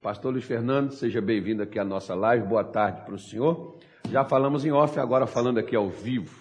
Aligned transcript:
Pastor 0.00 0.32
Luiz 0.32 0.44
Fernando, 0.44 0.92
seja 0.92 1.20
bem-vindo 1.20 1.60
aqui 1.60 1.76
à 1.76 1.84
nossa 1.84 2.14
live. 2.14 2.46
Boa 2.46 2.62
tarde 2.62 3.00
para 3.04 3.16
o 3.16 3.18
senhor. 3.18 3.74
Já 4.08 4.24
falamos 4.24 4.64
em 4.64 4.70
off, 4.70 4.96
agora 5.00 5.26
falando 5.26 5.58
aqui 5.58 5.74
ao 5.74 5.88
vivo. 5.88 6.38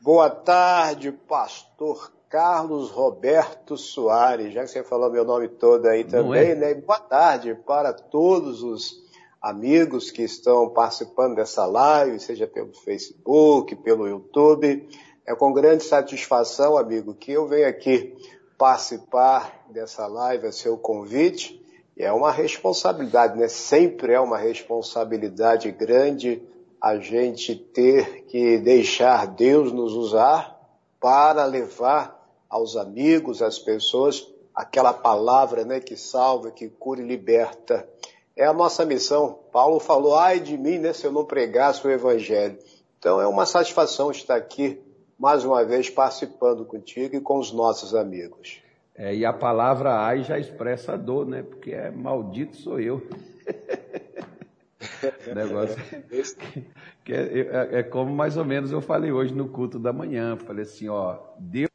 Boa 0.00 0.28
tarde, 0.28 1.12
pastor 1.12 2.12
Carlos 2.28 2.90
Roberto 2.90 3.76
Soares. 3.76 4.52
Já 4.52 4.62
que 4.62 4.70
você 4.70 4.82
falou 4.82 5.12
meu 5.12 5.24
nome 5.24 5.46
todo 5.46 5.86
aí 5.86 6.02
também, 6.02 6.50
é? 6.50 6.54
né? 6.56 6.74
Boa 6.74 6.98
tarde 6.98 7.54
para 7.64 7.92
todos 7.92 8.64
os 8.64 9.00
amigos 9.40 10.10
que 10.10 10.24
estão 10.24 10.70
participando 10.70 11.36
dessa 11.36 11.64
live, 11.66 12.18
seja 12.18 12.48
pelo 12.48 12.72
Facebook, 12.72 13.76
pelo 13.76 14.08
YouTube. 14.08 14.88
É 15.24 15.36
com 15.36 15.52
grande 15.52 15.84
satisfação, 15.84 16.76
amigo, 16.76 17.14
que 17.14 17.30
eu 17.30 17.46
venho 17.46 17.68
aqui 17.68 18.12
participar 18.58 19.66
dessa 19.70 20.08
live, 20.08 20.48
a 20.48 20.52
seu 20.52 20.76
convite 20.76 21.61
é 22.02 22.12
uma 22.12 22.32
responsabilidade, 22.32 23.38
né? 23.38 23.46
Sempre 23.46 24.12
é 24.12 24.20
uma 24.20 24.36
responsabilidade 24.36 25.70
grande 25.70 26.42
a 26.80 26.96
gente 26.96 27.54
ter 27.54 28.24
que 28.24 28.58
deixar 28.58 29.26
Deus 29.28 29.72
nos 29.72 29.92
usar 29.92 30.58
para 31.00 31.44
levar 31.44 32.20
aos 32.48 32.76
amigos, 32.76 33.40
às 33.40 33.58
pessoas, 33.58 34.28
aquela 34.52 34.92
palavra, 34.92 35.64
né, 35.64 35.78
que 35.78 35.96
salva, 35.96 36.50
que 36.50 36.68
cura 36.68 37.00
e 37.00 37.06
liberta. 37.06 37.88
É 38.36 38.44
a 38.44 38.52
nossa 38.52 38.84
missão. 38.84 39.38
Paulo 39.52 39.78
falou, 39.78 40.16
ai 40.16 40.40
de 40.40 40.58
mim, 40.58 40.78
né, 40.78 40.92
se 40.92 41.06
eu 41.06 41.12
não 41.12 41.24
pregasse 41.24 41.86
o 41.86 41.90
evangelho. 41.90 42.58
Então 42.98 43.20
é 43.20 43.26
uma 43.28 43.46
satisfação 43.46 44.10
estar 44.10 44.36
aqui 44.36 44.80
mais 45.16 45.44
uma 45.44 45.64
vez 45.64 45.88
participando 45.88 46.64
contigo 46.64 47.16
e 47.16 47.20
com 47.20 47.38
os 47.38 47.52
nossos 47.52 47.94
amigos. 47.94 48.61
É, 48.94 49.14
e 49.14 49.24
a 49.24 49.32
palavra 49.32 49.94
ai 49.94 50.22
já 50.22 50.38
expressa 50.38 50.92
a 50.92 50.96
dor, 50.96 51.26
né? 51.26 51.42
Porque 51.42 51.72
é 51.72 51.90
maldito 51.90 52.56
sou 52.56 52.78
eu. 52.78 53.06
Negócio 55.34 55.76
que 57.04 57.12
é, 57.12 57.40
é, 57.40 57.78
é, 57.78 57.82
como 57.82 58.14
mais 58.14 58.36
ou 58.36 58.44
menos 58.44 58.70
eu 58.70 58.80
falei 58.80 59.10
hoje 59.10 59.34
no 59.34 59.48
culto 59.48 59.78
da 59.78 59.92
manhã. 59.92 60.36
Falei 60.36 60.62
assim, 60.62 60.88
ó, 60.88 61.18
Deus 61.38 61.72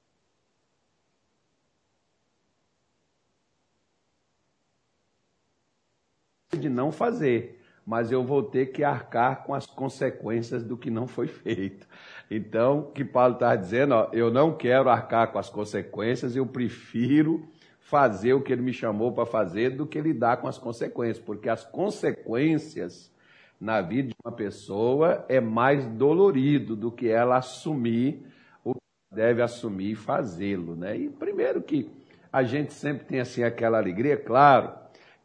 de 6.58 6.70
não 6.70 6.92
fazer, 6.92 7.57
mas 7.88 8.12
eu 8.12 8.22
vou 8.22 8.44
ter 8.44 8.66
que 8.66 8.84
arcar 8.84 9.46
com 9.46 9.54
as 9.54 9.66
consequências 9.66 10.62
do 10.62 10.76
que 10.76 10.92
não 10.92 11.08
foi 11.08 11.28
feito. 11.28 11.88
Então, 12.30 12.80
o 12.80 12.92
que 12.92 13.06
Paulo 13.06 13.36
está 13.36 13.56
dizendo, 13.56 13.96
ó, 13.96 14.10
eu 14.12 14.30
não 14.30 14.54
quero 14.54 14.90
arcar 14.90 15.32
com 15.32 15.40
as 15.40 15.50
consequências, 15.50 16.36
eu 16.36 16.46
prefiro 16.46 17.48
fazer 17.80 18.34
o 18.34 18.42
que 18.42 18.52
ele 18.52 18.62
me 18.62 18.74
chamou 18.74 19.14
para 19.14 19.26
fazer 19.26 19.70
do 19.70 19.88
que 19.88 20.02
lidar 20.02 20.36
com 20.38 20.50
as 20.50 20.58
consequências, 20.58 21.18
porque 21.18 21.48
as 21.48 21.64
consequências 21.64 23.10
na 23.58 23.80
vida 23.82 24.10
de 24.10 24.16
uma 24.22 24.34
pessoa 24.34 25.26
é 25.30 25.40
mais 25.40 25.88
dolorido 25.88 26.76
do 26.76 26.92
que 26.92 27.08
ela 27.08 27.38
assumir 27.38 28.28
o 28.66 28.74
que 28.74 29.16
deve 29.16 29.42
assumir 29.42 29.92
e 29.92 29.96
fazê-lo, 29.96 30.76
né? 30.76 30.98
E 30.98 31.10
primeiro 31.10 31.62
que 31.62 31.90
a 32.34 32.44
gente 32.44 32.74
sempre 32.74 33.06
tem 33.06 33.22
assim 33.22 33.44
aquela 33.44 33.78
alegria, 33.78 34.18
claro, 34.18 34.74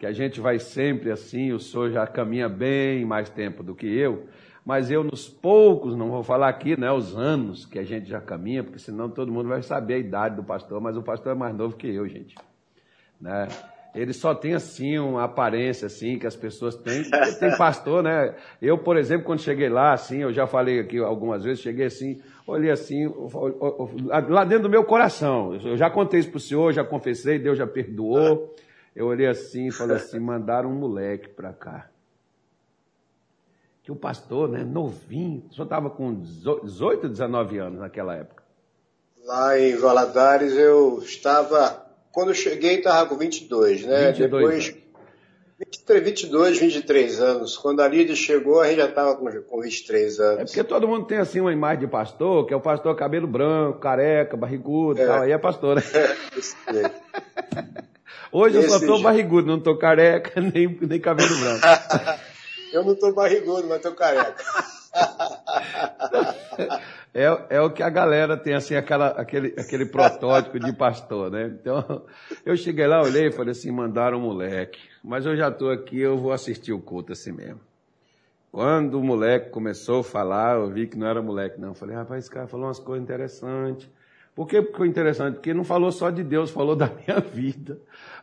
que 0.03 0.07
a 0.07 0.11
gente 0.11 0.41
vai 0.41 0.59
sempre 0.59 1.13
assim, 1.13 1.53
o 1.53 1.61
senhor 1.61 1.93
já 1.93 2.05
caminha 2.09 2.49
bem 2.49 3.05
mais 3.05 3.31
tempo 3.31 3.63
do 3.63 3.73
que 3.73 3.87
eu, 3.87 4.27
mas 4.67 4.91
eu 4.91 5.05
nos 5.05 5.29
poucos, 5.29 5.95
não 5.95 6.11
vou 6.11 6.25
falar 6.25 6.49
aqui, 6.49 6.77
né, 6.77 6.91
os 6.91 7.17
anos 7.17 7.65
que 7.65 7.79
a 7.79 7.85
gente 7.85 8.09
já 8.09 8.21
caminha, 8.21 8.65
porque 8.65 8.81
senão 8.81 9.09
todo 9.09 9.31
mundo 9.31 9.49
vai 9.49 9.63
saber 9.63 9.95
a 9.95 9.99
idade 9.99 10.35
do 10.35 10.43
pastor, 10.43 10.81
mas 10.81 10.97
o 10.97 11.05
pastor 11.05 11.37
é 11.37 11.39
mais 11.39 11.55
novo 11.55 11.77
que 11.77 11.87
eu, 11.87 12.09
gente. 12.09 12.35
Né? 13.21 13.47
Ele 13.95 14.13
só 14.13 14.35
tem 14.35 14.55
assim 14.55 14.99
uma 14.99 15.23
aparência 15.23 15.87
assim 15.87 16.19
que 16.19 16.27
as 16.27 16.35
pessoas 16.35 16.75
têm. 16.75 17.05
Tem 17.39 17.57
pastor, 17.57 18.03
né? 18.03 18.35
Eu, 18.61 18.79
por 18.79 18.97
exemplo, 18.97 19.25
quando 19.25 19.39
cheguei 19.39 19.69
lá, 19.69 19.93
assim, 19.93 20.23
eu 20.23 20.33
já 20.33 20.49
falei 20.49 20.81
aqui 20.81 20.99
algumas 20.99 21.45
vezes, 21.45 21.63
cheguei 21.63 21.87
assim, 21.87 22.21
olhei 22.45 22.73
assim, 22.73 23.07
lá 24.29 24.45
dentro 24.45 24.65
do 24.65 24.69
meu 24.69 24.83
coração. 24.83 25.55
Eu 25.65 25.77
já 25.77 25.89
contei 25.89 26.19
isso 26.19 26.31
para 26.31 26.39
o 26.39 26.41
senhor, 26.41 26.73
já 26.73 26.83
confessei, 26.83 27.39
Deus 27.39 27.57
já 27.57 27.69
perdoou. 27.69 28.53
Eu 28.95 29.07
olhei 29.07 29.27
assim 29.27 29.69
e 29.69 29.73
falei 29.73 29.97
assim, 29.97 30.19
mandaram 30.21 30.71
um 30.71 30.75
moleque 30.75 31.29
para 31.29 31.53
cá 31.53 31.93
que 33.83 33.91
o 33.91 33.97
pastor, 33.97 34.49
né, 34.49 34.65
novinho, 34.65 35.45
só 35.51 35.65
estava 35.65 35.91
com 35.91 36.15
18, 36.15 37.09
19 37.09 37.59
anos 37.59 37.81
naquela 37.81 38.15
época. 38.15 38.43
Lá 39.25 39.59
em 39.59 39.75
Valadares 39.77 40.53
eu 40.53 41.01
estava, 41.03 41.85
quando 42.13 42.29
eu 42.29 42.35
cheguei 42.35 42.79
estava 42.79 43.09
com 43.09 43.17
22, 43.17 43.85
né? 43.85 44.13
22, 44.13 44.31
Depois, 44.31 44.77
23, 45.59 46.05
22, 46.05 46.59
23 46.59 47.21
anos. 47.21 47.57
Quando 47.57 47.81
a 47.81 47.89
Lídia 47.89 48.15
chegou, 48.15 48.61
a 48.61 48.69
gente 48.69 48.79
já 48.79 48.89
estava 48.89 49.17
com, 49.17 49.31
com 49.43 49.61
23 49.61 50.21
anos. 50.21 50.41
É 50.41 50.45
porque 50.45 50.65
todo 50.65 50.87
mundo 50.87 51.07
tem 51.07 51.19
assim 51.19 51.41
uma 51.41 51.53
imagem 51.53 51.81
de 51.81 51.87
pastor, 51.89 52.47
que 52.47 52.55
é 52.55 52.57
o 52.57 52.61
pastor 52.61 52.95
cabelo 52.95 53.27
branco, 53.27 53.81
careca, 53.81 54.37
barrigudo 54.37 55.01
é. 55.01 55.07
tal, 55.07 55.23
aí 55.23 55.33
é 55.33 55.39
pastor, 55.39 55.77
né? 55.77 55.83
É, 56.69 57.83
Hoje 58.33 58.57
Esse 58.57 58.67
eu 58.67 58.71
só 58.71 58.79
estou 58.79 59.03
barrigudo, 59.03 59.47
não 59.47 59.59
estou 59.59 59.77
careca, 59.77 60.41
nem, 60.41 60.67
nem 60.81 60.99
cabelo 60.99 61.37
branco. 61.39 61.61
Eu 62.73 62.83
não 62.83 62.95
tô 62.95 63.13
barrigudo, 63.13 63.69
mas 63.69 63.83
tô 63.83 63.93
careca. 63.93 64.43
É, 67.15 67.27
é 67.51 67.61
o 67.61 67.71
que 67.71 67.83
a 67.83 67.91
galera 67.91 68.39
tem, 68.39 68.55
assim, 68.55 68.75
aquela, 68.75 69.09
aquele, 69.09 69.49
aquele 69.59 69.85
protótipo 69.85 70.59
de 70.59 70.73
pastor, 70.73 71.31
né? 71.31 71.45
Então, 71.61 72.07
eu 72.43 72.57
cheguei 72.57 72.87
lá, 72.87 73.03
olhei 73.03 73.27
e 73.27 73.31
falei 73.31 73.53
assim, 73.53 73.71
mandaram 73.71 74.17
um 74.17 74.23
moleque. 74.23 74.81
Mas 75.05 75.27
eu 75.27 75.37
já 75.37 75.49
estou 75.49 75.71
aqui, 75.71 76.01
eu 76.01 76.17
vou 76.17 76.33
assistir 76.33 76.73
o 76.73 76.81
culto 76.81 77.13
assim 77.13 77.33
mesmo. 77.33 77.61
Quando 78.51 78.99
o 78.99 79.05
moleque 79.05 79.51
começou 79.51 80.01
a 80.01 80.05
falar, 80.05 80.57
eu 80.57 80.71
vi 80.71 80.87
que 80.87 80.97
não 80.97 81.07
era 81.07 81.21
moleque, 81.21 81.61
não. 81.61 81.69
Eu 81.69 81.75
falei, 81.75 81.95
rapaz, 81.95 82.25
esse 82.25 82.31
cara 82.31 82.47
falou 82.47 82.67
umas 82.67 82.79
coisas 82.79 83.03
interessantes. 83.03 83.91
Por 84.35 84.49
que 84.49 84.63
ficou 84.63 84.87
interessante? 84.87 85.35
Porque 85.35 85.53
não 85.53 85.65
falou 85.65 85.93
só 85.93 86.09
de 86.09 86.25
Deus, 86.25 86.51
falou 86.51 86.75
da 86.75 86.87
minha 86.87 87.21
vida. 87.21 87.79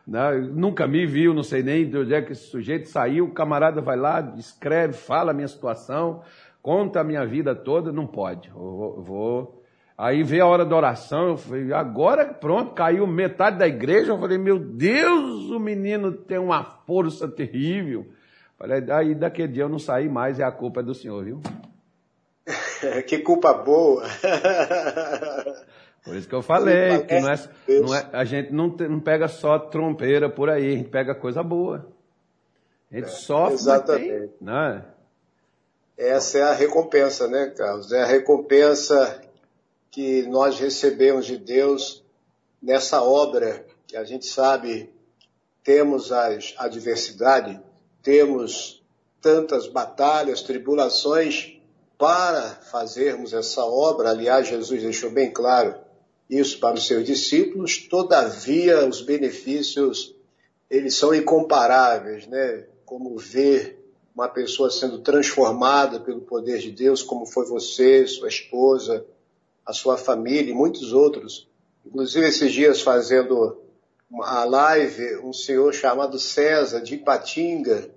Né? 0.07 0.39
Nunca 0.51 0.87
me 0.87 1.05
viu, 1.05 1.33
não 1.33 1.43
sei 1.43 1.63
nem 1.63 1.89
de 1.89 1.97
onde 1.97 2.13
é 2.13 2.21
que 2.21 2.31
esse 2.31 2.47
sujeito 2.47 2.89
saiu. 2.89 3.25
O 3.25 3.33
camarada 3.33 3.81
vai 3.81 3.97
lá, 3.97 4.33
escreve, 4.37 4.93
fala 4.93 5.31
a 5.31 5.33
minha 5.33 5.47
situação, 5.47 6.21
conta 6.61 7.01
a 7.01 7.03
minha 7.03 7.25
vida 7.25 7.55
toda. 7.55 7.91
Não 7.91 8.07
pode. 8.07 8.49
Eu 8.49 9.03
vou. 9.05 9.63
Aí 9.97 10.23
veio 10.23 10.45
a 10.45 10.47
hora 10.47 10.65
da 10.65 10.77
oração, 10.77 11.31
eu 11.31 11.37
falei, 11.37 11.73
agora 11.73 12.25
pronto, 12.25 12.73
caiu 12.73 13.05
metade 13.05 13.57
da 13.57 13.67
igreja. 13.67 14.13
Eu 14.13 14.17
falei, 14.17 14.37
meu 14.37 14.57
Deus, 14.57 15.49
o 15.49 15.59
menino 15.59 16.13
tem 16.13 16.37
uma 16.37 16.63
força 16.63 17.27
terrível. 17.27 18.07
Falei, 18.57 18.81
aí 18.91 19.13
daquele 19.13 19.49
dia 19.49 19.63
eu 19.63 19.69
não 19.69 19.77
saí 19.77 20.07
mais, 20.07 20.39
é 20.39 20.43
a 20.43 20.51
culpa 20.51 20.81
do 20.81 20.93
senhor, 20.93 21.25
viu? 21.25 21.41
que 23.07 23.19
culpa 23.19 23.53
boa! 23.53 24.03
Por 26.03 26.15
isso 26.15 26.27
que 26.27 26.35
eu 26.35 26.41
falei, 26.41 27.03
que 27.03 27.19
não 27.19 27.29
é, 27.29 27.49
não 27.81 27.95
é, 27.95 28.09
a 28.13 28.23
gente 28.23 28.53
não, 28.53 28.75
te, 28.75 28.87
não 28.87 28.99
pega 28.99 29.27
só 29.27 29.59
trompeira 29.59 30.29
por 30.29 30.49
aí, 30.49 30.73
a 30.73 30.77
gente 30.77 30.89
pega 30.89 31.13
coisa 31.13 31.43
boa. 31.43 31.87
A 32.91 32.95
gente 32.95 33.07
é, 33.07 33.11
sofre, 33.11 33.53
exatamente. 33.55 34.07
Tem, 34.07 34.29
né? 34.41 34.85
Essa 35.97 36.37
é 36.37 36.41
a 36.43 36.53
recompensa, 36.53 37.27
né, 37.27 37.47
Carlos? 37.55 37.91
É 37.91 38.01
a 38.01 38.05
recompensa 38.05 39.21
que 39.91 40.23
nós 40.27 40.57
recebemos 40.59 41.25
de 41.25 41.37
Deus 41.37 42.03
nessa 42.61 43.01
obra 43.01 43.65
que 43.85 43.97
a 43.97 44.03
gente 44.03 44.25
sabe 44.25 44.89
temos 45.63 46.11
as 46.11 46.55
adversidade, 46.57 47.61
temos 48.01 48.81
tantas 49.21 49.67
batalhas, 49.67 50.41
tribulações 50.41 51.59
para 51.97 52.41
fazermos 52.71 53.33
essa 53.33 53.63
obra. 53.65 54.09
Aliás, 54.09 54.47
Jesus 54.47 54.81
deixou 54.81 55.11
bem 55.11 55.31
claro 55.31 55.75
isso 56.29 56.59
para 56.59 56.75
os 56.75 56.85
seus 56.85 57.03
discípulos, 57.05 57.77
todavia 57.87 58.87
os 58.87 59.01
benefícios 59.01 60.15
eles 60.69 60.95
são 60.95 61.13
incomparáveis, 61.13 62.27
né? 62.27 62.65
Como 62.85 63.17
ver 63.17 63.79
uma 64.13 64.27
pessoa 64.27 64.69
sendo 64.69 64.99
transformada 64.99 65.99
pelo 65.99 66.21
poder 66.21 66.59
de 66.59 66.71
Deus, 66.71 67.01
como 67.01 67.25
foi 67.25 67.45
você, 67.45 68.05
sua 68.05 68.27
esposa, 68.27 69.05
a 69.65 69.73
sua 69.73 69.97
família 69.97 70.51
e 70.51 70.53
muitos 70.53 70.93
outros. 70.93 71.49
Inclusive 71.85 72.27
esses 72.27 72.51
dias 72.51 72.81
fazendo 72.81 73.61
a 74.23 74.43
live, 74.43 75.17
um 75.17 75.33
senhor 75.33 75.73
chamado 75.73 76.19
César 76.19 76.81
de 76.81 76.95
Ipatinga, 76.95 77.89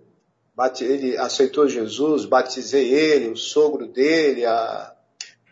ele 0.80 1.16
aceitou 1.16 1.66
Jesus, 1.66 2.24
batizei 2.24 2.92
ele, 2.92 3.30
o 3.30 3.36
sogro 3.36 3.86
dele, 3.86 4.44
a, 4.44 4.94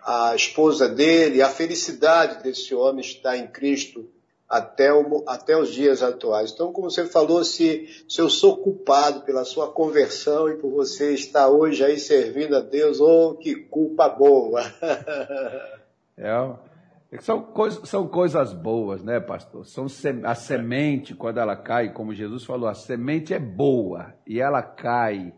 a 0.05 0.35
esposa 0.35 0.88
dele, 0.88 1.43
a 1.43 1.49
felicidade 1.49 2.43
desse 2.43 2.75
homem 2.75 3.00
está 3.00 3.37
em 3.37 3.47
Cristo 3.47 4.08
até, 4.50 4.93
o, 4.93 5.23
até 5.29 5.56
os 5.56 5.73
dias 5.73 6.02
atuais. 6.02 6.50
Então, 6.50 6.73
como 6.73 6.91
você 6.91 7.06
falou, 7.06 7.44
se, 7.44 8.05
se 8.08 8.20
eu 8.20 8.29
sou 8.29 8.56
culpado 8.56 9.20
pela 9.20 9.44
sua 9.44 9.70
conversão 9.70 10.49
e 10.49 10.56
por 10.56 10.70
você 10.73 11.14
estar 11.14 11.49
hoje 11.49 11.85
aí 11.85 11.99
servindo 11.99 12.56
a 12.56 12.61
Deus, 12.61 13.00
oh, 13.00 13.37
que 13.37 13.55
culpa 13.55 14.08
boa! 14.08 14.62
é, 16.19 17.19
São, 17.20 17.43
coisa, 17.43 17.85
são 17.87 18.08
coisas 18.08 18.53
boas, 18.53 19.05
né, 19.05 19.20
pastor? 19.20 19.64
São 19.64 19.87
a 20.25 20.35
semente, 20.35 21.14
quando 21.14 21.38
ela 21.38 21.55
cai, 21.55 21.93
como 21.93 22.12
Jesus 22.12 22.44
falou, 22.44 22.69
a 22.69 22.75
semente 22.75 23.32
é 23.32 23.38
boa 23.38 24.14
e 24.26 24.41
ela 24.41 24.62
cai 24.62 25.32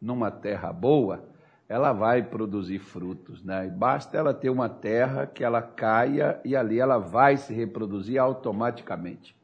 numa 0.00 0.30
terra 0.30 0.72
boa, 0.72 1.27
ela 1.68 1.92
vai 1.92 2.22
produzir 2.22 2.78
frutos, 2.78 3.44
né? 3.44 3.66
E 3.66 3.70
basta 3.70 4.16
ela 4.16 4.32
ter 4.32 4.48
uma 4.48 4.68
terra 4.68 5.26
que 5.26 5.44
ela 5.44 5.60
caia 5.60 6.40
e 6.44 6.56
ali 6.56 6.80
ela 6.80 6.98
vai 6.98 7.36
se 7.36 7.52
reproduzir 7.52 8.18
automaticamente. 8.18 9.36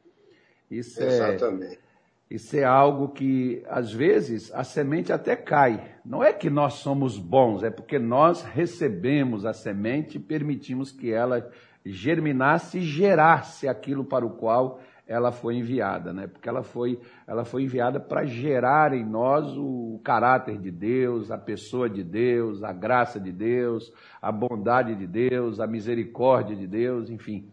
Isso 0.69 1.01
é 1.03 1.07
Exatamente. 1.07 1.75
É, 1.75 1.85
isso 2.27 2.57
é 2.57 2.63
algo 2.63 3.09
que, 3.09 3.63
às 3.69 3.93
vezes, 3.93 4.51
a 4.51 4.63
semente 4.63 5.13
até 5.13 5.35
cai. 5.35 5.95
Não 6.03 6.23
é 6.23 6.33
que 6.33 6.49
nós 6.49 6.73
somos 6.73 7.19
bons, 7.19 7.61
é 7.61 7.69
porque 7.69 7.99
nós 7.99 8.41
recebemos 8.41 9.45
a 9.45 9.53
semente 9.53 10.17
e 10.17 10.19
permitimos 10.19 10.91
que 10.91 11.13
ela 11.13 11.47
germinasse 11.85 12.79
e 12.79 12.81
gerasse 12.81 13.67
aquilo 13.67 14.03
para 14.03 14.25
o 14.25 14.31
qual 14.31 14.79
ela 15.07 15.31
foi 15.31 15.55
enviada, 15.55 16.11
né? 16.11 16.27
Porque 16.27 16.49
ela 16.49 16.63
foi, 16.63 16.99
ela 17.27 17.45
foi 17.45 17.63
enviada 17.63 17.99
para 17.99 18.25
gerar 18.25 18.93
em 18.93 19.05
nós 19.05 19.55
o 19.55 19.99
caráter 20.03 20.57
de 20.57 20.71
Deus, 20.71 21.29
a 21.29 21.37
pessoa 21.37 21.87
de 21.89 22.03
Deus, 22.03 22.63
a 22.63 22.73
graça 22.73 23.19
de 23.19 23.31
Deus, 23.31 23.93
a 24.21 24.31
bondade 24.31 24.95
de 24.95 25.05
Deus, 25.05 25.59
a 25.59 25.67
misericórdia 25.67 26.55
de 26.55 26.65
Deus, 26.65 27.09
enfim. 27.09 27.51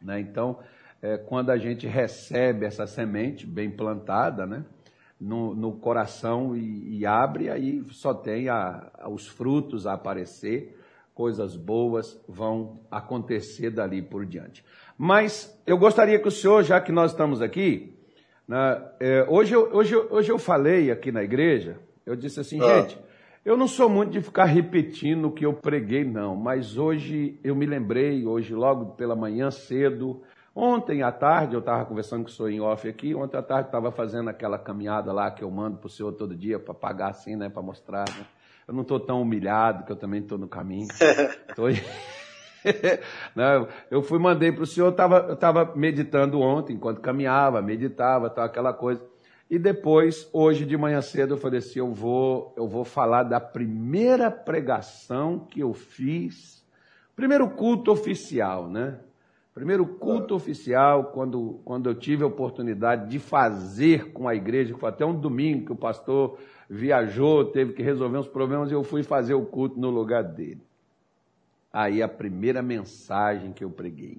Né? 0.00 0.20
Então, 0.20 0.60
é, 1.02 1.16
quando 1.16 1.50
a 1.50 1.58
gente 1.58 1.86
recebe 1.86 2.64
essa 2.64 2.86
semente 2.86 3.46
bem 3.46 3.70
plantada, 3.70 4.46
né? 4.46 4.64
No, 5.18 5.54
no 5.54 5.72
coração 5.72 6.54
e, 6.54 6.98
e, 6.98 7.06
abre, 7.06 7.48
aí 7.48 7.82
só 7.88 8.12
tem 8.12 8.50
a, 8.50 8.90
a, 8.98 9.08
os 9.08 9.26
frutos 9.26 9.86
a 9.86 9.94
aparecer, 9.94 10.75
coisas 11.16 11.56
boas 11.56 12.22
vão 12.28 12.78
acontecer 12.90 13.70
dali 13.70 14.02
por 14.02 14.26
diante. 14.26 14.62
Mas 14.98 15.58
eu 15.66 15.78
gostaria 15.78 16.18
que 16.18 16.28
o 16.28 16.30
senhor, 16.30 16.62
já 16.62 16.78
que 16.78 16.92
nós 16.92 17.12
estamos 17.12 17.40
aqui, 17.40 17.98
né, 18.46 18.86
é, 19.00 19.26
hoje, 19.26 19.54
eu, 19.54 19.74
hoje, 19.74 19.96
hoje 19.96 20.30
eu 20.30 20.38
falei 20.38 20.90
aqui 20.90 21.10
na 21.10 21.24
igreja, 21.24 21.80
eu 22.04 22.14
disse 22.14 22.38
assim, 22.38 22.60
ah. 22.60 22.82
gente, 22.82 23.00
eu 23.46 23.56
não 23.56 23.66
sou 23.66 23.88
muito 23.88 24.10
de 24.10 24.20
ficar 24.20 24.44
repetindo 24.44 25.28
o 25.28 25.32
que 25.32 25.46
eu 25.46 25.54
preguei, 25.54 26.04
não, 26.04 26.36
mas 26.36 26.76
hoje 26.76 27.40
eu 27.42 27.56
me 27.56 27.64
lembrei, 27.64 28.26
hoje 28.26 28.54
logo 28.54 28.92
pela 28.92 29.16
manhã 29.16 29.50
cedo, 29.50 30.20
ontem 30.54 31.02
à 31.02 31.10
tarde, 31.10 31.54
eu 31.54 31.60
estava 31.60 31.86
conversando 31.86 32.24
com 32.24 32.28
o 32.28 32.32
senhor 32.32 32.50
em 32.50 32.60
off 32.60 32.86
aqui, 32.86 33.14
ontem 33.14 33.38
à 33.38 33.42
tarde 33.42 33.68
estava 33.68 33.90
fazendo 33.90 34.28
aquela 34.28 34.58
caminhada 34.58 35.14
lá 35.14 35.30
que 35.30 35.42
eu 35.42 35.50
mando 35.50 35.78
para 35.78 35.86
o 35.86 35.90
senhor 35.90 36.12
todo 36.12 36.36
dia, 36.36 36.58
para 36.58 36.74
pagar 36.74 37.08
assim, 37.08 37.36
né, 37.36 37.48
para 37.48 37.62
mostrar, 37.62 38.04
né? 38.06 38.26
Eu 38.66 38.74
não 38.74 38.82
estou 38.82 38.98
tão 38.98 39.22
humilhado, 39.22 39.84
que 39.84 39.92
eu 39.92 39.96
também 39.96 40.20
estou 40.20 40.36
no 40.36 40.48
caminho. 40.48 40.88
Tô... 41.54 41.68
eu 43.90 44.02
fui, 44.02 44.18
mandei 44.18 44.50
para 44.50 44.64
o 44.64 44.66
senhor, 44.66 44.88
eu 44.88 45.34
estava 45.34 45.72
meditando 45.76 46.40
ontem, 46.40 46.74
enquanto 46.74 47.00
caminhava, 47.00 47.62
meditava, 47.62 48.28
tal, 48.28 48.44
aquela 48.44 48.72
coisa. 48.72 49.00
E 49.48 49.58
depois, 49.58 50.28
hoje 50.32 50.64
de 50.64 50.76
manhã 50.76 51.00
cedo, 51.00 51.34
eu 51.34 51.38
falei 51.38 51.58
assim: 51.58 51.78
eu 51.78 51.92
vou, 51.92 52.52
eu 52.56 52.66
vou 52.66 52.84
falar 52.84 53.22
da 53.22 53.38
primeira 53.38 54.30
pregação 54.30 55.38
que 55.38 55.60
eu 55.60 55.72
fiz, 55.72 56.64
primeiro 57.14 57.48
culto 57.50 57.92
oficial, 57.92 58.68
né? 58.68 58.98
Primeiro 59.54 59.86
culto 59.86 60.34
oficial, 60.34 61.04
quando, 61.04 61.60
quando 61.64 61.88
eu 61.88 61.94
tive 61.94 62.24
a 62.24 62.26
oportunidade 62.26 63.08
de 63.08 63.18
fazer 63.18 64.12
com 64.12 64.28
a 64.28 64.34
igreja, 64.34 64.74
que 64.74 64.80
foi 64.80 64.90
até 64.90 65.06
um 65.06 65.18
domingo 65.18 65.66
que 65.66 65.72
o 65.72 65.76
pastor 65.76 66.38
viajou, 66.68 67.44
teve 67.44 67.72
que 67.72 67.82
resolver 67.82 68.18
uns 68.18 68.28
problemas, 68.28 68.70
e 68.70 68.74
eu 68.74 68.82
fui 68.82 69.02
fazer 69.02 69.34
o 69.34 69.46
culto 69.46 69.78
no 69.78 69.90
lugar 69.90 70.22
dele 70.22 70.66
aí 71.76 72.02
a 72.02 72.08
primeira 72.08 72.62
mensagem 72.62 73.52
que 73.52 73.62
eu 73.62 73.68
preguei. 73.70 74.18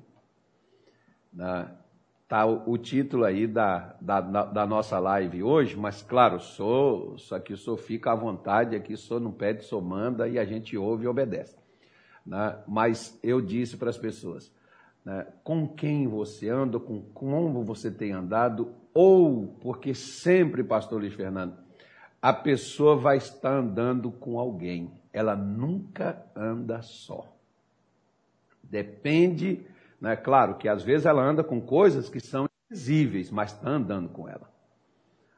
Está 2.24 2.46
o, 2.46 2.72
o, 2.72 2.78
título 2.78 3.24
aí 3.24 3.48
da, 3.48 3.96
da, 4.00 4.22
da, 4.22 4.68
nossa 4.68 5.00
live 5.00 5.42
hoje, 5.42 5.76
mas 5.76 6.04
claro, 6.04 6.40
sou, 6.40 7.18
só 7.18 7.40
que 7.40 7.56
sou 7.56 7.76
fica 7.76 8.12
à 8.12 8.16
vontade, 8.16 8.76
aqui 8.76 8.96
sou 8.96 9.20
não 9.20 9.32
pede, 9.32 9.64
sou 9.64 9.82
manda 9.82 10.28
e 10.28 10.38
a 10.38 10.46
gente 10.46 10.78
ouve 10.78 11.06
e 11.06 11.08
obedece. 11.08 11.58
Né? 12.24 12.60
Mas 12.68 13.18
eu 13.24 13.42
disse 13.42 13.76
para 13.76 13.90
as 13.90 13.98
pessoas, 13.98 14.54
né, 15.04 15.26
com 15.44 15.68
quem 15.68 16.08
você 16.08 16.50
anda, 16.50 16.80
com 16.80 17.02
como 17.12 17.64
você 17.64 17.90
tem 17.90 18.12
andado, 18.12 18.72
ou 18.94 19.48
porque 19.62 19.96
sempre, 19.96 20.64
pastor 20.64 21.00
Luiz 21.00 21.16
Fernando, 21.16 21.58
a 22.22 22.34
pessoa 22.34 22.96
vai 22.96 23.18
estar 23.18 23.52
andando 23.52 24.12
com 24.12 24.40
alguém, 24.40 24.92
ela 25.14 25.36
nunca 25.36 26.25
anda 26.36 26.81
só. 26.81 27.25
Depende, 28.64 29.66
né? 30.00 30.16
Claro 30.16 30.56
que 30.56 30.68
às 30.68 30.84
vezes 30.84 31.06
ela 31.06 31.24
anda 31.24 31.44
com 31.44 31.62
coisas 31.62 32.10
que 32.10 32.19
são 32.19 32.50
invisíveis, 32.69 33.31
mas 33.31 33.54
está 33.54 33.69
andando 33.69 34.10
com 34.10 34.28
ela. 34.28 34.50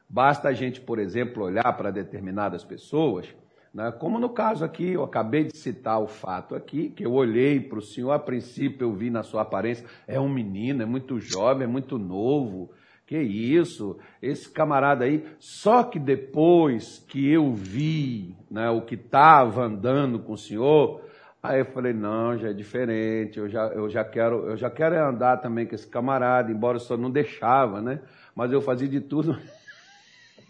Basta 0.08 0.48
a 0.48 0.52
gente, 0.52 0.80
por 0.80 0.98
exemplo, 0.98 1.44
olhar 1.44 1.72
para 1.76 1.90
determinadas 1.90 2.64
pessoas, 2.64 3.32
né? 3.72 3.92
como 3.92 4.18
no 4.18 4.30
caso 4.30 4.64
aqui, 4.64 4.90
eu 4.90 5.04
acabei 5.04 5.44
de 5.44 5.56
citar 5.56 6.00
o 6.00 6.08
fato 6.08 6.56
aqui, 6.56 6.90
que 6.90 7.06
eu 7.06 7.12
olhei 7.12 7.60
para 7.60 7.78
o 7.78 7.82
senhor, 7.82 8.10
a 8.10 8.18
princípio 8.18 8.88
eu 8.88 8.92
vi 8.92 9.08
na 9.08 9.22
sua 9.22 9.42
aparência, 9.42 9.86
é 10.08 10.18
um 10.18 10.28
menino, 10.28 10.82
é 10.82 10.86
muito 10.86 11.20
jovem, 11.20 11.62
é 11.62 11.70
muito 11.70 11.96
novo, 11.96 12.72
que 13.10 13.18
isso, 13.18 13.98
esse 14.22 14.48
camarada 14.48 15.04
aí, 15.04 15.24
só 15.36 15.82
que 15.82 15.98
depois 15.98 17.04
que 17.08 17.28
eu 17.28 17.52
vi 17.52 18.36
né, 18.48 18.70
o 18.70 18.82
que 18.82 18.94
estava 18.94 19.64
andando 19.64 20.20
com 20.20 20.34
o 20.34 20.38
senhor, 20.38 21.02
Aí 21.42 21.60
eu 21.60 21.64
falei, 21.64 21.94
não, 21.94 22.36
já 22.36 22.50
é 22.50 22.52
diferente, 22.52 23.38
eu 23.38 23.48
já, 23.48 23.68
eu 23.68 23.88
já 23.88 24.04
quero, 24.04 24.50
eu 24.50 24.58
já 24.58 24.68
quero 24.68 24.94
andar 24.94 25.38
também 25.38 25.66
com 25.66 25.74
esse 25.74 25.86
camarada, 25.86 26.52
embora 26.52 26.76
o 26.76 26.80
senhor 26.80 26.98
não 26.98 27.10
deixava, 27.10 27.80
né? 27.80 28.00
Mas 28.36 28.52
eu 28.52 28.60
fazia 28.60 28.86
de 28.86 29.00
tudo. 29.00 29.38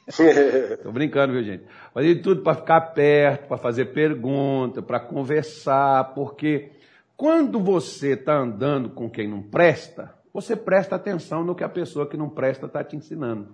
Tô 0.83 0.91
brincando, 0.91 1.33
viu, 1.33 1.45
gente? 1.45 1.63
Fazia 1.95 2.13
de 2.13 2.21
tudo 2.21 2.43
para 2.43 2.56
ficar 2.56 2.81
perto, 2.81 3.47
para 3.47 3.56
fazer 3.56 3.85
pergunta, 3.93 4.83
para 4.83 4.99
conversar, 4.99 6.13
porque 6.13 6.73
quando 7.17 7.61
você 7.61 8.15
está 8.15 8.37
andando 8.37 8.91
com 8.91 9.09
quem 9.09 9.29
não 9.29 9.41
presta, 9.41 10.13
você 10.32 10.55
presta 10.55 10.97
atenção 10.97 11.44
no 11.44 11.55
que 11.55 11.65
a 11.65 11.69
pessoa 11.69 12.06
que 12.06 12.17
não 12.17 12.29
presta 12.29 12.67
está 12.67 12.85
te 12.85 12.97
ensinando. 12.97 13.49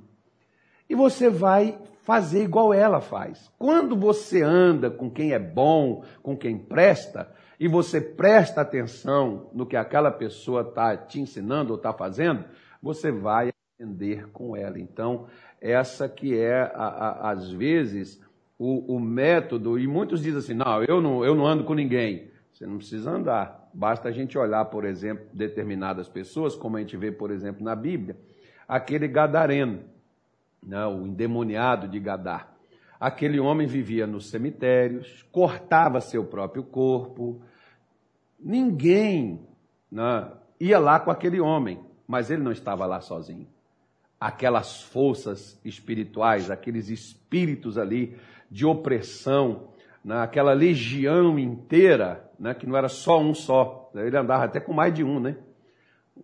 E 0.88 0.94
você 0.94 1.28
vai 1.28 1.78
fazer 2.02 2.44
igual 2.44 2.72
ela 2.72 3.00
faz. 3.00 3.50
Quando 3.58 3.96
você 3.96 4.42
anda 4.42 4.90
com 4.90 5.10
quem 5.10 5.32
é 5.32 5.38
bom, 5.38 6.04
com 6.22 6.36
quem 6.36 6.56
presta, 6.56 7.28
e 7.58 7.66
você 7.66 8.00
presta 8.00 8.60
atenção 8.60 9.50
no 9.52 9.66
que 9.66 9.76
aquela 9.76 10.10
pessoa 10.10 10.60
está 10.60 10.96
te 10.96 11.20
ensinando 11.20 11.72
ou 11.72 11.76
está 11.76 11.92
fazendo, 11.92 12.44
você 12.80 13.10
vai 13.10 13.50
aprender 13.74 14.28
com 14.28 14.56
ela. 14.56 14.78
Então, 14.78 15.26
essa 15.60 16.08
que 16.08 16.38
é, 16.38 16.60
a, 16.74 16.86
a, 16.86 17.30
às 17.32 17.50
vezes, 17.50 18.22
o, 18.58 18.94
o, 18.94 19.00
método, 19.00 19.78
e 19.78 19.86
muitos 19.86 20.22
dizem 20.22 20.38
assim, 20.38 20.54
não 20.54 20.82
eu, 20.84 21.00
não, 21.00 21.24
eu 21.24 21.34
não 21.34 21.46
ando 21.46 21.64
com 21.64 21.74
ninguém. 21.74 22.30
Você 22.52 22.66
não 22.66 22.78
precisa 22.78 23.10
andar. 23.10 23.65
Basta 23.76 24.08
a 24.08 24.10
gente 24.10 24.38
olhar, 24.38 24.64
por 24.64 24.86
exemplo, 24.86 25.26
determinadas 25.34 26.08
pessoas, 26.08 26.56
como 26.56 26.78
a 26.78 26.80
gente 26.80 26.96
vê, 26.96 27.12
por 27.12 27.30
exemplo, 27.30 27.62
na 27.62 27.76
Bíblia, 27.76 28.16
aquele 28.66 29.06
gadareno 29.06 29.84
né, 30.66 30.84
o 30.86 31.06
endemoniado 31.06 31.86
de 31.86 32.00
Gadar. 32.00 32.54
Aquele 32.98 33.38
homem 33.38 33.66
vivia 33.66 34.06
nos 34.06 34.30
cemitérios, 34.30 35.22
cortava 35.30 36.00
seu 36.00 36.24
próprio 36.24 36.64
corpo. 36.64 37.42
Ninguém 38.40 39.46
né, 39.92 40.32
ia 40.58 40.78
lá 40.78 40.98
com 40.98 41.10
aquele 41.10 41.38
homem, 41.38 41.78
mas 42.08 42.30
ele 42.30 42.42
não 42.42 42.52
estava 42.52 42.86
lá 42.86 43.02
sozinho. 43.02 43.46
Aquelas 44.18 44.80
forças 44.80 45.60
espirituais, 45.62 46.50
aqueles 46.50 46.88
espíritos 46.88 47.76
ali 47.76 48.16
de 48.50 48.64
opressão, 48.64 49.68
né, 50.06 50.22
aquela 50.22 50.52
legião 50.52 51.38
inteira, 51.38 52.30
né, 52.38 52.54
que 52.54 52.66
não 52.66 52.76
era 52.76 52.88
só 52.88 53.20
um 53.20 53.34
só, 53.34 53.90
ele 53.94 54.16
andava 54.16 54.44
até 54.44 54.60
com 54.60 54.72
mais 54.72 54.94
de 54.94 55.02
um, 55.04 55.18
né? 55.18 55.36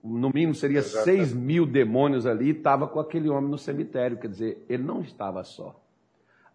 no 0.02 0.30
mínimo 0.30 0.54
seria 0.54 0.78
Exato. 0.78 1.04
6 1.04 1.34
mil 1.34 1.66
demônios 1.66 2.26
ali, 2.26 2.50
estava 2.50 2.86
com 2.86 3.00
aquele 3.00 3.28
homem 3.28 3.50
no 3.50 3.58
cemitério. 3.58 4.16
Quer 4.16 4.28
dizer, 4.28 4.64
ele 4.68 4.82
não 4.82 5.00
estava 5.00 5.42
só. 5.44 5.78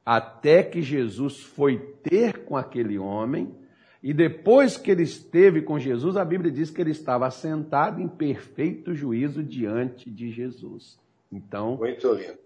Até 0.05 0.63
que 0.63 0.81
Jesus 0.81 1.41
foi 1.41 1.77
ter 2.01 2.46
com 2.46 2.55
aquele 2.55 2.98
homem, 2.98 3.53
e 4.01 4.13
depois 4.13 4.77
que 4.77 4.89
ele 4.89 5.03
esteve 5.03 5.62
com 5.62 5.77
Jesus, 5.77 6.15
a 6.15 6.24
Bíblia 6.24 6.50
diz 6.50 6.72
que 6.72 6.79
ele 6.79 6.91
estava 6.91 7.29
sentado 7.29 8.01
em 8.01 8.07
perfeito 8.07 8.96
juízo 8.96 9.43
diante 9.43 10.10
de 10.10 10.31
Jesus. 10.31 10.98
Então, 11.31 11.77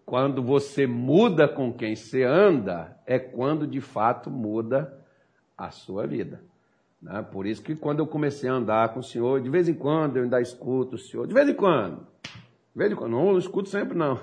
quando 0.06 0.42
você 0.42 0.88
muda 0.88 1.48
com 1.48 1.72
quem 1.72 1.96
você 1.96 2.24
anda, 2.24 2.98
é 3.06 3.20
quando 3.20 3.68
de 3.68 3.80
fato 3.80 4.30
muda 4.30 5.00
a 5.58 5.70
sua 5.70 6.08
vida. 6.08 6.42
Né? 7.02 7.26
Por 7.32 7.46
isso 7.46 7.62
que 7.62 7.76
quando 7.76 8.00
eu 8.00 8.08
comecei 8.08 8.50
a 8.50 8.54
andar 8.54 8.90
com 8.90 9.00
o 9.00 9.04
Senhor, 9.04 9.40
de 9.42 9.50
vez 9.50 9.70
em 9.70 9.74
quando 9.74 10.18
eu 10.18 10.24
ainda 10.24 10.42
escuto 10.42 10.96
o 10.96 11.00
Senhor, 11.00 11.28
de 11.28 11.34
vez 11.34 11.48
em 11.48 11.54
quando, 11.54 12.08
de 12.24 12.78
vez 12.78 12.92
em 12.92 12.96
quando, 12.96 13.12
não 13.12 13.38
escuto 13.38 13.70
sempre 13.70 13.98
não. 13.98 14.20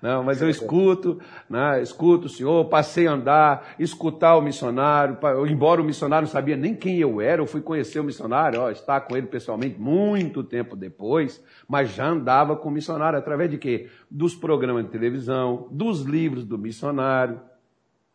Não, 0.00 0.22
mas 0.22 0.40
eu 0.40 0.48
escuto, 0.48 1.20
né, 1.50 1.82
escuto 1.82 2.26
o 2.26 2.28
senhor, 2.28 2.66
passei 2.66 3.08
a 3.08 3.12
andar, 3.12 3.74
escutar 3.80 4.36
o 4.36 4.40
missionário, 4.40 5.18
embora 5.48 5.82
o 5.82 5.84
missionário 5.84 6.26
não 6.26 6.32
sabia 6.32 6.56
nem 6.56 6.72
quem 6.72 6.98
eu 6.98 7.20
era, 7.20 7.42
eu 7.42 7.46
fui 7.46 7.60
conhecer 7.60 7.98
o 7.98 8.04
missionário, 8.04 8.60
ó, 8.60 8.70
estar 8.70 9.00
com 9.00 9.16
ele 9.16 9.26
pessoalmente 9.26 9.78
muito 9.80 10.44
tempo 10.44 10.76
depois, 10.76 11.42
mas 11.66 11.90
já 11.90 12.06
andava 12.06 12.54
com 12.54 12.68
o 12.68 12.72
missionário 12.72 13.18
através 13.18 13.50
de 13.50 13.58
quê? 13.58 13.88
Dos 14.08 14.36
programas 14.36 14.84
de 14.84 14.90
televisão, 14.90 15.66
dos 15.68 16.02
livros 16.02 16.44
do 16.44 16.56
missionário, 16.56 17.40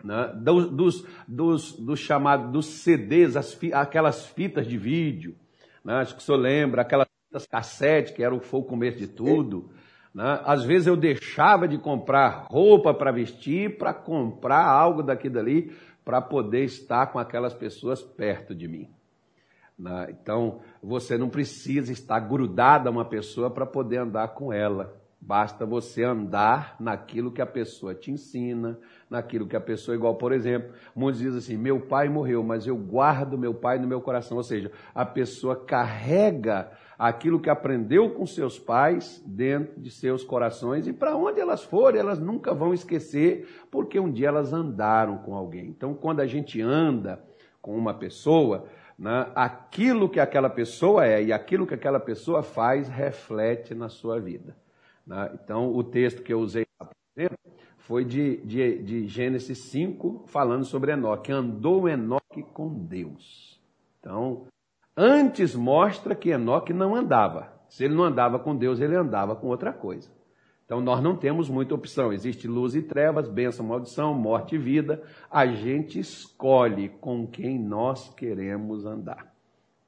né, 0.01 0.31
dos, 0.37 0.69
dos, 0.69 1.05
dos, 1.27 1.73
dos 1.73 1.99
chamados, 1.99 2.49
dos 2.49 2.65
CDs, 2.65 3.35
as, 3.35 3.59
aquelas 3.73 4.25
fitas 4.25 4.65
de 4.65 4.77
vídeo, 4.77 5.35
né, 5.83 5.95
acho 5.95 6.15
que 6.15 6.21
o 6.21 6.23
senhor 6.23 6.37
lembra, 6.37 6.81
aquelas 6.81 7.07
fitas 7.27 7.45
cassete, 7.45 8.13
que 8.13 8.23
era 8.23 8.33
o, 8.33 8.39
foi 8.39 8.61
o 8.61 8.63
começo 8.63 8.97
de 8.97 9.07
tudo, 9.07 9.69
né? 10.13 10.41
Às 10.45 10.63
vezes 10.63 10.87
eu 10.87 10.95
deixava 10.95 11.67
de 11.67 11.77
comprar 11.77 12.47
roupa 12.49 12.93
para 12.93 13.11
vestir 13.11 13.77
para 13.77 13.93
comprar 13.93 14.65
algo 14.65 15.01
daqui 15.01 15.29
dali 15.29 15.75
para 16.05 16.21
poder 16.21 16.63
estar 16.65 17.07
com 17.07 17.17
aquelas 17.17 17.53
pessoas 17.53 18.01
perto 18.01 18.53
de 18.53 18.67
mim. 18.67 18.89
Né? 19.77 20.07
Então, 20.11 20.61
você 20.81 21.17
não 21.17 21.29
precisa 21.29 21.91
estar 21.91 22.19
grudado 22.19 22.87
a 22.87 22.91
uma 22.91 23.05
pessoa 23.05 23.49
para 23.49 23.65
poder 23.65 23.97
andar 23.97 24.29
com 24.29 24.53
ela. 24.53 25.01
Basta 25.25 25.65
você 25.65 26.03
andar 26.03 26.75
naquilo 26.77 27.31
que 27.31 27.41
a 27.41 27.45
pessoa 27.45 27.95
te 27.95 28.11
ensina, 28.11 28.77
naquilo 29.09 29.47
que 29.47 29.55
a 29.55 29.61
pessoa, 29.61 29.95
igual, 29.95 30.15
por 30.15 30.33
exemplo, 30.33 30.73
muitos 30.93 31.21
dizem 31.21 31.37
assim: 31.37 31.55
meu 31.55 31.79
pai 31.79 32.09
morreu, 32.09 32.43
mas 32.43 32.67
eu 32.67 32.75
guardo 32.75 33.37
meu 33.37 33.53
pai 33.53 33.79
no 33.79 33.87
meu 33.87 34.01
coração. 34.01 34.35
Ou 34.35 34.43
seja, 34.43 34.69
a 34.93 35.05
pessoa 35.05 35.55
carrega 35.55 36.69
aquilo 36.99 37.39
que 37.39 37.49
aprendeu 37.49 38.09
com 38.09 38.25
seus 38.25 38.59
pais 38.59 39.23
dentro 39.25 39.79
de 39.79 39.89
seus 39.89 40.25
corações 40.25 40.87
e 40.87 40.91
para 40.91 41.15
onde 41.15 41.39
elas 41.39 41.63
forem, 41.63 42.01
elas 42.01 42.19
nunca 42.19 42.53
vão 42.53 42.73
esquecer, 42.73 43.47
porque 43.71 43.97
um 43.97 44.11
dia 44.11 44.27
elas 44.27 44.51
andaram 44.51 45.19
com 45.19 45.33
alguém. 45.35 45.67
Então, 45.69 45.93
quando 45.93 46.19
a 46.19 46.27
gente 46.27 46.61
anda 46.61 47.23
com 47.61 47.77
uma 47.77 47.93
pessoa, 47.93 48.65
né, 48.99 49.31
aquilo 49.33 50.09
que 50.09 50.19
aquela 50.19 50.49
pessoa 50.49 51.07
é 51.07 51.23
e 51.23 51.31
aquilo 51.31 51.65
que 51.65 51.73
aquela 51.73 51.99
pessoa 51.99 52.43
faz 52.43 52.89
reflete 52.89 53.73
na 53.73 53.87
sua 53.87 54.19
vida. 54.19 54.61
Né? 55.05 55.31
Então, 55.33 55.73
o 55.73 55.83
texto 55.83 56.21
que 56.21 56.33
eu 56.33 56.39
usei, 56.39 56.65
foi 57.77 58.05
de, 58.05 58.37
de, 58.37 58.81
de 58.81 59.07
Gênesis 59.07 59.57
5, 59.57 60.23
falando 60.27 60.63
sobre 60.63 60.93
Enoque. 60.93 61.31
Andou 61.31 61.87
Enoque 61.89 62.43
com 62.53 62.69
Deus. 62.69 63.61
Então, 63.99 64.47
antes 64.95 65.53
mostra 65.53 66.15
que 66.15 66.29
Enoque 66.29 66.73
não 66.73 66.95
andava. 66.95 67.51
Se 67.67 67.83
ele 67.83 67.93
não 67.93 68.03
andava 68.03 68.39
com 68.39 68.55
Deus, 68.55 68.79
ele 68.79 68.95
andava 68.95 69.35
com 69.35 69.47
outra 69.47 69.73
coisa. 69.73 70.09
Então 70.65 70.79
nós 70.79 71.03
não 71.03 71.15
temos 71.15 71.49
muita 71.49 71.75
opção. 71.75 72.13
Existe 72.13 72.47
luz 72.47 72.73
e 72.73 72.81
trevas, 72.81 73.27
bênção, 73.27 73.65
maldição, 73.65 74.13
morte 74.13 74.55
e 74.55 74.57
vida. 74.57 75.03
A 75.29 75.45
gente 75.45 75.99
escolhe 75.99 76.89
com 76.89 77.27
quem 77.27 77.59
nós 77.59 78.13
queremos 78.15 78.85
andar. 78.85 79.33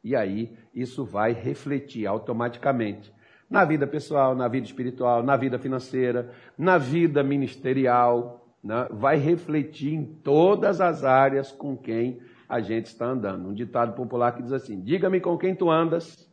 E 0.04 0.16
aí 0.16 0.56
isso 0.74 1.06
vai 1.06 1.32
refletir 1.32 2.06
automaticamente 2.06 3.14
na 3.50 3.64
vida 3.64 3.86
pessoal, 3.86 4.36
na 4.36 4.48
vida 4.48 4.66
espiritual, 4.66 5.24
na 5.24 5.36
vida 5.36 5.60
financeira, 5.60 6.32
na 6.58 6.78
vida 6.78 7.24
ministerial. 7.24 8.46
Né? 8.64 8.88
Vai 8.92 9.18
refletir 9.18 9.94
em 9.94 10.06
todas 10.06 10.82
as 10.82 11.04
áreas 11.04 11.52
com 11.52 11.78
quem 11.78 12.20
a 12.48 12.60
gente 12.60 12.88
está 12.88 13.06
andando. 13.06 13.50
Um 13.50 13.54
ditado 13.54 13.94
popular 13.94 14.34
que 14.34 14.42
diz 14.44 14.52
assim: 14.52 14.82
Diga-me 14.82 15.20
com 15.20 15.38
quem 15.38 15.56
tu 15.56 15.70
andas, 15.70 16.30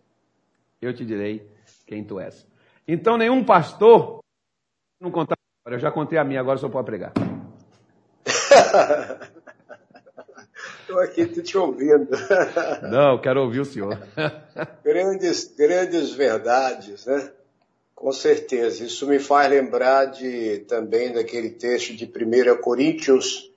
eu 0.80 0.94
te 0.94 1.04
direi 1.04 1.46
quem 1.86 2.04
tu 2.04 2.18
és. 2.18 2.46
Então, 2.86 3.16
nenhum 3.16 3.44
pastor 3.44 4.20
não 5.00 5.10
contar 5.10 5.36
eu 5.64 5.78
já 5.78 5.92
contei 5.92 6.18
a 6.18 6.24
minha, 6.24 6.40
agora 6.40 6.58
só 6.58 6.68
pode 6.68 6.86
pregar. 6.86 7.12
Estou 10.92 11.00
aqui 11.00 11.26
te 11.26 11.56
ouvindo. 11.56 12.10
Não, 12.90 13.18
quero 13.18 13.40
ouvir 13.40 13.60
o 13.60 13.64
senhor. 13.64 13.98
Grandes, 14.84 15.50
grandes 15.56 16.10
verdades, 16.10 17.06
né? 17.06 17.32
Com 17.94 18.12
certeza. 18.12 18.84
Isso 18.84 19.06
me 19.06 19.18
faz 19.18 19.48
lembrar 19.48 20.06
de 20.06 20.58
também 20.68 21.10
daquele 21.10 21.48
texto 21.48 21.96
de 21.96 22.04
1 22.04 22.60
Coríntios 22.60 23.50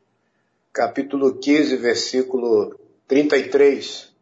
capítulo 0.71 1.35
15, 1.35 1.75
versículo 1.75 2.79
33, 3.05 4.13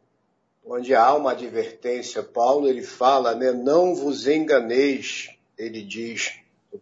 onde 0.65 0.95
há 0.95 1.13
uma 1.13 1.33
advertência. 1.33 2.23
Paulo 2.23 2.67
ele 2.67 2.81
fala, 2.81 3.35
né, 3.35 3.51
não 3.51 3.93
vos 3.93 4.27
enganeis, 4.27 5.29
ele 5.55 5.83
diz, 5.83 6.33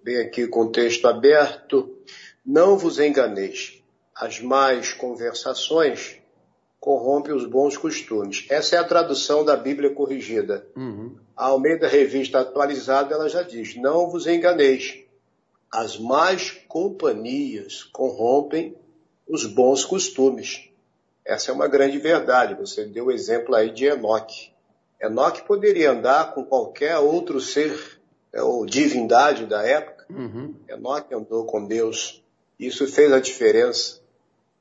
bem 0.01 0.17
aqui 0.17 0.47
com 0.47 0.61
o 0.61 0.71
texto 0.71 1.07
aberto, 1.07 1.93
não 2.45 2.77
vos 2.77 2.99
enganeis, 2.99 3.81
as 4.15 4.39
más 4.39 4.93
conversações 4.93 6.20
corrompem 6.81 7.31
os 7.35 7.45
bons 7.45 7.77
costumes. 7.77 8.47
Essa 8.49 8.75
é 8.75 8.79
a 8.79 8.83
tradução 8.83 9.45
da 9.45 9.55
Bíblia 9.55 9.91
corrigida. 9.93 10.65
Uhum. 10.75 11.15
A 11.37 11.45
Almeida 11.45 11.87
Revista 11.87 12.39
Atualizada, 12.39 13.13
ela 13.13 13.29
já 13.29 13.43
diz, 13.43 13.75
não 13.75 14.09
vos 14.09 14.25
enganeis, 14.25 15.03
as 15.71 15.99
más 15.99 16.49
companhias 16.67 17.83
corrompem 17.83 18.75
os 19.27 19.45
bons 19.45 19.85
costumes. 19.85 20.69
Essa 21.23 21.51
é 21.51 21.53
uma 21.53 21.67
grande 21.67 21.99
verdade. 21.99 22.55
Você 22.55 22.83
deu 22.83 23.05
o 23.05 23.11
exemplo 23.11 23.53
aí 23.53 23.69
de 23.69 23.85
Enoque. 23.85 24.51
Enoque 24.99 25.43
poderia 25.43 25.91
andar 25.91 26.33
com 26.33 26.43
qualquer 26.43 26.97
outro 26.97 27.39
ser 27.39 27.99
é, 28.33 28.41
ou 28.41 28.65
divindade 28.65 29.45
da 29.45 29.61
época. 29.63 30.07
Uhum. 30.09 30.55
Enoque 30.67 31.13
andou 31.13 31.45
com 31.45 31.63
Deus. 31.63 32.23
Isso 32.59 32.87
fez 32.87 33.11
a 33.11 33.19
diferença. 33.19 34.01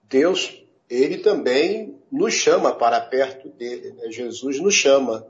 Deus, 0.02 0.62
ele 0.88 1.18
também 1.18 1.98
nos 2.10 2.34
chama 2.34 2.74
para 2.74 3.00
perto 3.00 3.48
dele. 3.48 3.92
Né? 3.92 4.10
Jesus 4.10 4.60
nos 4.60 4.74
chama. 4.74 5.26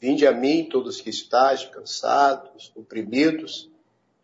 Vinde 0.00 0.26
a 0.26 0.32
mim, 0.32 0.68
todos 0.70 1.00
que 1.00 1.10
estáis 1.10 1.64
cansados, 1.64 2.72
oprimidos, 2.74 3.70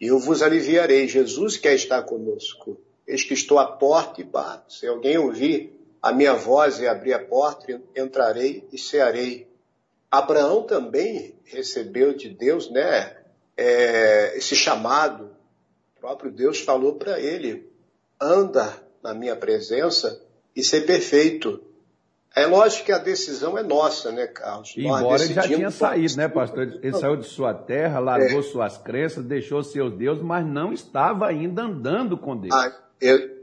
e 0.00 0.08
eu 0.08 0.18
vos 0.18 0.42
aliviarei. 0.42 1.06
Jesus 1.06 1.56
quer 1.56 1.74
estar 1.74 2.02
conosco. 2.02 2.80
Eis 3.06 3.24
que 3.24 3.34
estou 3.34 3.58
à 3.58 3.66
porta 3.66 4.20
e 4.20 4.24
bato. 4.24 4.72
Se 4.72 4.86
alguém 4.86 5.16
ouvir 5.16 5.72
a 6.02 6.12
minha 6.12 6.34
voz 6.34 6.78
e 6.80 6.86
abrir 6.86 7.12
a 7.12 7.24
porta, 7.24 7.80
entrarei 7.96 8.66
e 8.72 8.78
cearei. 8.78 9.48
Abraão 10.10 10.62
também 10.62 11.34
recebeu 11.44 12.14
de 12.14 12.28
Deus, 12.28 12.70
né, 12.70 13.16
é, 13.56 14.36
esse 14.36 14.56
chamado. 14.56 15.30
O 15.96 16.00
próprio 16.00 16.30
Deus 16.30 16.60
falou 16.60 16.94
para 16.94 17.20
ele: 17.20 17.70
anda 18.20 18.82
na 19.02 19.14
minha 19.14 19.36
presença 19.36 20.22
e 20.54 20.62
ser 20.62 20.86
perfeito. 20.86 21.62
É 22.42 22.46
lógico 22.46 22.86
que 22.86 22.92
a 22.92 22.98
decisão 22.98 23.58
é 23.58 23.62
nossa, 23.62 24.12
né, 24.12 24.26
Carlos? 24.26 24.74
Embora 24.76 25.22
ele 25.22 25.34
já 25.34 25.42
tinha 25.42 25.70
saído, 25.70 26.16
né, 26.16 26.28
pastor? 26.28 26.78
Ele 26.82 26.92
saiu 26.94 27.16
de 27.16 27.26
sua 27.26 27.54
terra, 27.54 27.98
largou 27.98 28.40
é. 28.40 28.42
suas 28.42 28.78
crenças, 28.78 29.24
deixou 29.24 29.62
seu 29.62 29.90
Deus, 29.90 30.20
mas 30.22 30.46
não 30.46 30.72
estava 30.72 31.26
ainda 31.26 31.62
andando 31.62 32.16
com 32.16 32.36
Deus. 32.36 32.54
Ah, 32.54 32.72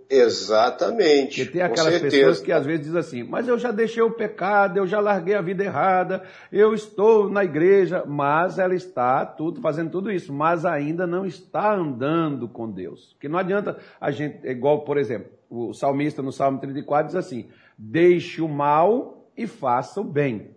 exatamente. 0.09 1.43
Porque 1.43 1.51
tem 1.53 1.61
aquelas 1.61 1.99
pessoas 1.99 2.39
que 2.39 2.51
às 2.51 2.65
vezes 2.65 2.85
dizem 2.85 2.99
assim, 2.99 3.23
mas 3.23 3.47
eu 3.47 3.57
já 3.57 3.71
deixei 3.71 4.03
o 4.03 4.11
pecado, 4.11 4.77
eu 4.77 4.87
já 4.87 4.99
larguei 4.99 5.35
a 5.35 5.41
vida 5.41 5.63
errada, 5.63 6.23
eu 6.51 6.73
estou 6.73 7.29
na 7.29 7.43
igreja, 7.43 8.03
mas 8.05 8.59
ela 8.59 8.75
está 8.75 9.25
tudo 9.25 9.61
fazendo 9.61 9.91
tudo 9.91 10.11
isso, 10.11 10.31
mas 10.31 10.65
ainda 10.65 11.07
não 11.07 11.25
está 11.25 11.73
andando 11.73 12.47
com 12.47 12.69
Deus. 12.69 13.13
Porque 13.13 13.27
não 13.27 13.39
adianta 13.39 13.77
a 13.99 14.11
gente, 14.11 14.45
igual, 14.47 14.81
por 14.81 14.97
exemplo, 14.97 15.31
o 15.49 15.73
salmista 15.73 16.21
no 16.21 16.31
Salmo 16.31 16.59
34 16.59 17.07
diz 17.07 17.15
assim: 17.15 17.47
deixe 17.77 18.41
o 18.41 18.47
mal 18.47 19.29
e 19.35 19.47
faça 19.47 20.01
o 20.01 20.03
bem. 20.03 20.55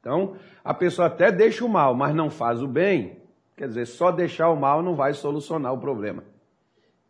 Então, 0.00 0.36
a 0.64 0.72
pessoa 0.72 1.08
até 1.08 1.30
deixa 1.30 1.64
o 1.64 1.68
mal, 1.68 1.94
mas 1.94 2.14
não 2.14 2.30
faz 2.30 2.62
o 2.62 2.68
bem, 2.68 3.22
quer 3.56 3.68
dizer, 3.68 3.86
só 3.86 4.10
deixar 4.10 4.48
o 4.50 4.56
mal 4.56 4.82
não 4.82 4.94
vai 4.94 5.12
solucionar 5.12 5.72
o 5.72 5.80
problema. 5.80 6.24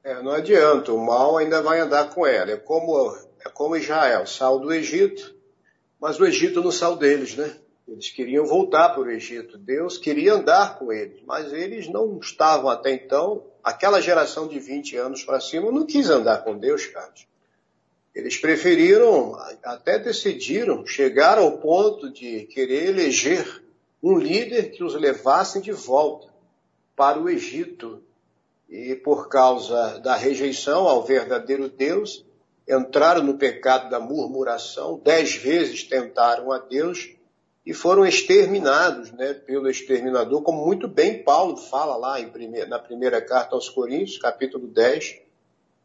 É, 0.03 0.21
não 0.23 0.33
adianta, 0.33 0.93
o 0.93 1.05
mal 1.05 1.37
ainda 1.37 1.63
vai 1.63 1.79
andar 1.81 2.11
com 2.11 2.27
ela. 2.27 2.51
É 2.51 2.57
como, 2.57 3.17
é 3.45 3.49
como 3.51 3.77
Israel, 3.77 4.27
saiu 4.27 4.59
do 4.59 4.73
Egito, 4.73 5.35
mas 6.01 6.19
o 6.19 6.25
Egito 6.25 6.63
não 6.63 6.73
saiu 6.73 6.97
deles, 6.97 7.37
né? 7.37 7.55
Eles 7.87 8.09
queriam 8.11 8.47
voltar 8.47 8.91
para 8.91 9.03
o 9.03 9.11
Egito. 9.11 9.59
Deus 9.59 9.99
queria 9.99 10.35
andar 10.35 10.79
com 10.79 10.93
eles, 10.93 11.21
mas 11.27 11.53
eles 11.53 11.89
não 11.89 12.19
estavam 12.19 12.71
até 12.71 12.93
então. 12.93 13.45
Aquela 13.63 14.01
geração 14.01 14.49
de 14.49 14.59
20 14.59 14.97
anos 14.97 15.25
para 15.25 15.41
cima 15.41 15.71
não 15.71 15.85
quis 15.85 16.09
andar 16.09 16.45
com 16.45 16.57
Deus, 16.57 16.87
Carlos. 16.87 17.27
Eles 18.15 18.37
preferiram, 18.37 19.37
até 19.63 19.99
decidiram, 19.99 20.87
chegar 20.87 21.39
ao 21.39 21.59
ponto 21.59 22.11
de 22.11 22.45
querer 22.47 22.89
eleger 22.89 23.63
um 24.03 24.19
líder 24.19 24.71
que 24.71 24.83
os 24.83 24.95
levasse 24.95 25.61
de 25.61 25.73
volta 25.73 26.29
para 26.97 27.21
o 27.21 27.29
Egito 27.29 28.03
e 28.69 28.95
por 28.95 29.29
causa 29.29 29.99
da 29.99 30.15
rejeição 30.15 30.87
ao 30.87 31.05
verdadeiro 31.05 31.69
Deus, 31.69 32.25
entraram 32.69 33.23
no 33.23 33.37
pecado 33.37 33.91
da 33.91 33.99
murmuração, 33.99 35.01
dez 35.03 35.35
vezes 35.35 35.83
tentaram 35.85 36.53
a 36.53 36.59
Deus 36.59 37.11
e 37.67 37.75
foram 37.75 38.07
exterminados 38.07 39.11
né, 39.13 39.35
pelo 39.35 39.69
exterminador, 39.69 40.43
como 40.43 40.65
muito 40.65 40.87
bem 40.87 41.23
Paulo 41.23 41.57
fala 41.57 41.97
lá 41.97 42.23
primeira, 42.29 42.67
na 42.67 42.79
primeira 42.79 43.21
carta 43.21 43.55
aos 43.55 43.69
Coríntios, 43.69 44.19
capítulo 44.19 44.67
10. 44.69 45.21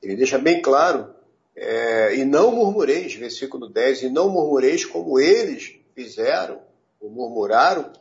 Ele 0.02 0.16
deixa 0.16 0.38
bem 0.38 0.62
claro, 0.62 1.15
é, 1.56 2.16
e 2.16 2.26
não 2.26 2.52
murmureis, 2.52 3.14
versículo 3.16 3.70
10, 3.70 4.04
e 4.04 4.10
não 4.10 4.30
murmureis 4.30 4.84
como 4.84 5.20
eles 5.20 5.76
fizeram, 5.94 6.60
ou 7.00 7.10
murmuraram, 7.10 7.92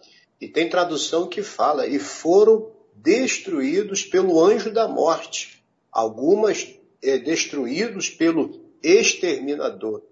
e 0.40 0.48
tem 0.48 0.68
tradução 0.68 1.28
que 1.28 1.42
fala, 1.42 1.86
e 1.86 1.98
foram 1.98 2.72
destruídos 2.94 4.04
pelo 4.04 4.42
anjo 4.42 4.72
da 4.72 4.88
morte, 4.88 5.62
algumas 5.92 6.74
é, 7.02 7.18
destruídos 7.18 8.10
pelo 8.10 8.60
exterminador. 8.82 10.02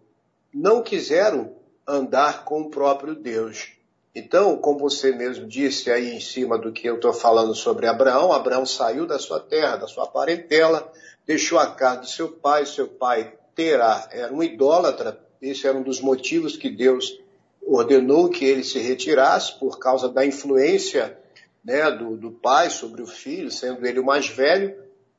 Não 0.54 0.82
quiseram 0.82 1.56
andar 1.86 2.44
com 2.44 2.62
o 2.62 2.70
próprio 2.70 3.14
Deus. 3.14 3.72
Então, 4.14 4.58
como 4.58 4.78
você 4.78 5.10
mesmo 5.10 5.46
disse 5.46 5.90
aí 5.90 6.14
em 6.14 6.20
cima 6.20 6.58
do 6.58 6.70
que 6.70 6.86
eu 6.86 6.96
estou 6.96 7.14
falando 7.14 7.54
sobre 7.54 7.86
Abraão, 7.86 8.30
Abraão 8.30 8.66
saiu 8.66 9.06
da 9.06 9.18
sua 9.18 9.40
terra, 9.40 9.76
da 9.76 9.86
sua 9.86 10.06
parentela, 10.06 10.92
deixou 11.26 11.58
a 11.58 11.66
casa 11.74 12.00
do 12.00 12.06
seu 12.08 12.28
pai, 12.28 12.66
seu 12.66 12.88
pai 12.88 13.34
Terá 13.54 14.08
era 14.10 14.32
um 14.32 14.42
idólatra, 14.42 15.20
esse 15.40 15.66
era 15.66 15.76
um 15.76 15.82
dos 15.82 16.00
motivos 16.00 16.56
que 16.56 16.70
Deus 16.70 17.18
ordenou 17.60 18.28
que 18.28 18.44
ele 18.44 18.64
se 18.64 18.78
retirasse 18.78 19.58
por 19.58 19.78
causa 19.78 20.08
da 20.08 20.24
influência 20.24 21.18
né, 21.64 21.90
do, 21.90 22.16
do 22.16 22.30
pai 22.30 22.70
sobre 22.70 23.02
o 23.02 23.06
filho, 23.06 23.50
sendo 23.50 23.86
ele 23.86 24.00
o 24.00 24.04
mais 24.04 24.26
velho, 24.28 24.74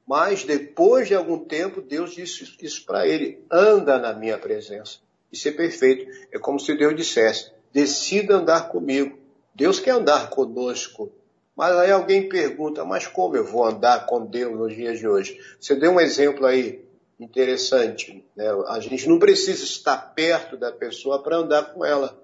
mas 0.06 0.44
depois 0.44 1.08
de 1.08 1.16
algum 1.16 1.40
tempo 1.40 1.82
Deus 1.82 2.14
disse 2.14 2.56
isso 2.62 2.86
para 2.86 3.08
ele, 3.08 3.44
anda 3.50 3.98
na 3.98 4.14
minha 4.14 4.38
presença 4.38 4.98
e 5.32 5.38
ser 5.38 5.54
perfeito. 5.54 6.06
É 6.32 6.38
como 6.38 6.60
se 6.60 6.76
Deus 6.76 6.96
dissesse: 6.96 7.52
decida 7.72 8.36
andar 8.36 8.70
comigo. 8.70 9.18
Deus 9.56 9.80
quer 9.80 9.92
andar 9.92 10.30
conosco. 10.30 11.12
Mas 11.56 11.76
aí 11.76 11.92
alguém 11.92 12.28
pergunta: 12.28 12.84
mas 12.84 13.08
como 13.08 13.36
eu 13.36 13.46
vou 13.46 13.66
andar 13.66 14.06
com 14.06 14.26
Deus 14.26 14.58
nos 14.58 14.76
dias 14.76 15.00
de 15.00 15.08
hoje? 15.08 15.40
Você 15.60 15.76
deu 15.76 15.92
um 15.92 16.00
exemplo 16.00 16.46
aí 16.46 16.84
interessante. 17.20 18.26
Né? 18.36 18.46
A 18.68 18.80
gente 18.80 19.08
não 19.08 19.20
precisa 19.20 19.64
estar 19.64 19.98
perto 19.98 20.58
da 20.58 20.72
pessoa 20.72 21.22
para 21.22 21.38
andar 21.38 21.74
com 21.74 21.86
ela. 21.86 22.20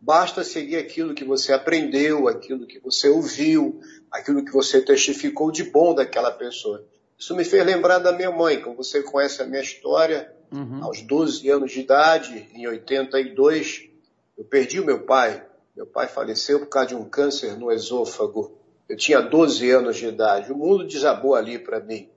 Basta 0.00 0.42
seguir 0.42 0.76
aquilo 0.76 1.14
que 1.14 1.24
você 1.24 1.52
aprendeu, 1.52 2.26
aquilo 2.26 2.66
que 2.66 2.78
você 2.78 3.08
ouviu, 3.08 3.80
aquilo 4.10 4.44
que 4.44 4.50
você 4.50 4.80
testificou 4.80 5.50
de 5.50 5.64
bom 5.64 5.94
daquela 5.94 6.30
pessoa. 6.30 6.84
Isso 7.18 7.36
me 7.36 7.44
fez 7.44 7.66
lembrar 7.66 7.98
da 7.98 8.10
minha 8.10 8.30
mãe, 8.30 8.62
como 8.62 8.76
você 8.76 9.02
conhece 9.02 9.42
a 9.42 9.46
minha 9.46 9.60
história, 9.60 10.32
uhum. 10.50 10.82
aos 10.82 11.02
12 11.02 11.50
anos 11.50 11.70
de 11.70 11.80
idade, 11.80 12.48
em 12.54 12.66
82, 12.66 13.90
eu 14.38 14.44
perdi 14.44 14.80
o 14.80 14.86
meu 14.86 15.00
pai. 15.00 15.44
Meu 15.76 15.86
pai 15.86 16.08
faleceu 16.08 16.60
por 16.60 16.68
causa 16.68 16.88
de 16.88 16.94
um 16.94 17.04
câncer 17.04 17.58
no 17.58 17.70
esôfago. 17.70 18.58
Eu 18.90 18.96
tinha 18.96 19.20
12 19.20 19.70
anos 19.70 19.96
de 19.96 20.06
idade. 20.06 20.52
O 20.52 20.56
mundo 20.56 20.86
desabou 20.86 21.34
ali 21.34 21.58
para 21.58 21.80
mim. 21.80 22.08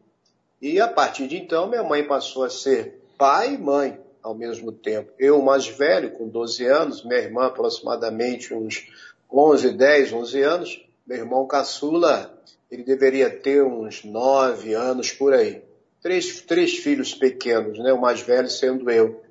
E 0.61 0.79
a 0.79 0.87
partir 0.87 1.27
de 1.27 1.37
então, 1.37 1.69
minha 1.69 1.83
mãe 1.83 2.03
passou 2.03 2.43
a 2.43 2.49
ser 2.49 2.99
pai 3.17 3.53
e 3.53 3.57
mãe 3.57 3.99
ao 4.21 4.33
mesmo 4.33 4.71
tempo. 4.71 5.11
Eu, 5.19 5.41
mais 5.41 5.67
velho, 5.67 6.11
com 6.11 6.27
12 6.27 6.65
anos, 6.65 7.05
minha 7.05 7.19
irmã, 7.19 7.45
aproximadamente 7.45 8.53
uns 8.53 8.87
11, 9.31 9.71
10, 9.71 10.13
11 10.13 10.41
anos, 10.41 10.85
meu 11.05 11.17
irmão 11.19 11.45
caçula, 11.45 12.33
ele 12.71 12.83
deveria 12.83 13.29
ter 13.29 13.63
uns 13.63 14.03
9 14.03 14.73
anos 14.73 15.11
por 15.11 15.33
aí 15.33 15.61
três, 16.03 16.41
três 16.41 16.77
filhos 16.77 17.15
pequenos, 17.15 17.79
né? 17.79 17.93
o 17.93 18.01
mais 18.01 18.19
velho 18.19 18.49
sendo 18.49 18.91
eu. 18.91 19.23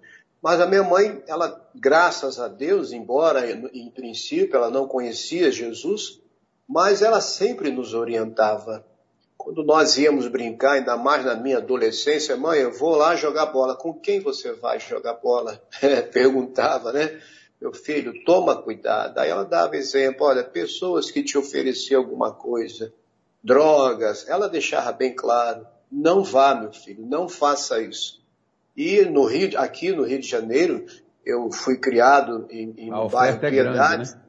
Mas 0.42 0.58
a 0.58 0.66
minha 0.66 0.82
mãe, 0.82 1.22
ela, 1.28 1.70
graças 1.75 2.40
a 2.40 2.49
Deus, 2.49 2.92
embora 2.92 3.49
em 3.72 3.90
princípio 3.90 4.56
ela 4.56 4.70
não 4.70 4.88
conhecia 4.88 5.52
Jesus, 5.52 6.20
mas 6.69 7.02
ela 7.02 7.21
sempre 7.21 7.71
nos 7.71 7.95
orientava. 7.95 8.85
Quando 9.37 9.64
nós 9.64 9.97
íamos 9.99 10.28
brincar, 10.28 10.73
ainda 10.73 10.97
mais 10.97 11.25
na 11.25 11.35
minha 11.35 11.59
adolescência, 11.59 12.37
mãe, 12.37 12.61
eu 12.61 12.73
vou 12.73 12.95
lá 12.95 13.16
jogar 13.16 13.47
bola. 13.47 13.75
Com 13.75 13.92
quem 13.92 14.21
você 14.21 14.52
vai 14.52 14.78
jogar 14.78 15.14
bola? 15.14 15.61
Perguntava, 16.12 16.92
né? 16.92 17.21
Meu 17.61 17.73
filho, 17.73 18.25
toma 18.25 18.61
cuidado. 18.61 19.19
Aí 19.19 19.31
ela 19.31 19.45
dava 19.45 19.76
exemplo, 19.76 20.26
olha, 20.26 20.45
pessoas 20.45 21.11
que 21.11 21.23
te 21.23 21.37
ofereciam 21.37 22.02
alguma 22.02 22.33
coisa, 22.33 22.92
drogas, 23.42 24.28
ela 24.28 24.49
deixava 24.49 24.92
bem 24.92 25.14
claro. 25.14 25.66
Não 25.90 26.25
vá, 26.25 26.54
meu 26.54 26.73
filho, 26.73 27.04
não 27.04 27.28
faça 27.28 27.81
isso. 27.81 28.23
E 28.76 29.02
no 29.02 29.25
Rio, 29.25 29.59
aqui 29.59 29.92
no 29.92 30.04
Rio 30.04 30.20
de 30.20 30.29
Janeiro, 30.29 30.87
eu 31.25 31.51
fui 31.51 31.77
criado 31.77 32.46
em, 32.51 32.75
em 32.77 32.92
um 32.92 33.09
bairro 33.09 33.44
é 33.44 33.51
Piedade. 33.51 33.96
Grande, 33.96 34.14
né? 34.14 34.22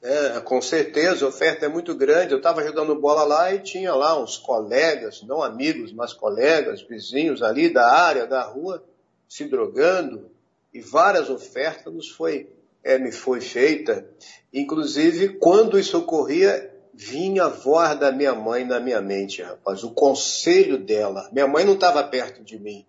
É, 0.00 0.40
com 0.40 0.62
certeza, 0.62 1.24
a 1.24 1.28
oferta 1.28 1.66
é 1.66 1.68
muito 1.68 1.94
grande. 1.94 2.32
Eu 2.32 2.38
estava 2.38 2.62
jogando 2.62 2.94
bola 2.94 3.24
lá 3.24 3.52
e 3.52 3.60
tinha 3.60 3.94
lá 3.94 4.20
uns 4.20 4.36
colegas, 4.36 5.22
não 5.22 5.42
amigos, 5.42 5.92
mas 5.92 6.12
colegas, 6.12 6.82
vizinhos 6.82 7.42
ali 7.42 7.68
da 7.68 7.90
área, 7.90 8.26
da 8.26 8.42
rua, 8.42 8.84
se 9.28 9.44
drogando. 9.44 10.30
E 10.72 10.80
várias 10.80 11.28
ofertas 11.28 11.92
nos 11.92 12.08
foi, 12.08 12.48
é, 12.84 12.98
me 12.98 13.10
foi 13.10 13.40
feita. 13.40 14.06
Inclusive, 14.52 15.30
quando 15.38 15.78
isso 15.78 15.98
ocorria, 15.98 16.72
vinha 16.94 17.44
a 17.44 17.48
voz 17.48 17.98
da 17.98 18.12
minha 18.12 18.34
mãe 18.34 18.64
na 18.64 18.78
minha 18.78 19.00
mente, 19.00 19.42
rapaz, 19.42 19.82
o 19.82 19.90
conselho 19.90 20.78
dela. 20.78 21.28
Minha 21.32 21.46
mãe 21.46 21.64
não 21.64 21.74
estava 21.74 22.02
perto 22.04 22.42
de 22.42 22.58
mim, 22.58 22.84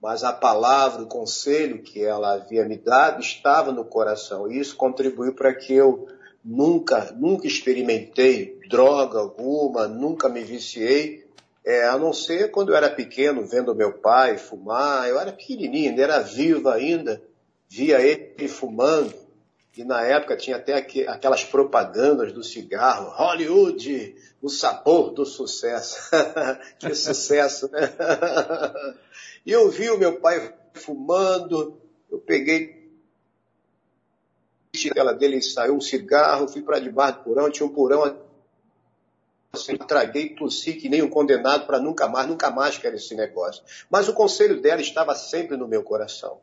mas 0.00 0.22
a 0.22 0.32
palavra, 0.32 1.02
o 1.02 1.08
conselho 1.08 1.82
que 1.82 2.04
ela 2.04 2.34
havia 2.34 2.64
me 2.64 2.76
dado 2.76 3.20
estava 3.20 3.72
no 3.72 3.84
coração. 3.84 4.50
E 4.50 4.58
isso 4.58 4.76
contribuiu 4.76 5.34
para 5.34 5.54
que 5.54 5.72
eu 5.72 6.08
nunca, 6.46 7.12
nunca 7.18 7.46
experimentei 7.46 8.60
droga 8.68 9.18
alguma, 9.18 9.88
nunca 9.88 10.28
me 10.28 10.44
viciei, 10.44 11.26
é, 11.64 11.84
a 11.86 11.98
não 11.98 12.12
ser 12.12 12.52
quando 12.52 12.70
eu 12.70 12.76
era 12.76 12.88
pequeno, 12.88 13.44
vendo 13.44 13.74
meu 13.74 13.94
pai 13.94 14.38
fumar. 14.38 15.08
Eu 15.08 15.18
era 15.18 15.32
pequenininho, 15.32 15.90
ainda 15.90 16.02
era 16.02 16.20
vivo 16.20 16.68
ainda, 16.68 17.20
via 17.68 18.00
ele 18.00 18.46
fumando 18.46 19.26
e 19.76 19.84
na 19.84 20.02
época 20.02 20.36
tinha 20.36 20.56
até 20.56 20.74
aquelas 21.06 21.44
propagandas 21.44 22.32
do 22.32 22.42
cigarro, 22.42 23.10
Hollywood, 23.10 24.16
o 24.40 24.48
sabor 24.48 25.10
do 25.10 25.26
sucesso. 25.26 26.10
que 26.80 26.94
sucesso, 26.94 27.70
né? 27.70 27.80
e 29.44 29.52
eu 29.52 29.68
vi 29.70 29.90
o 29.90 29.98
meu 29.98 30.18
pai 30.18 30.54
fumando, 30.72 31.78
eu 32.10 32.18
peguei 32.18 32.75
ela 34.94 35.12
dele 35.12 35.40
saiu 35.42 35.76
um 35.76 35.80
cigarro, 35.80 36.48
fui 36.48 36.62
para 36.62 36.78
debaixo 36.78 37.18
do 37.18 37.24
porão, 37.24 37.50
tinha 37.50 37.66
um 37.66 37.72
porão 37.72 38.16
assim, 39.52 39.76
traguei, 39.76 40.30
tossi 40.30 40.74
que 40.74 40.88
nem 40.88 41.02
um 41.02 41.08
condenado 41.08 41.66
para 41.66 41.78
nunca 41.78 42.06
mais, 42.08 42.26
nunca 42.26 42.50
mais 42.50 42.78
quero 42.78 42.96
esse 42.96 43.14
negócio. 43.14 43.62
Mas 43.90 44.08
o 44.08 44.12
conselho 44.12 44.60
dela 44.60 44.80
estava 44.80 45.14
sempre 45.14 45.56
no 45.56 45.66
meu 45.66 45.82
coração. 45.82 46.38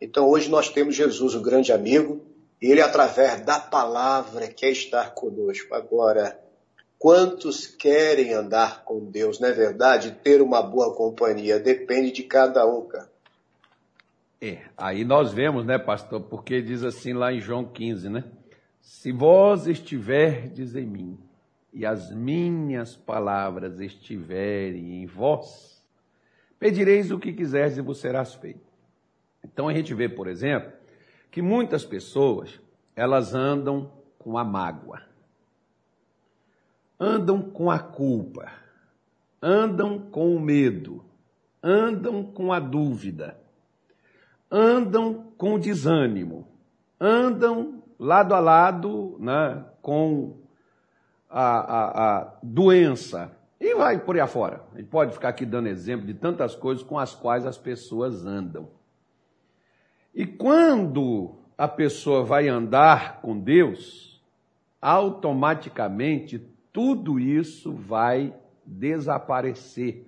Então 0.00 0.28
hoje 0.28 0.48
nós 0.48 0.68
temos 0.68 0.94
Jesus, 0.94 1.34
o 1.34 1.40
grande 1.40 1.72
amigo, 1.72 2.20
ele, 2.60 2.82
através 2.82 3.40
da 3.40 3.58
palavra, 3.58 4.46
quer 4.48 4.70
estar 4.70 5.14
conosco. 5.14 5.74
Agora, 5.74 6.38
quantos 6.98 7.66
querem 7.66 8.34
andar 8.34 8.84
com 8.84 9.06
Deus? 9.06 9.40
Não 9.40 9.48
é 9.48 9.52
verdade? 9.52 10.18
Ter 10.22 10.42
uma 10.42 10.62
boa 10.62 10.94
companhia 10.94 11.58
depende 11.58 12.12
de 12.12 12.22
cada 12.22 12.66
um, 12.66 12.82
cara. 12.86 13.09
É, 14.42 14.62
aí 14.74 15.04
nós 15.04 15.32
vemos, 15.32 15.66
né, 15.66 15.78
pastor, 15.78 16.22
porque 16.22 16.62
diz 16.62 16.82
assim 16.82 17.12
lá 17.12 17.30
em 17.30 17.40
João 17.40 17.64
15, 17.64 18.08
né? 18.08 18.24
Se 18.80 19.12
vós 19.12 19.66
estiverdes 19.66 20.74
em 20.74 20.86
mim 20.86 21.18
e 21.72 21.84
as 21.84 22.10
minhas 22.10 22.96
palavras 22.96 23.78
estiverem 23.80 25.02
em 25.02 25.06
vós, 25.06 25.84
pedireis 26.58 27.10
o 27.10 27.18
que 27.18 27.32
quiseres 27.32 27.76
e 27.76 27.82
vos 27.82 27.98
serás 27.98 28.34
feito. 28.34 28.66
Então 29.44 29.68
a 29.68 29.74
gente 29.74 29.92
vê, 29.92 30.08
por 30.08 30.26
exemplo, 30.26 30.72
que 31.30 31.42
muitas 31.42 31.84
pessoas, 31.84 32.58
elas 32.96 33.34
andam 33.34 33.92
com 34.18 34.36
a 34.36 34.44
mágoa, 34.44 35.02
andam 36.98 37.42
com 37.42 37.70
a 37.70 37.78
culpa, 37.78 38.50
andam 39.40 39.98
com 40.10 40.34
o 40.34 40.40
medo, 40.40 41.04
andam 41.62 42.24
com 42.24 42.52
a 42.52 42.58
dúvida, 42.58 43.39
andam 44.50 45.32
com 45.38 45.58
desânimo, 45.58 46.48
andam 47.00 47.82
lado 47.98 48.34
a 48.34 48.40
lado 48.40 49.16
né, 49.20 49.64
com 49.80 50.38
a, 51.28 51.42
a, 51.42 52.18
a 52.18 52.38
doença, 52.42 53.30
e 53.60 53.74
vai 53.74 53.98
por 53.98 54.16
aí 54.16 54.20
afora. 54.20 54.64
A 54.72 54.78
gente 54.78 54.88
pode 54.88 55.12
ficar 55.12 55.28
aqui 55.28 55.44
dando 55.44 55.68
exemplo 55.68 56.06
de 56.06 56.14
tantas 56.14 56.54
coisas 56.54 56.82
com 56.82 56.98
as 56.98 57.14
quais 57.14 57.46
as 57.46 57.58
pessoas 57.58 58.24
andam. 58.24 58.70
E 60.14 60.26
quando 60.26 61.36
a 61.56 61.68
pessoa 61.68 62.24
vai 62.24 62.48
andar 62.48 63.20
com 63.20 63.38
Deus, 63.38 64.20
automaticamente 64.80 66.38
tudo 66.72 67.20
isso 67.20 67.72
vai 67.72 68.34
desaparecer, 68.64 70.06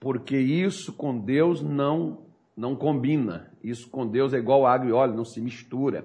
porque 0.00 0.36
isso 0.36 0.92
com 0.92 1.18
Deus 1.18 1.62
não 1.62 2.27
não 2.58 2.74
combina. 2.74 3.52
Isso 3.62 3.88
com 3.88 4.04
Deus 4.04 4.34
é 4.34 4.38
igual 4.38 4.66
água 4.66 4.88
e 4.88 4.92
óleo, 4.92 5.14
não 5.14 5.24
se 5.24 5.40
mistura. 5.40 6.04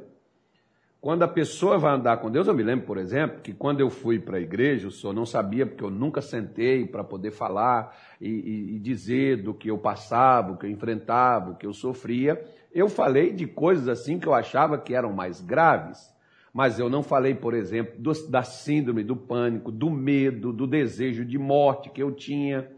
Quando 1.02 1.24
a 1.24 1.28
pessoa 1.28 1.78
vai 1.78 1.94
andar 1.94 2.18
com 2.18 2.32
Deus, 2.32 2.48
eu 2.48 2.54
me 2.54 2.63
lembro, 2.63 2.86
por 2.86 2.98
exemplo, 2.98 3.42
que 3.42 3.52
quando 3.52 3.82
eu 3.82 3.89
fui 3.89 4.20
para 4.20 4.38
a 4.38 4.39
igreja, 4.39 4.88
o 4.88 4.92
senhor 4.92 5.12
não 5.12 5.26
sabia, 5.26 5.66
porque 5.66 5.84
eu 5.84 5.89
nunca 5.89 6.22
sentei 6.22 6.86
para 6.86 7.04
poder 7.04 7.32
falar 7.32 7.98
e, 8.22 8.30
e, 8.30 8.76
e, 8.76 8.80
dizer 8.80 9.42
do 9.42 9.54
que 9.54 9.70
eu 9.70 9.78
passava, 9.78 10.54
o 10.54 10.58
que 10.58 10.66
eu 10.66 10.70
enfrentava, 10.70 11.52
o 11.52 11.56
que 11.56 11.66
eu 11.66 11.74
sofria. 11.74 12.42
Eu 12.72 12.88
falei 12.88 13.34
de 13.34 13.46
coisas 13.46 13.89
assim 13.89 14.18
que 14.18 14.28
eu 14.28 14.34
achava 14.34 14.78
que 14.78 14.96
eram 14.96 15.12
mais 15.12 15.42
graves, 15.42 16.13
mas 16.54 16.80
eu 16.80 16.89
não 16.89 17.04
falei, 17.04 17.34
por 17.34 17.54
exemplo, 17.54 17.96
do, 18.00 18.13
da 18.30 18.44
síndrome 18.44 19.04
do 19.04 19.16
pânico, 19.16 19.72
do 19.72 19.89
medo, 19.89 20.54
do 20.54 20.66
desejo 20.66 21.26
de 21.26 21.38
morte 21.38 21.89
que 21.89 22.02
eu 22.02 22.12
tinha 22.13 22.70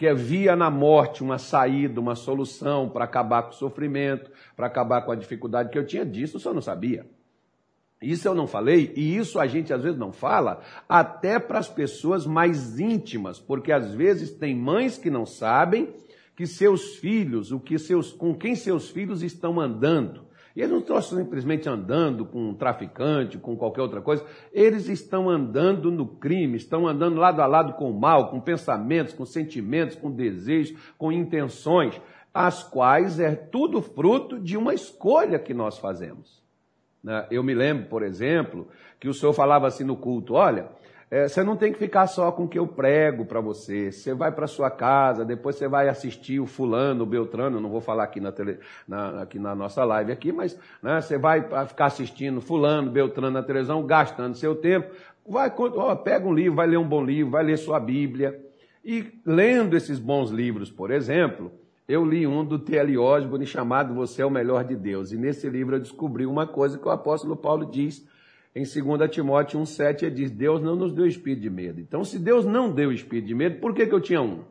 que 0.00 0.08
havia 0.08 0.56
na 0.56 0.70
morte 0.70 1.22
uma 1.22 1.36
saída, 1.36 2.00
uma 2.00 2.14
solução 2.14 2.88
para 2.88 3.04
acabar 3.04 3.42
com 3.42 3.50
o 3.50 3.52
sofrimento, 3.52 4.30
para 4.56 4.66
acabar 4.66 5.02
com 5.02 5.12
a 5.12 5.14
dificuldade 5.14 5.68
que 5.68 5.78
eu 5.78 5.84
tinha, 5.84 6.06
disso 6.06 6.38
o 6.38 6.40
senhor 6.40 6.54
não 6.54 6.62
sabia. 6.62 7.04
Isso 8.00 8.26
eu 8.26 8.34
não 8.34 8.46
falei, 8.46 8.94
e 8.96 9.14
isso 9.14 9.38
a 9.38 9.46
gente 9.46 9.74
às 9.74 9.82
vezes 9.82 9.98
não 9.98 10.10
fala, 10.10 10.62
até 10.88 11.38
para 11.38 11.58
as 11.58 11.68
pessoas 11.68 12.26
mais 12.26 12.80
íntimas, 12.80 13.38
porque 13.38 13.70
às 13.70 13.92
vezes 13.92 14.30
tem 14.30 14.56
mães 14.56 14.96
que 14.96 15.10
não 15.10 15.26
sabem 15.26 15.94
que 16.34 16.46
seus 16.46 16.96
filhos, 16.96 17.52
o 17.52 17.60
que 17.60 17.78
seus, 17.78 18.10
com 18.10 18.34
quem 18.34 18.54
seus 18.54 18.88
filhos 18.88 19.22
estão 19.22 19.60
andando. 19.60 20.29
E 20.54 20.60
eles 20.60 20.72
não 20.72 20.80
estão 20.80 21.00
simplesmente 21.00 21.68
andando 21.68 22.24
com 22.24 22.50
um 22.50 22.54
traficante, 22.54 23.38
com 23.38 23.56
qualquer 23.56 23.82
outra 23.82 24.00
coisa, 24.00 24.24
eles 24.52 24.88
estão 24.88 25.30
andando 25.30 25.90
no 25.90 26.06
crime, 26.06 26.56
estão 26.56 26.88
andando 26.88 27.20
lado 27.20 27.40
a 27.40 27.46
lado 27.46 27.74
com 27.74 27.90
o 27.90 27.98
mal, 27.98 28.30
com 28.30 28.40
pensamentos, 28.40 29.14
com 29.14 29.24
sentimentos, 29.24 29.96
com 29.96 30.10
desejos, 30.10 30.76
com 30.98 31.12
intenções, 31.12 32.00
as 32.34 32.62
quais 32.62 33.20
é 33.20 33.34
tudo 33.34 33.80
fruto 33.80 34.38
de 34.40 34.56
uma 34.56 34.74
escolha 34.74 35.38
que 35.38 35.54
nós 35.54 35.78
fazemos. 35.78 36.40
Né? 37.02 37.26
Eu 37.30 37.42
me 37.42 37.54
lembro, 37.54 37.86
por 37.86 38.02
exemplo, 38.02 38.68
que 38.98 39.08
o 39.08 39.14
senhor 39.14 39.32
falava 39.32 39.66
assim 39.66 39.84
no 39.84 39.96
culto: 39.96 40.34
olha, 40.34 40.68
é, 41.10 41.26
você 41.26 41.42
não 41.42 41.56
tem 41.56 41.72
que 41.72 41.78
ficar 41.78 42.06
só 42.06 42.30
com 42.30 42.44
o 42.44 42.48
que 42.48 42.58
eu 42.58 42.68
prego 42.68 43.24
para 43.24 43.40
você. 43.40 43.90
Você 43.90 44.14
vai 44.14 44.30
para 44.30 44.46
sua 44.46 44.70
casa, 44.70 45.24
depois 45.24 45.56
você 45.56 45.66
vai 45.66 45.88
assistir 45.88 46.38
o 46.38 46.46
fulano, 46.46 47.02
o 47.02 47.06
Beltrano, 47.06 47.60
não 47.60 47.68
vou 47.68 47.80
falar 47.80 48.04
aqui 48.04 48.20
na, 48.20 48.30
tele, 48.30 48.60
na, 48.86 49.22
aqui 49.22 49.36
na 49.36 49.52
nossa 49.52 49.84
live 49.84 50.12
aqui, 50.12 50.30
mas 50.30 50.56
né, 50.80 51.00
você 51.00 51.18
vai 51.18 51.42
ficar 51.66 51.86
assistindo 51.86 52.40
fulano, 52.40 52.92
Beltrano 52.92 53.32
na 53.32 53.42
televisão, 53.42 53.84
gastando 53.84 54.36
seu 54.36 54.54
tempo. 54.54 54.94
Vai, 55.28 55.52
ó, 55.56 55.96
pega 55.96 56.28
um 56.28 56.32
livro, 56.32 56.54
vai 56.54 56.68
ler 56.68 56.78
um 56.78 56.88
bom 56.88 57.04
livro, 57.04 57.32
vai 57.32 57.42
ler 57.42 57.58
sua 57.58 57.80
Bíblia. 57.80 58.40
E 58.84 59.20
lendo 59.26 59.76
esses 59.76 59.98
bons 59.98 60.30
livros, 60.30 60.70
por 60.70 60.92
exemplo, 60.92 61.50
eu 61.88 62.04
li 62.04 62.24
um 62.24 62.44
do 62.44 62.56
T.L. 62.56 62.96
Osborne 62.98 63.44
chamado 63.44 63.94
Você 63.94 64.22
é 64.22 64.26
o 64.26 64.30
Melhor 64.30 64.62
de 64.62 64.76
Deus. 64.76 65.10
E 65.10 65.16
nesse 65.16 65.48
livro 65.48 65.74
eu 65.74 65.80
descobri 65.80 66.24
uma 66.24 66.46
coisa 66.46 66.78
que 66.78 66.86
o 66.86 66.90
apóstolo 66.90 67.36
Paulo 67.36 67.66
diz 67.66 68.08
em 68.54 68.62
2 68.62 69.10
Timóteo 69.10 69.60
1,7. 69.60 70.02
Ele 70.02 70.14
diz: 70.14 70.30
Deus 70.30 70.60
não 70.60 70.76
nos 70.76 70.92
deu 70.92 71.06
espírito 71.06 71.42
de 71.42 71.50
medo. 71.50 71.80
Então, 71.80 72.04
se 72.04 72.18
Deus 72.18 72.44
não 72.44 72.72
deu 72.72 72.92
espírito 72.92 73.28
de 73.28 73.34
medo, 73.34 73.60
por 73.60 73.74
que, 73.74 73.86
que 73.86 73.94
eu 73.94 74.00
tinha 74.00 74.20
um? 74.20 74.44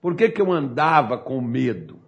Por 0.00 0.16
que, 0.16 0.28
que 0.28 0.40
eu 0.40 0.50
andava 0.50 1.16
com 1.18 1.40
medo? 1.40 1.98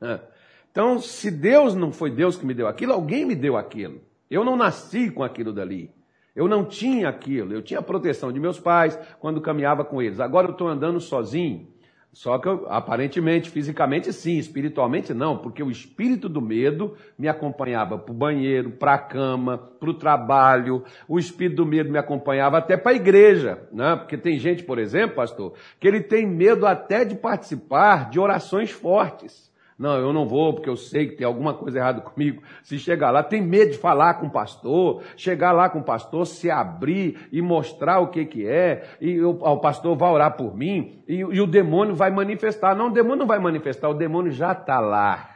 Então, 0.72 0.98
se 0.98 1.30
Deus 1.30 1.74
não 1.74 1.92
foi 1.92 2.10
Deus 2.10 2.34
que 2.34 2.46
me 2.46 2.54
deu 2.54 2.66
aquilo, 2.66 2.94
alguém 2.94 3.26
me 3.26 3.34
deu 3.34 3.58
aquilo. 3.58 4.00
Eu 4.30 4.42
não 4.42 4.56
nasci 4.56 5.10
com 5.10 5.22
aquilo 5.22 5.52
dali. 5.52 5.90
Eu 6.34 6.48
não 6.48 6.64
tinha 6.64 7.10
aquilo. 7.10 7.52
Eu 7.52 7.60
tinha 7.60 7.80
a 7.80 7.82
proteção 7.82 8.32
de 8.32 8.40
meus 8.40 8.58
pais 8.58 8.98
quando 9.20 9.42
caminhava 9.42 9.84
com 9.84 10.00
eles. 10.00 10.18
Agora 10.18 10.46
eu 10.46 10.52
estou 10.52 10.66
andando 10.66 10.98
sozinho. 10.98 11.68
Só 12.12 12.38
que 12.38 12.46
eu, 12.46 12.66
aparentemente, 12.68 13.48
fisicamente 13.48 14.12
sim, 14.12 14.36
espiritualmente 14.36 15.14
não, 15.14 15.38
porque 15.38 15.62
o 15.62 15.70
espírito 15.70 16.28
do 16.28 16.42
medo 16.42 16.94
me 17.18 17.26
acompanhava 17.26 17.96
para 17.96 18.12
o 18.12 18.14
banheiro, 18.14 18.70
para 18.70 18.94
a 18.94 18.98
cama, 18.98 19.56
para 19.56 19.88
o 19.88 19.94
trabalho, 19.94 20.84
o 21.08 21.18
espírito 21.18 21.56
do 21.56 21.66
medo 21.66 21.90
me 21.90 21.96
acompanhava 21.96 22.58
até 22.58 22.76
para 22.76 22.92
a 22.92 22.94
igreja, 22.96 23.66
né? 23.72 23.96
Porque 23.96 24.18
tem 24.18 24.38
gente, 24.38 24.62
por 24.62 24.78
exemplo, 24.78 25.16
pastor, 25.16 25.54
que 25.80 25.88
ele 25.88 26.02
tem 26.02 26.26
medo 26.26 26.66
até 26.66 27.02
de 27.02 27.14
participar 27.14 28.10
de 28.10 28.20
orações 28.20 28.70
fortes. 28.70 29.50
Não, 29.78 29.96
eu 29.96 30.12
não 30.12 30.26
vou 30.26 30.54
porque 30.54 30.68
eu 30.68 30.76
sei 30.76 31.08
que 31.08 31.16
tem 31.16 31.26
alguma 31.26 31.54
coisa 31.54 31.78
errada 31.78 32.00
comigo. 32.00 32.42
Se 32.62 32.78
chegar 32.78 33.10
lá, 33.10 33.22
tem 33.22 33.42
medo 33.42 33.72
de 33.72 33.78
falar 33.78 34.14
com 34.14 34.26
o 34.26 34.30
pastor, 34.30 35.02
chegar 35.16 35.52
lá 35.52 35.68
com 35.68 35.80
o 35.80 35.84
pastor, 35.84 36.26
se 36.26 36.50
abrir 36.50 37.28
e 37.32 37.40
mostrar 37.42 38.00
o 38.00 38.08
que, 38.08 38.24
que 38.24 38.46
é, 38.46 38.84
e 39.00 39.20
o, 39.20 39.30
o 39.30 39.58
pastor 39.58 39.96
vai 39.96 40.10
orar 40.10 40.36
por 40.36 40.56
mim, 40.56 41.02
e, 41.08 41.16
e 41.16 41.40
o 41.40 41.46
demônio 41.46 41.94
vai 41.94 42.10
manifestar. 42.10 42.76
Não, 42.76 42.88
o 42.88 42.92
demônio 42.92 43.18
não 43.18 43.26
vai 43.26 43.38
manifestar, 43.38 43.88
o 43.88 43.94
demônio 43.94 44.30
já 44.32 44.52
está 44.52 44.78
lá. 44.80 45.28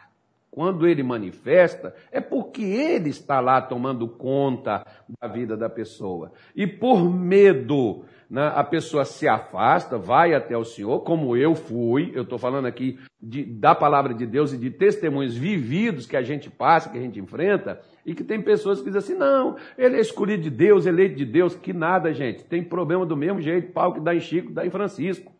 Quando 0.57 0.88
ele 0.88 1.03
manifesta, 1.03 1.94
é 2.11 2.18
porque 2.18 2.62
ele 2.62 3.11
está 3.11 3.40
lá 3.40 3.61
tomando 3.61 4.09
conta 4.09 4.87
da 5.20 5.29
vida 5.29 5.55
da 5.55 5.68
pessoa. 5.68 6.33
E 6.55 6.66
por 6.66 7.05
medo 7.05 8.07
a 8.35 8.65
pessoa 8.65 9.05
se 9.05 9.29
afasta, 9.29 9.97
vai 9.97 10.35
até 10.35 10.57
o 10.57 10.65
Senhor, 10.65 11.01
como 11.01 11.37
eu 11.37 11.55
fui, 11.55 12.11
eu 12.15 12.23
estou 12.23 12.39
falando 12.39 12.67
aqui 12.67 12.99
de, 13.23 13.45
da 13.45 13.75
palavra 13.75 14.12
de 14.12 14.27
Deus 14.27 14.53
e 14.53 14.59
de 14.59 14.71
testemunhos 14.71 15.37
vividos 15.37 16.07
que 16.07 16.17
a 16.17 16.23
gente 16.23 16.51
passa, 16.51 16.91
que 16.91 16.99
a 16.99 17.01
gente 17.01 17.21
enfrenta, 17.21 17.81
e 18.05 18.15
que 18.15 18.25
tem 18.25 18.43
pessoas 18.43 18.81
que 18.81 18.87
dizem 18.87 18.99
assim, 18.99 19.15
não, 19.15 19.57
ele 19.79 19.97
é 19.97 20.01
escolhido 20.01 20.43
de 20.43 20.51
Deus, 20.51 20.87
eleito 20.87 21.15
de 21.15 21.25
Deus, 21.25 21.55
que 21.55 21.73
nada, 21.73 22.12
gente, 22.12 22.45
tem 22.45 22.62
problema 22.62 23.07
do 23.07 23.17
mesmo 23.17 23.41
jeito, 23.41 23.73
pau 23.73 23.93
que 23.93 24.01
dá 24.01 24.15
em 24.15 24.21
Chico, 24.21 24.53
dá 24.53 24.67
em 24.67 24.71
Francisco. 24.71 25.33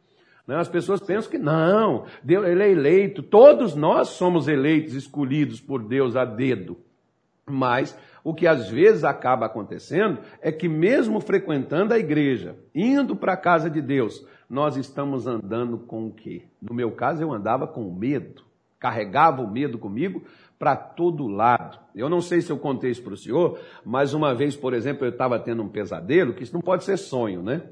Né? 0.47 0.57
As 0.57 0.69
pessoas 0.69 1.01
pensam 1.01 1.31
que 1.31 1.39
não, 1.39 2.05
Deus, 2.23 2.47
ele 2.47 2.63
é 2.63 2.71
eleito, 2.71 3.23
todos 3.23 3.75
nós 3.75 4.11
somos 4.11 4.47
eleitos, 4.47 4.95
escolhidos 4.95 5.61
por 5.61 5.83
Deus 5.83 6.15
a 6.15 6.25
dedo, 6.25 6.77
mas 7.49 7.99
o 8.27 8.35
que 8.35 8.45
às 8.45 8.69
vezes 8.69 9.05
acaba 9.05 9.47
acontecendo 9.47 10.19
é 10.43 10.51
que, 10.51 10.69
mesmo 10.69 11.21
frequentando 11.21 11.95
a 11.95 11.99
igreja, 11.99 12.57
indo 12.75 13.15
para 13.15 13.35
a 13.35 13.37
casa 13.37 13.71
de 13.71 13.81
Deus, 13.81 14.27
nós 14.51 14.77
estamos 14.77 15.29
andando 15.29 15.79
com 15.79 16.09
o 16.09 16.11
quê? 16.13 16.43
No 16.61 16.75
meu 16.75 16.91
caso, 16.91 17.23
eu 17.23 17.33
andava 17.33 17.69
com 17.69 17.89
medo, 17.89 18.43
carregava 18.81 19.43
o 19.43 19.49
medo 19.49 19.79
comigo 19.79 20.25
para 20.59 20.75
todo 20.75 21.29
lado. 21.29 21.79
Eu 21.95 22.09
não 22.09 22.21
sei 22.21 22.41
se 22.41 22.51
eu 22.51 22.59
contei 22.59 22.91
isso 22.91 23.05
para 23.05 23.15
o 23.15 23.17
senhor, 23.17 23.61
mas 23.85 24.13
uma 24.13 24.35
vez, 24.35 24.57
por 24.57 24.75
exemplo, 24.75 25.07
eu 25.07 25.11
estava 25.11 25.39
tendo 25.39 25.63
um 25.63 25.69
pesadelo, 25.69 26.35
que 26.35 26.43
isso 26.43 26.53
não 26.53 26.61
pode 26.61 26.83
ser 26.83 26.97
sonho, 26.97 27.45
né? 27.45 27.63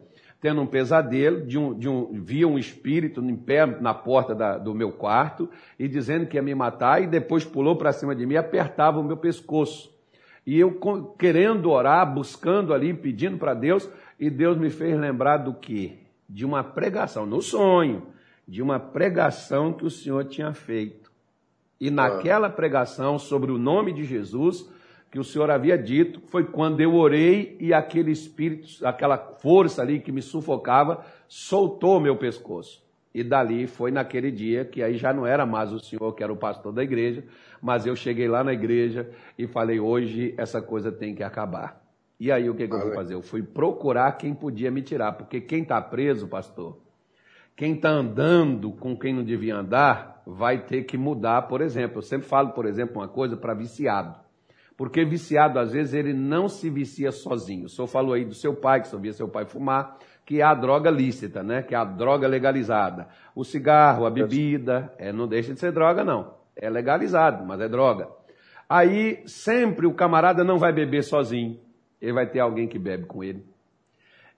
Tendo 0.41 0.61
um 0.61 0.67
pesadelo, 0.69 1.45
de 1.45 1.59
um, 1.59 1.77
de 1.77 1.89
um, 1.89 2.23
via 2.23 2.47
um 2.47 2.57
espírito 2.57 3.21
em 3.21 3.35
pé 3.35 3.67
na 3.67 3.93
porta 3.93 4.37
da, 4.37 4.57
do 4.57 4.73
meu 4.73 4.93
quarto 4.93 5.51
e 5.77 5.89
dizendo 5.89 6.27
que 6.27 6.37
ia 6.37 6.43
me 6.43 6.55
matar, 6.55 7.03
e 7.03 7.09
depois 7.09 7.45
pulou 7.45 7.75
para 7.75 7.91
cima 7.91 8.15
de 8.15 8.25
mim 8.25 8.35
e 8.35 8.37
apertava 8.37 9.01
o 9.01 9.05
meu 9.05 9.17
pescoço. 9.17 9.93
E 10.47 10.59
eu 10.59 10.79
querendo 11.19 11.71
orar, 11.71 12.13
buscando 12.13 12.75
ali, 12.75 12.93
pedindo 12.93 13.39
para 13.39 13.55
Deus, 13.55 13.89
e 14.21 14.29
Deus 14.29 14.59
me 14.59 14.71
fez 14.71 14.99
lembrar 14.99 15.39
do 15.39 15.55
quê? 15.55 15.99
De 16.29 16.45
uma 16.45 16.63
pregação, 16.63 17.25
no 17.25 17.41
sonho, 17.41 18.07
de 18.47 18.63
uma 18.63 18.79
pregação 18.79 19.73
que 19.73 19.87
o 19.87 19.91
Senhor 19.91 20.25
tinha 20.25 20.53
feito. 20.53 21.11
E 21.81 21.91
naquela 21.91 22.51
pregação 22.51 23.19
sobre 23.19 23.51
o 23.51 23.59
nome 23.59 23.93
de 23.93 24.05
Jesus, 24.05 24.71
que 25.11 25.19
o 25.19 25.25
Senhor 25.25 25.51
havia 25.51 25.79
dito, 25.79 26.21
foi 26.27 26.45
quando 26.45 26.81
eu 26.81 26.95
orei 26.95 27.57
e 27.61 27.73
aquele 27.73 28.11
espírito, 28.11 28.87
aquela 28.87 29.17
força 29.17 29.81
ali 29.81 30.01
que 30.01 30.13
me 30.13 30.21
sufocava, 30.21 31.05
soltou 31.27 32.01
meu 32.01 32.17
pescoço. 32.17 32.84
E 33.15 33.23
dali 33.23 33.69
foi 33.69 33.93
naquele 33.93 34.33
dia 34.33 34.65
que 34.65 34.83
aí 34.83 34.97
já 34.97 35.13
não 35.13 35.25
era 35.25 35.47
mais 35.47 35.73
o 35.73 35.79
senhor 35.79 36.13
que 36.15 36.25
era 36.25 36.33
o 36.33 36.37
pastor 36.37 36.73
da 36.73 36.83
igreja, 36.83 37.23
mas 37.63 37.87
eu 37.87 37.95
cheguei 37.95 38.27
lá 38.27 38.43
na 38.43 38.53
igreja 38.53 39.09
e 39.39 39.47
falei: 39.47 39.79
hoje 39.79 40.35
essa 40.37 40.61
coisa 40.61 40.91
tem 40.91 41.15
que 41.15 41.23
acabar. 41.23 41.81
E 42.19 42.33
aí 42.33 42.51
o 42.51 42.55
que, 42.55 42.67
que 42.67 42.75
eu 42.75 42.81
vou 42.81 42.93
fazer? 42.93 43.15
Eu 43.15 43.23
fui 43.23 43.43
procurar 43.43 44.13
quem 44.13 44.35
podia 44.35 44.71
me 44.71 44.83
tirar, 44.83 45.13
porque 45.13 45.41
quem 45.41 45.63
está 45.63 45.81
preso, 45.81 46.27
pastor, 46.27 46.79
quem 47.55 47.75
está 47.75 47.91
andando 47.91 48.73
com 48.73 48.97
quem 48.97 49.15
não 49.15 49.23
devia 49.23 49.57
andar, 49.57 50.23
vai 50.27 50.65
ter 50.65 50.83
que 50.83 50.99
mudar, 50.99 51.43
por 51.43 51.61
exemplo. 51.61 51.99
Eu 51.99 52.03
sempre 52.03 52.27
falo, 52.27 52.51
por 52.51 52.67
exemplo, 52.67 52.97
uma 52.97 53.09
coisa 53.09 53.37
para 53.37 53.55
viciado. 53.55 54.17
Porque 54.77 55.05
viciado, 55.05 55.61
às 55.61 55.71
vezes, 55.73 55.95
ele 55.95 56.13
não 56.13 56.49
se 56.49 56.69
vicia 56.69 57.13
sozinho. 57.13 57.67
O 57.67 57.69
senhor 57.69 57.87
falou 57.87 58.13
aí 58.13 58.25
do 58.25 58.35
seu 58.35 58.55
pai, 58.55 58.81
que 58.81 58.89
só 58.89 58.99
via 58.99 59.13
seu 59.13 59.29
pai 59.29 59.45
fumar 59.45 59.97
que 60.25 60.41
é 60.41 60.45
a 60.45 60.55
droga 60.55 60.91
lícita, 60.91 61.43
né? 61.43 61.63
que 61.63 61.75
é 61.75 61.79
a 61.79 61.85
droga 61.85 62.27
legalizada. 62.27 63.09
O 63.35 63.45
cigarro, 63.45 64.07
a 64.07 64.11
bebida, 64.11 64.93
é, 64.99 65.13
não 65.13 65.29
deixa 65.29 65.53
de 65.53 65.61
ser 65.61 65.73
droga, 65.73 66.03
não. 66.03 66.35
É 66.57 66.71
legalizado, 66.71 67.45
mas 67.45 67.61
é 67.61 67.69
droga. 67.69 68.09
Aí 68.69 69.23
sempre 69.27 69.87
o 69.87 69.93
camarada 69.93 70.43
não 70.43 70.59
vai 70.59 70.73
beber 70.73 71.03
sozinho. 71.03 71.61
Ele 72.01 72.13
vai 72.13 72.27
ter 72.27 72.41
alguém 72.41 72.67
que 72.67 72.79
bebe 72.79 73.05
com 73.07 73.23
ele. 73.23 73.45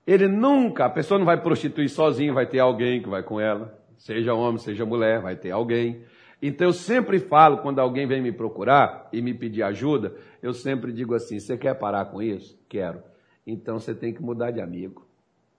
Ele 0.06 0.28
nunca, 0.28 0.84
a 0.84 0.90
pessoa 0.90 1.18
não 1.18 1.26
vai 1.26 1.40
prostituir 1.40 1.88
sozinho, 1.88 2.34
vai 2.34 2.46
ter 2.46 2.60
alguém 2.60 3.02
que 3.02 3.08
vai 3.08 3.22
com 3.22 3.40
ela. 3.40 3.76
Seja 3.96 4.34
homem, 4.34 4.58
seja 4.58 4.84
mulher, 4.84 5.20
vai 5.20 5.36
ter 5.36 5.50
alguém. 5.50 6.04
Então 6.40 6.68
eu 6.68 6.72
sempre 6.72 7.18
falo, 7.18 7.58
quando 7.58 7.80
alguém 7.80 8.06
vem 8.06 8.22
me 8.22 8.30
procurar 8.30 9.08
e 9.12 9.22
me 9.22 9.32
pedir 9.34 9.62
ajuda, 9.62 10.14
eu 10.42 10.52
sempre 10.52 10.92
digo 10.92 11.14
assim: 11.14 11.38
você 11.40 11.56
quer 11.56 11.74
parar 11.74 12.06
com 12.06 12.22
isso? 12.22 12.58
Quero. 12.68 13.02
Então 13.46 13.78
você 13.78 13.94
tem 13.94 14.12
que 14.12 14.22
mudar 14.22 14.50
de 14.50 14.60
amigo. 14.60 15.05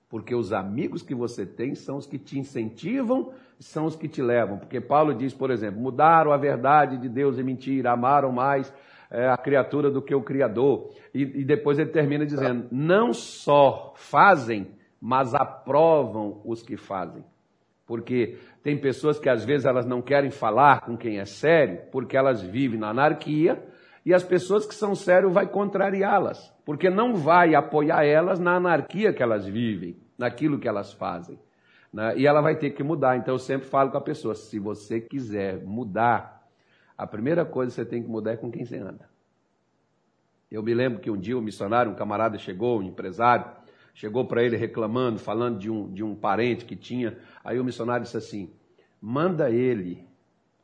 Porque 0.10 0.34
os 0.34 0.54
amigos 0.54 1.02
que 1.02 1.14
você 1.14 1.46
tem 1.46 1.76
são 1.76 1.98
os 1.98 2.06
que 2.06 2.18
te 2.18 2.40
incentivam, 2.40 3.34
são 3.60 3.86
os 3.86 3.96
que 3.96 4.08
te 4.08 4.22
levam. 4.22 4.58
Porque 4.58 4.80
Paulo 4.80 5.14
diz, 5.14 5.34
por 5.34 5.52
exemplo, 5.52 5.82
mudaram 5.82 6.32
a 6.32 6.38
verdade 6.38 6.98
de 6.98 7.10
Deus 7.10 7.38
e 7.38 7.44
mentira, 7.44 7.92
amaram 7.92 8.32
mais 8.32 8.74
é, 9.12 9.28
a 9.28 9.38
criatura 9.38 9.92
do 9.92 10.02
que 10.02 10.16
o 10.16 10.22
Criador. 10.22 10.90
E, 11.14 11.22
e 11.24 11.44
depois 11.44 11.78
ele 11.78 11.90
termina 11.90 12.26
dizendo: 12.26 12.68
não 12.72 13.14
só 13.14 13.94
fazem, 13.96 14.68
mas 15.00 15.34
aprovam 15.36 16.42
os 16.46 16.62
que 16.62 16.78
fazem. 16.78 17.24
Porque 17.86 18.38
tem 18.62 18.78
pessoas 18.78 19.18
que 19.18 19.30
às 19.30 19.46
vezes 19.46 19.66
elas 19.66 19.86
não 19.86 20.02
querem 20.02 20.30
falar 20.30 20.82
com 20.82 20.98
quem 20.98 21.20
é 21.20 21.26
sério, 21.26 21.80
porque 21.92 22.18
elas 22.18 22.42
vivem 22.42 22.80
na 22.80 22.90
anarquia, 22.90 23.64
e 24.08 24.14
as 24.14 24.24
pessoas 24.24 24.66
que 24.66 24.74
são 24.74 24.96
sérias 24.96 25.34
vai 25.34 25.46
contrariá-las, 25.46 26.56
porque 26.64 26.90
não 26.90 27.14
vai 27.14 27.54
apoiar 27.54 28.06
elas 28.06 28.40
na 28.40 28.56
anarquia 28.56 29.12
que 29.12 29.22
elas 29.22 29.46
vivem, 29.46 29.98
naquilo 30.18 30.58
que 30.58 30.66
elas 30.66 30.94
fazem. 30.94 31.38
Né? 31.92 32.18
E 32.18 32.26
ela 32.26 32.40
vai 32.40 32.56
ter 32.56 32.70
que 32.70 32.82
mudar. 32.82 33.18
Então 33.18 33.36
eu 33.36 33.40
sempre 33.40 33.68
falo 33.68 33.92
com 33.92 33.98
a 33.98 34.02
pessoa: 34.02 34.34
se 34.34 34.60
você 34.60 35.02
quiser 35.02 35.62
mudar, 35.66 36.48
a 36.98 37.06
primeira 37.06 37.44
coisa 37.44 37.70
que 37.70 37.76
você 37.76 37.86
tem 37.86 38.02
que 38.02 38.08
mudar 38.08 38.32
é 38.32 38.38
com 38.38 38.50
quem 38.50 38.64
você 38.64 38.78
anda. 38.78 39.10
Eu 40.50 40.64
me 40.64 40.74
lembro 40.74 41.02
que 41.02 41.12
um 41.12 41.18
dia 41.18 41.38
um 41.38 41.42
missionário, 41.42 41.92
um 41.92 41.96
camarada 41.96 42.38
chegou, 42.38 42.80
um 42.80 42.84
empresário, 42.84 43.46
chegou 43.94 44.24
para 44.24 44.42
ele 44.42 44.56
reclamando, 44.56 45.20
falando 45.20 45.60
de 45.60 45.70
um, 45.70 45.92
de 45.92 46.02
um 46.02 46.16
parente 46.16 46.64
que 46.64 46.78
tinha. 46.78 47.18
Aí 47.44 47.60
o 47.60 47.66
missionário 47.66 48.06
disse 48.06 48.16
assim: 48.16 48.54
manda 49.02 49.52
ele 49.52 50.08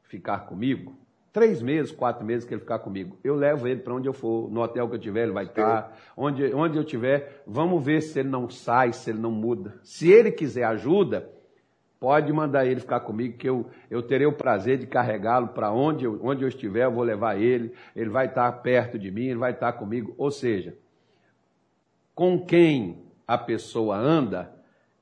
ficar 0.04 0.46
comigo. 0.46 1.03
Três 1.34 1.64
meses, 1.64 1.92
quatro 1.92 2.24
meses 2.24 2.46
que 2.46 2.54
ele 2.54 2.62
ficar 2.62 2.78
comigo. 2.78 3.18
Eu 3.24 3.34
levo 3.34 3.68
ele 3.68 3.80
para 3.80 3.96
onde 3.96 4.08
eu 4.08 4.14
for, 4.14 4.52
no 4.52 4.62
hotel 4.62 4.88
que 4.88 4.96
eu 4.96 5.00
tiver, 5.00 5.24
ele 5.24 5.32
vai 5.32 5.46
estar. 5.46 5.98
Onde, 6.16 6.54
onde 6.54 6.78
eu 6.78 6.84
tiver, 6.84 7.42
vamos 7.48 7.84
ver 7.84 8.02
se 8.02 8.20
ele 8.20 8.30
não 8.30 8.48
sai, 8.48 8.94
se 8.94 9.10
ele 9.10 9.18
não 9.18 9.32
muda. 9.32 9.74
Se 9.82 10.12
ele 10.12 10.32
quiser 10.32 10.64
ajuda, 10.66 11.28
pode 12.00 12.32
mandar 12.32 12.68
ele 12.68 12.80
ficar 12.80 13.00
comigo, 13.00 13.36
que 13.36 13.50
eu, 13.50 13.66
eu 13.90 14.04
terei 14.04 14.28
o 14.28 14.32
prazer 14.32 14.78
de 14.78 14.86
carregá-lo 14.86 15.48
para 15.48 15.72
onde 15.72 16.06
eu, 16.06 16.20
onde 16.22 16.44
eu 16.44 16.48
estiver, 16.48 16.86
eu 16.86 16.92
vou 16.92 17.04
levar 17.04 17.36
ele, 17.36 17.74
ele 17.96 18.12
vai 18.12 18.28
estar 18.28 18.52
perto 18.62 19.00
de 19.00 19.10
mim, 19.10 19.26
ele 19.26 19.40
vai 19.40 19.54
estar 19.54 19.74
comigo. 19.74 20.14
Ou 20.20 20.30
seja, 20.30 20.78
com 22.14 22.46
quem 22.46 23.02
a 23.28 23.40
pessoa 23.40 23.98
anda 23.98 24.54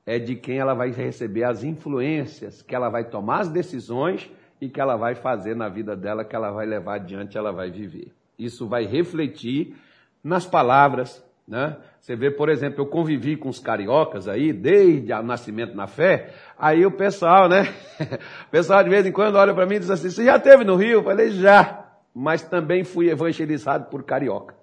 é 0.06 0.18
de 0.18 0.34
quem 0.34 0.58
ela 0.58 0.72
vai 0.72 0.92
receber 0.92 1.44
as 1.44 1.62
influências, 1.62 2.62
que 2.62 2.74
ela 2.74 2.88
vai 2.88 3.04
tomar 3.04 3.40
as 3.40 3.50
decisões 3.50 4.30
e 4.62 4.68
que 4.68 4.80
ela 4.80 4.94
vai 4.94 5.16
fazer 5.16 5.56
na 5.56 5.68
vida 5.68 5.96
dela, 5.96 6.24
que 6.24 6.36
ela 6.36 6.52
vai 6.52 6.64
levar 6.64 6.94
adiante, 6.94 7.36
ela 7.36 7.50
vai 7.50 7.68
viver. 7.68 8.12
Isso 8.38 8.68
vai 8.68 8.84
refletir 8.84 9.74
nas 10.22 10.46
palavras, 10.46 11.20
né? 11.48 11.76
Você 11.98 12.14
vê, 12.14 12.30
por 12.30 12.48
exemplo, 12.48 12.80
eu 12.80 12.86
convivi 12.86 13.36
com 13.36 13.48
os 13.48 13.58
cariocas 13.58 14.28
aí, 14.28 14.52
desde 14.52 15.12
o 15.12 15.20
nascimento 15.20 15.74
na 15.74 15.88
fé, 15.88 16.32
aí 16.56 16.86
o 16.86 16.92
pessoal, 16.92 17.48
né? 17.48 17.74
O 18.46 18.50
pessoal 18.52 18.84
de 18.84 18.90
vez 18.90 19.04
em 19.04 19.10
quando 19.10 19.34
olha 19.34 19.52
para 19.52 19.66
mim 19.66 19.74
e 19.74 19.78
diz 19.80 19.90
assim, 19.90 20.08
você 20.08 20.26
já 20.26 20.38
teve 20.38 20.62
no 20.62 20.76
Rio? 20.76 21.00
Eu 21.00 21.02
falei, 21.02 21.30
já, 21.30 21.84
mas 22.14 22.42
também 22.42 22.84
fui 22.84 23.10
evangelizado 23.10 23.86
por 23.86 24.04
carioca. 24.04 24.54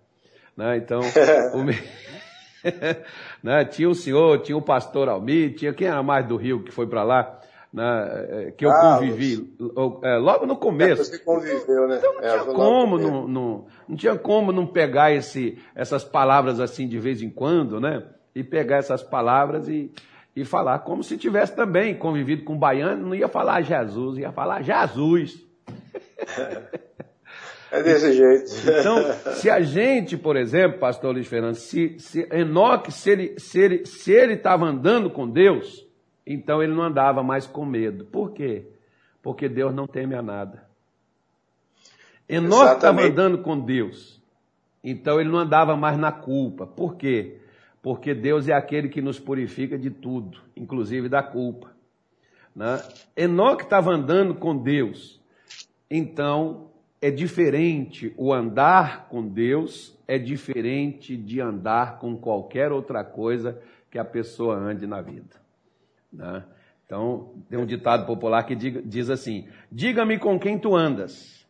Né? 0.55 0.77
Então, 0.77 1.01
o... 1.53 1.65
né? 3.43 3.65
Tinha 3.65 3.89
o 3.89 3.95
senhor, 3.95 4.39
tinha 4.43 4.57
o 4.57 4.62
pastor 4.62 5.09
Almir, 5.09 5.55
tinha 5.55 5.73
quem 5.73 5.88
era 5.88 6.01
mais 6.01 6.25
do 6.25 6.38
Rio 6.38 6.63
que 6.63 6.71
foi 6.71 6.88
para 6.88 7.03
lá, 7.03 7.38
né? 7.71 8.25
É, 8.29 8.51
que 8.51 8.65
eu 8.65 8.71
ah, 8.71 8.97
convivi 8.97 9.55
é, 10.03 10.17
logo 10.17 10.45
no 10.45 10.58
começo. 10.58 11.05
Você 11.05 11.19
conviveu, 11.19 11.88
né? 11.88 11.97
Então 11.97 12.13
não 12.15 12.21
é, 12.21 12.32
tinha 12.32 12.53
como 12.53 12.97
não, 12.97 13.27
não, 13.27 13.65
não 13.88 13.95
tinha 13.95 14.17
como 14.17 14.51
não 14.51 14.65
pegar 14.65 15.12
esse, 15.12 15.58
essas 15.75 16.03
palavras 16.03 16.60
assim 16.60 16.88
de 16.88 16.97
vez 16.97 17.21
em 17.21 17.29
quando, 17.29 17.79
né? 17.79 18.03
E 18.34 18.43
pegar 18.43 18.77
essas 18.77 19.03
palavras 19.03 19.67
e, 19.67 19.91
e 20.36 20.43
falar 20.43 20.79
como 20.79 21.03
se 21.03 21.17
tivesse 21.17 21.55
também 21.55 21.95
convivido 21.95 22.43
com 22.43 22.53
um 22.53 22.60
baiano, 22.60 23.08
não 23.08 23.15
ia 23.15 23.27
falar 23.27 23.62
Jesus, 23.62 24.17
ia 24.17 24.32
falar 24.32 24.63
Jesus. 24.63 25.45
É 27.71 27.84
desse 27.84 28.13
jeito. 28.13 28.51
Então, 28.79 29.34
se 29.36 29.47
a 29.47 29.62
gente, 29.62 30.17
por 30.17 30.36
exemplo, 30.36 30.79
pastor 30.79 31.13
Luiz 31.13 31.27
Fernando, 31.27 31.53
se, 31.53 31.99
se 31.99 32.27
Enoque, 32.32 32.91
se 32.91 33.12
ele 33.12 33.39
se 33.39 33.60
ele 33.60 33.86
se 33.86 34.12
ele 34.12 34.34
estava 34.34 34.65
andando 34.65 35.10
com 35.12 35.29
Deus, 35.29 35.88
então 36.29 36.61
ele 36.61 36.75
não 36.75 36.83
andava 36.83 37.23
mais 37.23 37.47
com 37.47 37.65
medo. 37.65 38.05
Por 38.05 38.31
quê? 38.31 38.67
Porque 39.19 39.49
Deus 39.49 39.73
não 39.73 39.87
teme 39.87 40.13
a 40.13 40.21
nada. 40.21 40.69
Enoque 42.29 42.75
estava 42.75 43.01
andando 43.01 43.39
com 43.39 43.59
Deus, 43.59 44.21
então 44.83 45.19
ele 45.19 45.29
não 45.29 45.39
andava 45.39 45.75
mais 45.75 45.97
na 45.97 46.11
culpa. 46.11 46.67
Por 46.67 46.95
quê? 46.95 47.39
Porque 47.81 48.13
Deus 48.13 48.47
é 48.47 48.53
aquele 48.53 48.87
que 48.89 49.01
nos 49.01 49.19
purifica 49.19 49.75
de 49.75 49.89
tudo, 49.89 50.39
inclusive 50.55 51.09
da 51.09 51.23
culpa. 51.23 51.71
Né? 52.55 52.79
Enoque 53.17 53.63
estava 53.63 53.91
andando 53.91 54.35
com 54.35 54.55
Deus, 54.55 55.19
então 55.89 56.69
é 57.01 57.09
diferente, 57.09 58.13
o 58.15 58.31
andar 58.31 59.07
com 59.09 59.27
Deus 59.27 59.97
é 60.07 60.19
diferente 60.19 61.17
de 61.17 61.41
andar 61.41 61.97
com 61.97 62.15
qualquer 62.15 62.71
outra 62.71 63.03
coisa 63.03 63.59
que 63.89 63.97
a 63.97 64.05
pessoa 64.05 64.55
ande 64.55 64.85
na 64.85 65.01
vida. 65.01 65.48
Né? 66.11 66.43
Então, 66.85 67.35
tem 67.49 67.59
um 67.59 67.65
ditado 67.65 68.05
popular 68.05 68.43
que 68.43 68.55
diz 68.55 69.09
assim: 69.09 69.47
Diga-me 69.71 70.17
com 70.17 70.39
quem 70.39 70.57
tu 70.57 70.75
andas, 70.75 71.45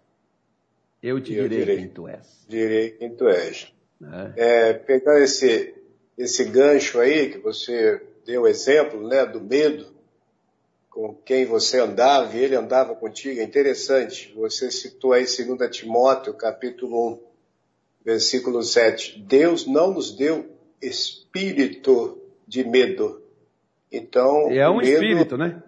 eu 1.01 1.21
te 1.21 1.33
eu 1.33 1.47
direi, 1.47 1.59
direi, 1.59 1.77
quem 1.77 1.87
tu 1.89 2.07
és. 2.07 2.45
Direi 2.47 2.89
quem 2.91 3.15
tu 3.15 3.27
és. 3.27 3.73
Né? 3.99 4.33
É, 4.35 4.73
pegando 4.73 5.19
esse, 5.19 5.73
esse 6.17 6.43
gancho 6.45 6.99
aí, 6.99 7.29
que 7.29 7.37
você 7.37 8.01
deu 8.25 8.45
exemplo 8.45 9.07
né, 9.07 9.25
do 9.25 9.41
medo, 9.41 9.87
com 10.89 11.15
quem 11.15 11.45
você 11.45 11.79
andava 11.79 12.35
e 12.35 12.43
ele 12.43 12.55
andava 12.55 12.93
contigo. 12.95 13.39
É 13.39 13.43
interessante. 13.43 14.33
Você 14.35 14.69
citou 14.69 15.13
aí 15.13 15.23
2 15.23 15.69
Timóteo, 15.71 16.33
capítulo 16.33 17.13
1, 17.13 17.19
versículo 18.03 18.61
7. 18.61 19.19
Deus 19.21 19.65
não 19.65 19.93
nos 19.93 20.15
deu 20.15 20.49
espírito 20.81 22.21
de 22.45 22.63
medo. 22.63 23.21
Então. 23.91 24.52
E 24.52 24.58
é 24.58 24.69
um 24.69 24.78
medo... 24.78 24.89
espírito, 24.91 25.38
né? 25.38 25.62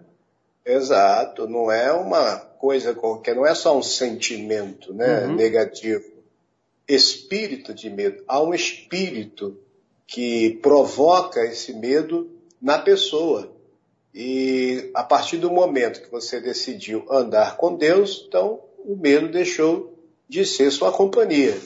Exato. 0.64 1.48
Não 1.48 1.70
é 1.70 1.92
uma 1.92 2.36
coisa 2.36 2.94
qualquer, 2.94 3.34
não 3.34 3.46
é 3.46 3.54
só 3.54 3.76
um 3.76 3.82
sentimento 3.82 4.94
né, 4.94 5.26
uhum. 5.26 5.34
negativo. 5.34 6.04
Espírito 6.86 7.74
de 7.74 7.90
medo. 7.90 8.22
Há 8.26 8.42
um 8.42 8.54
espírito 8.54 9.58
que 10.06 10.58
provoca 10.62 11.44
esse 11.44 11.72
medo 11.72 12.30
na 12.60 12.78
pessoa. 12.78 13.50
E 14.14 14.90
a 14.94 15.02
partir 15.02 15.38
do 15.38 15.50
momento 15.50 16.02
que 16.02 16.10
você 16.10 16.38
decidiu 16.38 17.06
andar 17.10 17.56
com 17.56 17.74
Deus, 17.74 18.26
então 18.28 18.60
o 18.84 18.94
medo 18.94 19.28
deixou 19.28 19.98
de 20.28 20.44
ser 20.44 20.70
sua 20.70 20.92
companhia. 20.92 21.56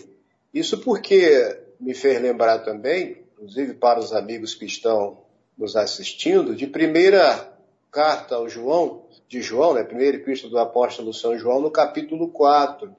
Isso 0.54 0.78
porque 0.78 1.58
me 1.78 1.92
fez 1.92 2.20
lembrar 2.22 2.60
também, 2.60 3.24
inclusive 3.32 3.74
para 3.74 3.98
os 3.98 4.12
amigos 4.12 4.54
que 4.54 4.64
estão 4.64 5.18
nos 5.56 5.76
assistindo, 5.76 6.54
de 6.54 6.66
primeira 6.66 7.52
carta 7.90 8.36
ao 8.36 8.48
João, 8.48 9.06
de 9.28 9.40
João, 9.40 9.74
né, 9.74 9.82
primeira 9.82 10.16
epístola 10.16 10.50
do 10.50 10.58
apóstolo 10.58 11.14
São 11.14 11.38
João, 11.38 11.60
no 11.60 11.70
capítulo 11.70 12.28
4, 12.28 12.94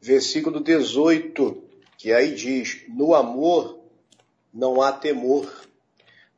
versículo 0.00 0.60
18, 0.60 1.62
que 1.96 2.12
aí 2.12 2.34
diz: 2.34 2.82
No 2.88 3.14
amor 3.14 3.80
não 4.52 4.82
há 4.82 4.92
temor, 4.92 5.48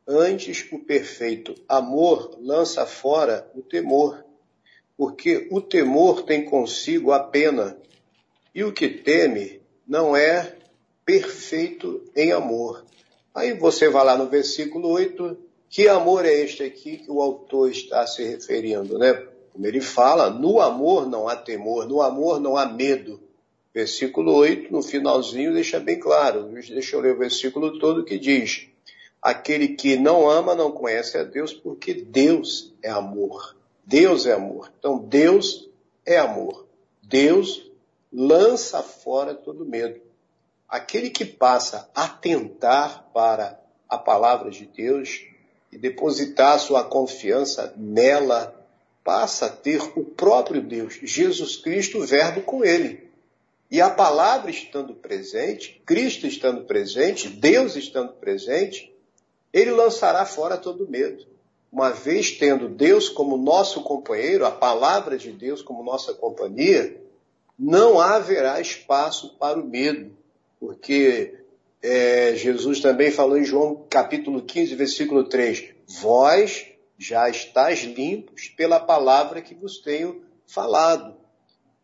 Antes, 0.09 0.65
o 0.71 0.79
perfeito 0.79 1.57
amor 1.69 2.39
lança 2.41 2.87
fora 2.87 3.51
o 3.57 3.61
temor, 3.61 4.25
porque 4.97 5.49
o 5.51 5.61
temor 5.61 6.23
tem 6.23 6.45
consigo 6.45 7.11
a 7.11 7.19
pena, 7.19 7.77
e 8.55 8.63
o 8.63 8.73
que 8.73 8.89
teme 8.89 9.61
não 9.85 10.17
é 10.17 10.57
perfeito 11.05 12.05
em 12.15 12.31
amor. 12.31 12.85
Aí 13.35 13.53
você 13.53 13.89
vai 13.89 14.05
lá 14.05 14.17
no 14.17 14.29
versículo 14.29 14.89
8, 14.91 15.37
que 15.69 15.89
amor 15.89 16.25
é 16.25 16.33
este 16.33 16.63
aqui 16.63 16.99
que 16.99 17.11
o 17.11 17.21
autor 17.21 17.71
está 17.71 18.07
se 18.07 18.25
referindo, 18.25 18.99
né? 18.99 19.15
Como 19.53 19.67
ele 19.67 19.81
fala, 19.81 20.31
no 20.31 20.61
amor 20.61 21.09
não 21.09 21.29
há 21.29 21.35
temor, 21.35 21.87
no 21.87 22.03
amor 22.03 22.41
não 22.41 22.57
há 22.57 22.67
medo. 22.67 23.21
Versículo 23.75 24.35
8, 24.35 24.73
no 24.73 24.83
finalzinho, 24.83 25.53
deixa 25.53 25.79
bem 25.79 25.99
claro. 25.99 26.45
Deixa 26.45 26.97
eu 26.97 27.01
ler 27.01 27.15
o 27.15 27.19
versículo 27.19 27.79
todo 27.79 28.05
que 28.05 28.19
diz: 28.19 28.69
Aquele 29.21 29.69
que 29.69 29.97
não 29.97 30.31
ama 30.31 30.55
não 30.55 30.71
conhece 30.71 31.19
a 31.19 31.25
Deus, 31.25 31.53
porque 31.53 31.93
Deus 31.93 32.73
é 32.83 32.91
amor. 32.91 33.57
Deus 33.85 34.27
é 34.27 34.33
amor. 34.33 34.73
Então, 34.79 34.99
Deus 34.99 35.69
é 36.05 36.17
amor. 36.17 36.67
Deus 37.03 37.71
lança 38.13 38.83
fora 38.83 39.35
todo 39.35 39.67
medo. 39.67 40.01
Aquele 40.69 41.11
que 41.11 41.25
passa 41.25 41.91
a 41.95 42.05
atentar 42.05 43.11
para 43.13 43.61
a 43.89 43.99
palavra 43.99 44.51
de 44.51 44.67
Deus 44.67 45.27
e 45.77 45.79
depositar 45.79 46.59
sua 46.59 46.83
confiança 46.83 47.75
nela, 47.77 48.67
passa 49.05 49.45
a 49.45 49.51
ter 49.51 49.79
o 49.95 50.03
próprio 50.03 50.63
Deus, 50.63 50.99
Jesus 51.03 51.57
Cristo, 51.57 52.01
Verbo 52.01 52.41
com 52.41 52.65
ele. 52.65 53.11
E 53.71 53.79
a 53.79 53.91
palavra 53.91 54.51
estando 54.51 54.95
presente, 54.95 55.83
Cristo 55.85 56.27
estando 56.27 56.65
presente, 56.65 57.29
Deus 57.29 57.77
estando 57.77 58.15
presente, 58.15 58.91
ele 59.53 59.71
lançará 59.71 60.25
fora 60.25 60.57
todo 60.57 60.89
medo. 60.89 61.27
Uma 61.71 61.91
vez 61.91 62.31
tendo 62.31 62.71
Deus 62.71 63.11
como 63.11 63.37
nosso 63.37 63.83
companheiro, 63.83 64.47
a 64.47 64.51
palavra 64.51 65.19
de 65.19 65.31
Deus 65.31 65.61
como 65.61 65.85
nossa 65.85 66.15
companhia, 66.15 66.99
não 67.59 68.01
haverá 68.01 68.59
espaço 68.63 69.37
para 69.39 69.61
o 69.61 69.67
medo, 69.67 70.17
porque 70.59 71.35
é, 71.83 72.35
Jesus 72.35 72.81
também 72.81 73.11
falou 73.11 73.39
em 73.39 73.45
João 73.45 73.87
capítulo 73.89 74.43
15, 74.43 74.75
versículo 74.75 75.25
3: 75.25 75.75
Vós 76.01 76.67
já 76.99 77.29
estáis 77.29 77.81
limpos 77.81 78.49
pela 78.49 78.81
palavra 78.81 79.43
que 79.43 79.55
vos 79.55 79.79
tenho 79.79 80.25
falado. 80.47 81.17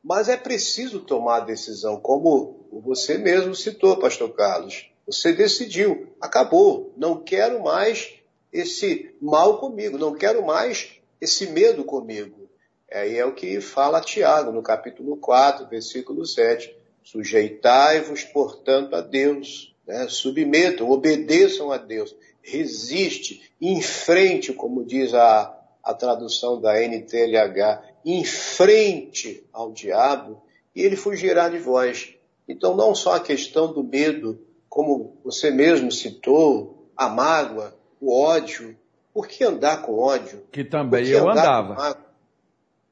Mas 0.03 0.29
é 0.29 0.37
preciso 0.37 1.01
tomar 1.01 1.37
a 1.37 1.45
decisão, 1.45 2.01
como 2.01 2.67
você 2.73 3.19
mesmo 3.19 3.55
citou, 3.55 3.97
Pastor 3.99 4.35
Carlos. 4.35 4.91
Você 5.07 5.33
decidiu, 5.33 6.15
acabou, 6.21 6.93
não 6.97 7.23
quero 7.23 7.63
mais 7.63 8.15
esse 8.53 9.15
mal 9.21 9.59
comigo, 9.59 9.99
não 9.99 10.15
quero 10.15 10.45
mais 10.45 11.01
esse 11.21 11.47
medo 11.47 11.85
comigo. 11.85 12.49
Aí 12.91 13.17
é 13.17 13.25
o 13.25 13.35
que 13.35 13.61
fala 13.61 14.01
Tiago 14.01 14.53
no 14.53 14.63
capítulo 14.63 15.17
4, 15.17 15.69
versículo 15.69 16.27
7. 16.27 16.77
Sujeitai-vos, 17.03 18.25
portanto, 18.25 18.95
a 18.95 19.01
Deus, 19.01 19.72
né? 19.87 20.07
submetam, 20.09 20.91
obedeçam 20.91 21.71
a 21.73 21.77
Deus, 21.77 22.15
resiste, 22.43 23.43
enfrente, 23.61 24.53
como 24.53 24.85
diz 24.85 25.15
a, 25.15 25.57
a 25.83 25.95
tradução 25.95 26.61
da 26.61 26.81
NTLH, 26.81 27.83
enfrente 28.05 29.45
ao 29.53 29.73
diabo 29.73 30.43
e 30.75 30.83
ele 30.83 30.97
fugirá 30.97 31.49
de 31.49 31.59
vós. 31.59 32.15
Então, 32.49 32.77
não 32.77 32.95
só 32.95 33.17
a 33.17 33.21
questão 33.21 33.73
do 33.73 33.85
medo, 33.85 34.41
como 34.69 35.17
você 35.25 35.51
mesmo 35.51 35.93
citou, 35.93 36.89
a 36.97 37.09
mágoa, 37.09 37.75
o 38.01 38.13
ódio. 38.13 38.77
Por 39.13 39.29
que 39.29 39.45
andar 39.45 39.83
com 39.83 39.99
ódio? 39.99 40.43
Que 40.51 40.65
também 40.65 41.07
eu 41.07 41.29
andava. 41.29 41.97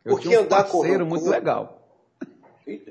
Por 0.05 0.21
que 0.21 0.37
um 0.37 0.41
andar 0.43 0.65
com 0.65 0.83
rancor? 0.83 1.07
muito 1.07 1.29
legal. 1.29 1.83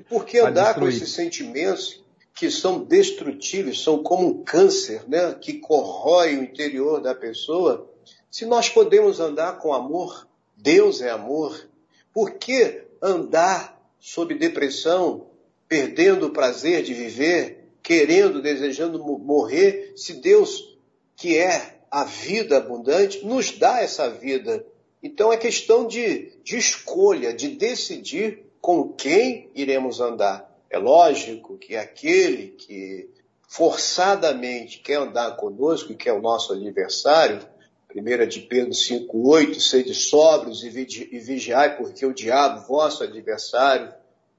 Por 0.08 0.24
que 0.24 0.38
andar 0.38 0.74
com 0.74 0.86
esses 0.86 1.10
sentimentos 1.10 2.02
que 2.34 2.50
são 2.50 2.84
destrutíveis, 2.84 3.80
são 3.80 4.02
como 4.02 4.26
um 4.26 4.44
câncer, 4.44 5.02
né, 5.08 5.34
que 5.34 5.54
corrói 5.54 6.36
o 6.36 6.42
interior 6.42 7.00
da 7.00 7.14
pessoa? 7.14 7.90
Se 8.30 8.46
nós 8.46 8.68
podemos 8.68 9.20
andar 9.20 9.58
com 9.58 9.74
amor, 9.74 10.26
Deus 10.56 11.00
é 11.00 11.10
amor, 11.10 11.68
por 12.12 12.32
que 12.32 12.82
andar 13.02 13.80
sob 13.98 14.34
depressão, 14.34 15.26
perdendo 15.68 16.26
o 16.26 16.32
prazer 16.32 16.82
de 16.82 16.94
viver, 16.94 17.72
querendo, 17.82 18.42
desejando 18.42 18.98
morrer, 18.98 19.92
se 19.96 20.14
Deus, 20.14 20.78
que 21.16 21.36
é 21.36 21.80
a 21.90 22.04
vida 22.04 22.56
abundante, 22.56 23.24
nos 23.24 23.52
dá 23.52 23.80
essa 23.80 24.08
vida? 24.08 24.64
Então 25.02 25.32
é 25.32 25.36
questão 25.36 25.86
de, 25.86 26.32
de 26.44 26.56
escolha, 26.56 27.32
de 27.32 27.48
decidir 27.48 28.44
com 28.60 28.92
quem 28.92 29.50
iremos 29.54 30.00
andar. 30.00 30.49
É 30.70 30.78
lógico 30.78 31.58
que 31.58 31.76
aquele 31.76 32.48
que 32.52 33.10
forçadamente 33.48 34.78
quer 34.78 34.98
andar 34.98 35.36
conosco, 35.36 35.94
que 35.94 36.08
é 36.08 36.12
o 36.12 36.22
nosso 36.22 36.52
adversário, 36.52 37.44
1 37.92 38.28
de 38.28 38.40
Pedro 38.42 38.70
5,8, 38.70 39.58
sede 39.58 39.92
sóbrios 39.92 40.62
e 40.62 40.70
vigiai, 40.70 41.76
porque 41.76 42.06
o 42.06 42.14
diabo, 42.14 42.66
vosso 42.68 43.02
adversário, 43.02 43.92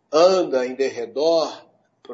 anda 0.10 0.66
em 0.66 0.74
derredor, 0.74 1.66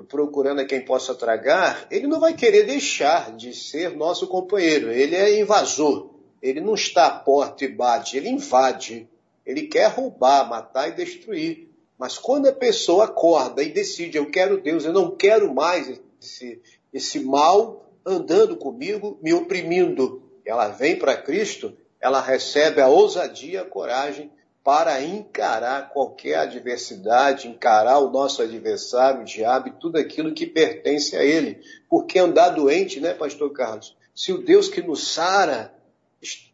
procurando 0.09 0.61
a 0.61 0.65
quem 0.65 0.83
possa 0.83 1.13
tragar, 1.13 1.87
ele 1.91 2.07
não 2.07 2.19
vai 2.19 2.33
querer 2.33 2.65
deixar 2.65 3.35
de 3.35 3.53
ser 3.53 3.95
nosso 3.95 4.27
companheiro. 4.27 4.91
Ele 4.91 5.15
é 5.15 5.39
invasor. 5.39 6.09
Ele 6.41 6.59
não 6.59 6.73
está 6.75 7.07
à 7.07 7.11
porta 7.11 7.65
e 7.65 7.67
bate, 7.67 8.17
ele 8.17 8.29
invade. 8.29 9.07
Ele 9.45 9.63
quer 9.63 9.91
roubar, 9.91 10.49
matar 10.49 10.89
e 10.89 10.93
destruir. 10.93 11.69
Mas 11.97 12.17
quando 12.17 12.47
a 12.47 12.53
pessoa 12.53 13.05
acorda 13.05 13.63
e 13.63 13.71
decide, 13.71 14.17
eu 14.17 14.29
quero 14.29 14.61
Deus, 14.61 14.85
eu 14.85 14.93
não 14.93 15.09
quero 15.09 15.53
mais 15.53 15.99
esse, 16.21 16.61
esse 16.93 17.19
mal 17.19 17.91
andando 18.05 18.55
comigo, 18.55 19.17
me 19.21 19.33
oprimindo, 19.33 20.21
ela 20.45 20.69
vem 20.69 20.97
para 20.97 21.17
Cristo, 21.17 21.75
ela 21.99 22.21
recebe 22.21 22.79
a 22.79 22.87
ousadia, 22.87 23.61
a 23.61 23.65
coragem 23.65 24.31
para 24.63 25.01
encarar 25.01 25.89
qualquer 25.89 26.35
adversidade, 26.35 27.47
encarar 27.47 27.99
o 27.99 28.11
nosso 28.11 28.41
adversário, 28.41 29.21
o 29.21 29.25
diabo 29.25 29.69
e 29.69 29.71
tudo 29.71 29.97
aquilo 29.97 30.33
que 30.33 30.45
pertence 30.45 31.15
a 31.15 31.23
ele. 31.23 31.61
Porque 31.89 32.19
andar 32.19 32.49
doente, 32.49 32.99
né, 32.99 33.13
pastor 33.13 33.51
Carlos? 33.51 33.95
Se 34.13 34.31
o 34.31 34.43
Deus 34.43 34.67
que 34.67 34.81
nos 34.81 35.13
sara 35.13 35.73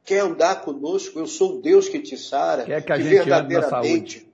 quer 0.06 0.20
andar 0.20 0.62
conosco, 0.62 1.20
eu 1.20 1.26
sou 1.26 1.58
o 1.58 1.62
Deus 1.62 1.90
que 1.90 2.00
te 2.00 2.18
sara, 2.18 2.64
quer 2.66 2.84
que, 2.84 2.92
a 2.92 2.98
que 2.98 3.04
gente 3.04 3.16
verdadeiramente 3.16 4.33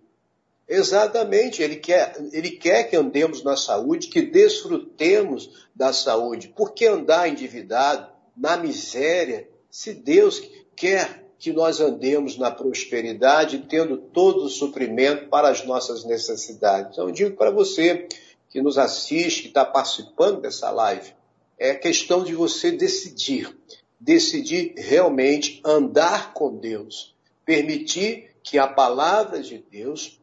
Exatamente, 0.70 1.64
ele 1.64 1.78
quer, 1.78 2.16
ele 2.32 2.52
quer 2.52 2.84
que 2.84 2.96
andemos 2.96 3.44
na 3.44 3.58
saúde, 3.58 4.08
que 4.08 4.22
desfrutemos 4.22 5.68
da 5.76 5.92
saúde. 5.92 6.50
Por 6.50 6.74
que 6.74 6.86
andar 6.86 7.28
endividado, 7.28 8.08
na 8.38 8.56
miséria, 8.56 9.50
se 9.72 9.94
Deus 9.96 10.40
quer 10.76 11.26
que 11.40 11.52
nós 11.52 11.82
andemos 11.82 12.38
na 12.38 12.52
prosperidade, 12.52 13.66
tendo 13.68 13.98
todo 13.98 14.44
o 14.44 14.50
suprimento 14.50 15.28
para 15.28 15.50
as 15.50 15.66
nossas 15.66 16.06
necessidades? 16.06 16.92
Então, 16.92 17.08
eu 17.08 17.14
digo 17.14 17.36
para 17.36 17.50
você 17.50 18.08
que 18.50 18.62
nos 18.62 18.78
assiste, 18.78 19.42
que 19.42 19.48
está 19.48 19.66
participando 19.66 20.42
dessa 20.42 20.70
live, 20.70 21.14
é 21.58 21.74
questão 21.74 22.24
de 22.24 22.36
você 22.36 22.72
decidir, 22.72 23.58
decidir 24.00 24.76
realmente 24.78 25.62
andar 25.66 26.32
com 26.34 26.56
Deus, 26.56 27.16
permitir 27.44 28.36
que 28.44 28.60
a 28.60 28.68
palavra 28.68 29.42
de 29.42 29.58
Deus 29.58 30.19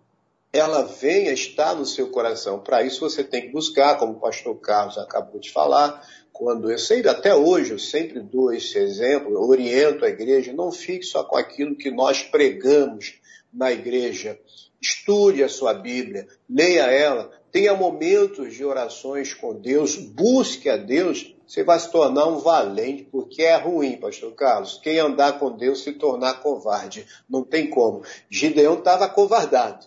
ela 0.57 0.83
venha 0.83 1.33
estar 1.33 1.75
no 1.75 1.85
seu 1.85 2.09
coração. 2.09 2.61
Para 2.61 2.83
isso 2.83 3.01
você 3.01 3.23
tem 3.23 3.43
que 3.43 3.53
buscar, 3.53 3.99
como 3.99 4.15
o 4.15 4.21
pastor 4.21 4.59
Carlos 4.61 4.99
acabou 4.99 5.41
de 5.41 5.51
falar, 5.53 6.03
quando 6.33 6.71
eu 6.71 6.79
sei 6.79 7.07
até 7.07 7.35
hoje, 7.35 7.73
eu 7.73 7.79
sempre 7.79 8.21
dou 8.21 8.53
esse 8.53 8.79
exemplo, 8.79 9.41
oriento 9.49 10.05
a 10.05 10.09
igreja, 10.09 10.53
não 10.53 10.71
fique 10.71 11.05
só 11.05 11.25
com 11.25 11.37
aquilo 11.37 11.77
que 11.77 11.91
nós 11.91 12.23
pregamos 12.23 13.19
na 13.53 13.73
igreja. 13.73 14.39
Estude 14.81 15.43
a 15.43 15.49
sua 15.49 15.73
Bíblia, 15.73 16.29
leia 16.49 16.91
ela, 16.93 17.31
tenha 17.51 17.75
momentos 17.75 18.55
de 18.55 18.65
orações 18.65 19.33
com 19.33 19.55
Deus, 19.55 19.97
busque 19.97 20.69
a 20.69 20.77
Deus, 20.77 21.35
você 21.47 21.65
vai 21.65 21.79
se 21.79 21.91
tornar 21.91 22.27
um 22.27 22.39
valente, 22.39 23.05
porque 23.05 23.43
é 23.43 23.57
ruim, 23.57 23.97
pastor 23.97 24.33
Carlos, 24.35 24.79
quem 24.83 24.99
andar 24.99 25.39
com 25.39 25.57
Deus 25.57 25.83
se 25.83 25.93
tornar 25.93 26.43
covarde. 26.43 27.07
Não 27.29 27.43
tem 27.43 27.71
como. 27.71 28.03
Gideão 28.29 28.75
estava 28.75 29.09
covardado. 29.09 29.87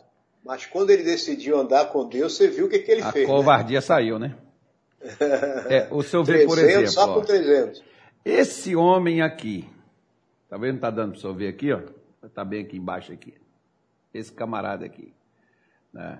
Mas 0.49 0.65
quando 0.65 0.89
ele 0.89 1.03
decidiu 1.03 1.59
andar 1.59 1.91
com 1.91 2.09
Deus, 2.09 2.35
você 2.35 2.47
viu 2.47 2.65
o 2.65 2.69
que, 2.69 2.79
que 2.79 2.89
ele 2.89 3.03
a 3.03 3.11
fez. 3.11 3.23
A 3.23 3.31
né? 3.31 3.35
covardia 3.37 3.77
né? 3.77 3.81
saiu, 3.81 4.17
né? 4.17 4.35
É, 5.69 5.87
o 5.91 6.01
senhor 6.01 6.23
vê, 6.23 6.43
por 6.47 6.57
exemplo. 6.57 6.87
Só 6.87 7.13
com 7.13 7.21
300. 7.21 7.83
Esse 8.25 8.75
homem 8.75 9.21
aqui, 9.21 9.69
talvez 10.49 10.73
não 10.73 10.77
está 10.79 10.89
dando 10.89 11.11
para 11.11 11.17
o 11.19 11.21
senhor 11.21 11.35
ver 11.35 11.49
aqui, 11.49 11.71
ó. 11.71 11.81
Está 12.25 12.43
bem 12.43 12.63
aqui 12.63 12.77
embaixo 12.77 13.13
aqui. 13.13 13.35
Esse 14.11 14.31
camarada 14.31 14.83
aqui. 14.83 15.13
Né? 15.93 16.19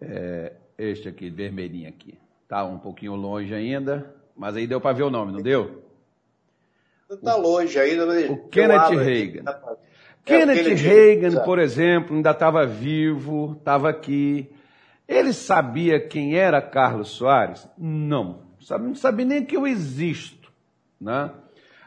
É, 0.00 0.54
este 0.76 1.08
aqui, 1.08 1.30
vermelhinho 1.30 1.88
aqui. 1.88 2.18
Está 2.42 2.64
um 2.64 2.80
pouquinho 2.80 3.14
longe 3.14 3.54
ainda, 3.54 4.12
mas 4.34 4.56
aí 4.56 4.66
deu 4.66 4.80
para 4.80 4.96
ver 4.96 5.04
o 5.04 5.10
nome, 5.10 5.30
não 5.30 5.40
deu? 5.40 5.84
Está 7.08 7.36
longe 7.36 7.78
ainda. 7.78 8.06
O 8.28 8.48
Kenneth 8.48 8.88
Reagan. 8.88 9.44
Tá 9.44 9.76
Kenneth 10.24 10.68
é, 10.68 10.74
Reagan, 10.74 11.44
por 11.44 11.58
exemplo, 11.58 12.14
ainda 12.14 12.30
estava 12.30 12.64
vivo, 12.64 13.56
estava 13.58 13.88
aqui. 13.88 14.48
Ele 15.08 15.32
sabia 15.32 16.00
quem 16.00 16.36
era 16.36 16.62
Carlos 16.62 17.10
Soares? 17.10 17.68
Não. 17.76 18.42
Não 18.80 18.94
sabia 18.94 19.26
nem 19.26 19.44
que 19.44 19.56
eu 19.56 19.66
existo. 19.66 20.52
Né? 21.00 21.30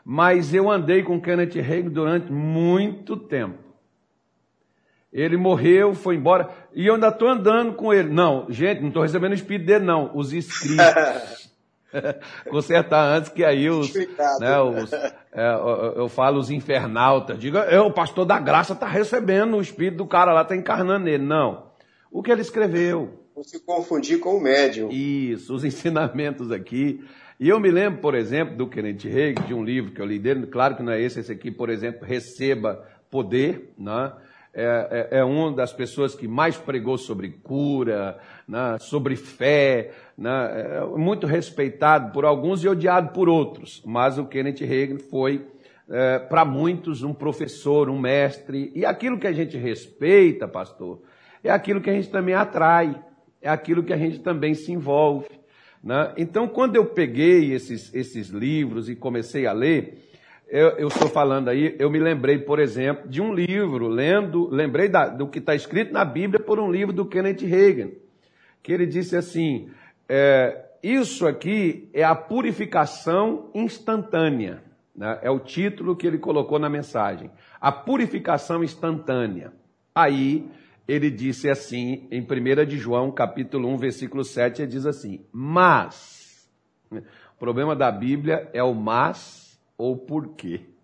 Mas 0.04 0.54
eu 0.54 0.70
andei 0.70 1.02
com 1.02 1.22
Kenneth 1.22 1.56
Reagan 1.56 1.90
durante 1.90 2.32
muito 2.32 3.16
tempo. 3.16 3.66
Ele 5.12 5.38
morreu, 5.38 5.94
foi 5.94 6.16
embora, 6.18 6.50
e 6.74 6.88
eu 6.88 6.96
ainda 6.96 7.08
estou 7.08 7.30
andando 7.30 7.74
com 7.74 7.94
ele. 7.94 8.10
Não, 8.10 8.48
gente, 8.50 8.82
não 8.82 8.90
estou 8.90 9.02
recebendo 9.02 9.32
o 9.32 9.36
espírito 9.36 9.66
dele, 9.66 9.86
não. 9.86 10.12
Os 10.14 10.34
escritos. 10.36 11.45
consertar 12.50 13.18
antes 13.18 13.30
que 13.30 13.44
aí 13.44 13.70
os, 13.70 13.94
né, 14.40 14.60
os 14.62 14.92
é, 14.94 15.54
eu 15.96 16.08
falo 16.08 16.40
os 16.40 16.50
infernautas, 16.50 17.38
diga, 17.38 17.60
é, 17.60 17.80
o 17.80 17.92
pastor 17.92 18.26
da 18.26 18.40
graça 18.40 18.74
está 18.74 18.88
recebendo 18.88 19.58
o 19.58 19.62
espírito 19.62 19.98
do 19.98 20.08
cara 20.08 20.32
lá, 20.32 20.42
está 20.44 20.56
encarnando 20.56 21.06
nele. 21.06 21.24
Não. 21.24 21.72
O 22.12 22.24
que 22.24 22.32
ele 22.32 22.42
escreveu. 22.42 23.20
Não 23.36 23.44
se 23.44 23.60
confundir 23.60 24.20
com 24.20 24.38
o 24.38 24.42
médium. 24.42 24.90
Isso, 24.90 25.54
os 25.54 25.64
ensinamentos 25.66 26.52
aqui. 26.52 27.04
E 27.38 27.50
eu 27.50 27.60
me 27.60 27.70
lembro, 27.70 28.00
por 28.00 28.16
exemplo, 28.16 28.56
do 28.56 28.68
Kenneth 28.68 29.04
Reagan, 29.04 29.44
de 29.46 29.54
um 29.54 29.62
livro 29.64 29.92
que 29.92 30.02
eu 30.02 30.06
li 30.06 30.18
dele, 30.18 30.48
claro 30.48 30.78
que 30.78 30.84
não 30.84 30.94
é 30.94 31.02
esse, 31.02 31.20
esse 31.20 31.32
aqui, 31.32 31.52
por 31.52 31.70
exemplo, 31.70 32.06
Receba 32.06 32.82
Poder, 33.12 33.74
né? 33.78 34.14
É, 34.56 35.10
é, 35.12 35.18
é 35.20 35.24
uma 35.24 35.52
das 35.52 35.74
pessoas 35.74 36.16
que 36.16 36.30
mais 36.30 36.56
pregou 36.56 36.98
sobre 36.98 37.30
cura, 37.44 38.18
né, 38.48 38.78
sobre 38.80 39.18
fé, 39.18 39.92
né, 40.18 40.78
é 40.78 40.98
muito 40.98 41.28
respeitado 41.28 42.14
por 42.14 42.24
alguns 42.24 42.64
e 42.64 42.70
odiado 42.70 43.12
por 43.12 43.28
outros. 43.28 43.84
Mas 43.86 44.18
o 44.18 44.26
Kenneth 44.26 44.66
Reagan 44.66 44.98
foi, 44.98 45.46
é, 45.90 46.20
para 46.20 46.46
muitos, 46.46 47.04
um 47.04 47.14
professor, 47.14 47.90
um 47.90 48.00
mestre. 48.00 48.72
E 48.74 48.86
aquilo 48.86 49.20
que 49.20 49.28
a 49.28 49.34
gente 49.34 49.58
respeita, 49.58 50.48
pastor, 50.48 51.02
é 51.44 51.52
aquilo 51.52 51.82
que 51.82 51.90
a 51.90 51.94
gente 51.94 52.10
também 52.10 52.34
atrai. 52.34 52.96
é 53.42 53.50
aquilo 53.50 53.84
que 53.84 53.94
a 53.94 53.98
gente 53.98 54.20
também 54.20 54.54
se 54.54 54.72
envolve. 54.72 55.30
Né? 55.84 56.14
Então, 56.18 56.48
quando 56.48 56.78
eu 56.78 56.86
peguei 56.86 57.54
esses, 57.54 57.94
esses 57.94 58.30
livros 58.30 58.90
e 58.90 58.96
comecei 58.96 59.46
a 59.46 59.52
ler, 59.52 60.05
eu, 60.48 60.70
eu, 60.78 60.88
estou 60.88 61.10
falando 61.10 61.50
aí, 61.50 61.76
eu 61.80 61.90
me 61.90 62.00
lembrei, 62.00 62.38
por 62.38 62.60
exemplo, 62.60 63.10
de 63.10 63.22
um 63.22 63.34
livro, 63.34 63.88
lendo, 63.88 64.48
lembrei 64.50 64.88
da, 64.88 65.08
do 65.08 65.28
que 65.28 65.40
está 65.40 65.56
escrito 65.56 65.92
na 65.92 66.06
Bíblia 66.06 66.40
por 66.40 66.60
um 66.60 66.72
livro 66.72 66.94
do 66.94 67.06
Kenneth 67.06 67.46
Reagan, 67.46 67.90
que 68.62 68.72
ele 68.72 68.86
disse 68.86 69.16
assim: 69.16 69.70
é, 70.08 70.66
isso 70.84 71.28
aqui 71.28 71.90
é 71.94 72.04
a 72.04 72.14
purificação 72.14 73.50
instantânea. 73.56 74.64
Né? 74.96 75.20
É 75.24 75.32
o 75.32 75.40
título 75.40 75.96
que 75.96 76.06
ele 76.06 76.20
colocou 76.20 76.60
na 76.60 76.70
mensagem. 76.70 77.32
A 77.60 77.72
purificação 77.72 78.64
instantânea. 78.64 79.52
Aí 79.94 80.48
ele 80.88 81.10
disse 81.10 81.50
assim, 81.50 82.08
em 82.12 82.22
1 82.22 82.66
de 82.66 82.78
João, 82.78 83.12
capítulo 83.12 83.68
1, 83.70 83.78
versículo 83.78 84.24
7, 84.24 84.62
ele 84.62 84.72
diz 84.72 84.86
assim: 84.86 85.26
Mas. 85.32 86.48
O 86.92 87.38
problema 87.38 87.76
da 87.76 87.92
Bíblia 87.92 88.50
é 88.54 88.64
o 88.64 88.74
mas 88.74 89.45
ou 89.78 89.98
porquê. 89.98 90.62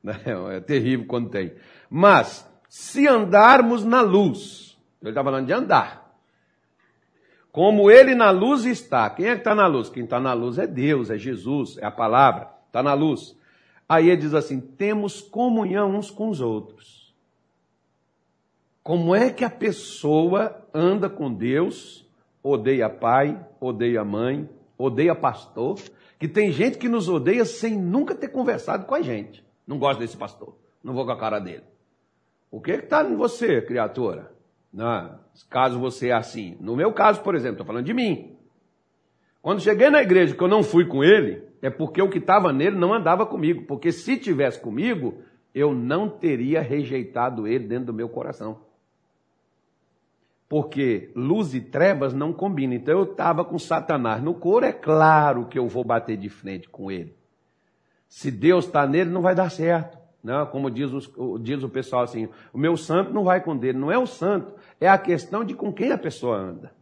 Né? 0.00 0.14
É 0.52 0.60
terrível 0.60 1.06
quando 1.08 1.28
tem. 1.28 1.54
Mas, 1.90 2.48
se 2.68 3.08
andarmos 3.08 3.84
na 3.84 4.00
luz, 4.00 4.78
ele 5.02 5.10
está 5.10 5.24
falando 5.24 5.46
de 5.46 5.52
andar. 5.52 6.08
Como 7.50 7.90
ele 7.90 8.14
na 8.14 8.30
luz 8.30 8.64
está. 8.64 9.10
Quem 9.10 9.26
é 9.26 9.32
que 9.32 9.40
está 9.40 9.56
na 9.56 9.66
luz? 9.66 9.88
Quem 9.90 10.04
está 10.04 10.20
na 10.20 10.32
luz 10.34 10.56
é 10.56 10.68
Deus, 10.68 11.10
é 11.10 11.18
Jesus, 11.18 11.76
é 11.78 11.84
a 11.84 11.90
palavra. 11.90 12.48
Está 12.68 12.80
na 12.80 12.94
luz. 12.94 13.36
Aí 13.88 14.08
ele 14.08 14.20
diz 14.20 14.34
assim: 14.34 14.60
temos 14.60 15.20
comunhão 15.20 15.96
uns 15.96 16.10
com 16.10 16.28
os 16.28 16.40
outros. 16.40 17.12
Como 18.82 19.14
é 19.14 19.30
que 19.30 19.44
a 19.44 19.50
pessoa 19.50 20.64
anda 20.72 21.10
com 21.10 21.32
Deus, 21.32 22.06
odeia 22.42 22.88
pai, 22.88 23.38
odeia 23.60 24.04
mãe, 24.04 24.48
odeia 24.78 25.14
pastor? 25.14 25.78
Que 26.18 26.26
tem 26.26 26.50
gente 26.50 26.78
que 26.78 26.88
nos 26.88 27.08
odeia 27.08 27.44
sem 27.44 27.76
nunca 27.76 28.14
ter 28.14 28.28
conversado 28.28 28.86
com 28.86 28.94
a 28.94 29.00
gente. 29.00 29.44
Não 29.66 29.78
gosto 29.78 30.00
desse 30.00 30.16
pastor, 30.16 30.56
não 30.82 30.94
vou 30.94 31.04
com 31.04 31.12
a 31.12 31.18
cara 31.18 31.38
dele. 31.38 31.64
O 32.50 32.60
que 32.60 32.72
está 32.72 33.04
em 33.04 33.14
você, 33.14 33.60
criatura? 33.60 34.32
Não, 34.72 35.20
caso 35.48 35.78
você 35.78 36.08
é 36.08 36.12
assim. 36.12 36.56
No 36.60 36.74
meu 36.74 36.92
caso, 36.92 37.20
por 37.22 37.34
exemplo, 37.34 37.54
estou 37.54 37.66
falando 37.66 37.84
de 37.84 37.94
mim. 37.94 38.36
Quando 39.40 39.60
cheguei 39.60 39.90
na 39.90 40.02
igreja 40.02 40.34
que 40.34 40.42
eu 40.42 40.48
não 40.48 40.62
fui 40.62 40.86
com 40.86 41.04
ele, 41.04 41.42
é 41.62 41.70
porque 41.70 42.02
o 42.02 42.08
que 42.08 42.18
estava 42.18 42.52
nele 42.52 42.76
não 42.76 42.92
andava 42.92 43.24
comigo. 43.24 43.64
Porque 43.66 43.92
se 43.92 44.16
tivesse 44.16 44.60
comigo, 44.60 45.22
eu 45.54 45.74
não 45.74 46.08
teria 46.08 46.60
rejeitado 46.60 47.46
ele 47.46 47.66
dentro 47.66 47.86
do 47.86 47.94
meu 47.94 48.08
coração. 48.08 48.60
Porque 50.48 51.10
luz 51.14 51.54
e 51.54 51.60
trevas 51.60 52.14
não 52.14 52.32
combinam. 52.32 52.74
Então 52.74 52.96
eu 52.98 53.04
estava 53.04 53.44
com 53.44 53.58
Satanás 53.58 54.22
no 54.22 54.34
couro, 54.34 54.64
é 54.64 54.72
claro 54.72 55.46
que 55.46 55.58
eu 55.58 55.68
vou 55.68 55.84
bater 55.84 56.16
de 56.16 56.28
frente 56.28 56.68
com 56.68 56.90
ele. 56.90 57.14
Se 58.08 58.30
Deus 58.30 58.64
está 58.64 58.86
nele, 58.86 59.10
não 59.10 59.20
vai 59.20 59.34
dar 59.34 59.50
certo. 59.50 59.98
Não, 60.22 60.46
como 60.46 60.70
diz, 60.70 60.90
os, 60.90 61.10
diz 61.42 61.62
o 61.62 61.68
pessoal 61.68 62.02
assim, 62.02 62.28
o 62.52 62.58
meu 62.58 62.76
santo 62.76 63.12
não 63.12 63.24
vai 63.24 63.40
com 63.40 63.56
dele. 63.56 63.78
Não 63.78 63.92
é 63.92 63.98
o 63.98 64.06
santo, 64.06 64.54
é 64.80 64.88
a 64.88 64.98
questão 64.98 65.44
de 65.44 65.54
com 65.54 65.72
quem 65.72 65.92
a 65.92 65.98
pessoa 65.98 66.36
anda. 66.36 66.72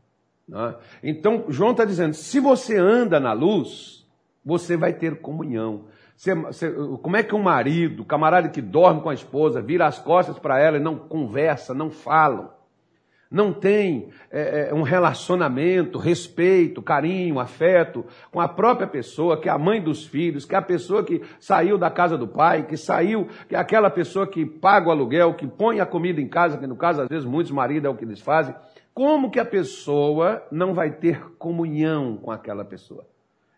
Não? 0.48 0.76
Então, 1.02 1.44
João 1.48 1.72
está 1.72 1.84
dizendo, 1.84 2.14
se 2.14 2.38
você 2.38 2.76
anda 2.76 3.18
na 3.18 3.32
luz, 3.32 4.06
você 4.44 4.76
vai 4.76 4.92
ter 4.92 5.20
comunhão. 5.20 5.86
Você, 6.16 6.34
você, 6.34 6.70
como 7.02 7.16
é 7.16 7.22
que 7.22 7.34
um 7.34 7.42
marido, 7.42 8.04
camarada 8.04 8.48
que 8.48 8.62
dorme 8.62 9.02
com 9.02 9.10
a 9.10 9.14
esposa, 9.14 9.60
vira 9.60 9.86
as 9.86 9.98
costas 9.98 10.38
para 10.38 10.58
ela 10.58 10.76
e 10.76 10.80
não 10.80 10.96
conversa, 10.96 11.74
não 11.74 11.90
falam, 11.90 12.50
não 13.30 13.52
tem 13.52 14.08
é, 14.30 14.68
é, 14.70 14.74
um 14.74 14.82
relacionamento, 14.82 15.98
respeito, 15.98 16.80
carinho, 16.80 17.40
afeto 17.40 18.04
com 18.30 18.40
a 18.40 18.48
própria 18.48 18.86
pessoa, 18.86 19.40
que 19.40 19.48
é 19.48 19.52
a 19.52 19.58
mãe 19.58 19.80
dos 19.80 20.06
filhos, 20.06 20.44
que 20.44 20.54
é 20.54 20.58
a 20.58 20.62
pessoa 20.62 21.04
que 21.04 21.22
saiu 21.40 21.76
da 21.76 21.90
casa 21.90 22.16
do 22.16 22.28
pai, 22.28 22.64
que 22.64 22.76
saiu, 22.76 23.28
que 23.48 23.56
é 23.56 23.58
aquela 23.58 23.90
pessoa 23.90 24.26
que 24.26 24.46
paga 24.46 24.88
o 24.88 24.90
aluguel, 24.90 25.34
que 25.34 25.46
põe 25.46 25.80
a 25.80 25.86
comida 25.86 26.20
em 26.20 26.28
casa, 26.28 26.58
que 26.58 26.66
no 26.66 26.76
caso 26.76 27.02
às 27.02 27.08
vezes 27.08 27.24
muitos 27.24 27.52
maridos 27.52 27.86
é 27.86 27.90
o 27.90 27.96
que 27.96 28.04
eles 28.04 28.20
fazem. 28.20 28.54
Como 28.94 29.30
que 29.30 29.40
a 29.40 29.44
pessoa 29.44 30.42
não 30.50 30.72
vai 30.72 30.90
ter 30.90 31.32
comunhão 31.38 32.16
com 32.16 32.30
aquela 32.30 32.64
pessoa? 32.64 33.04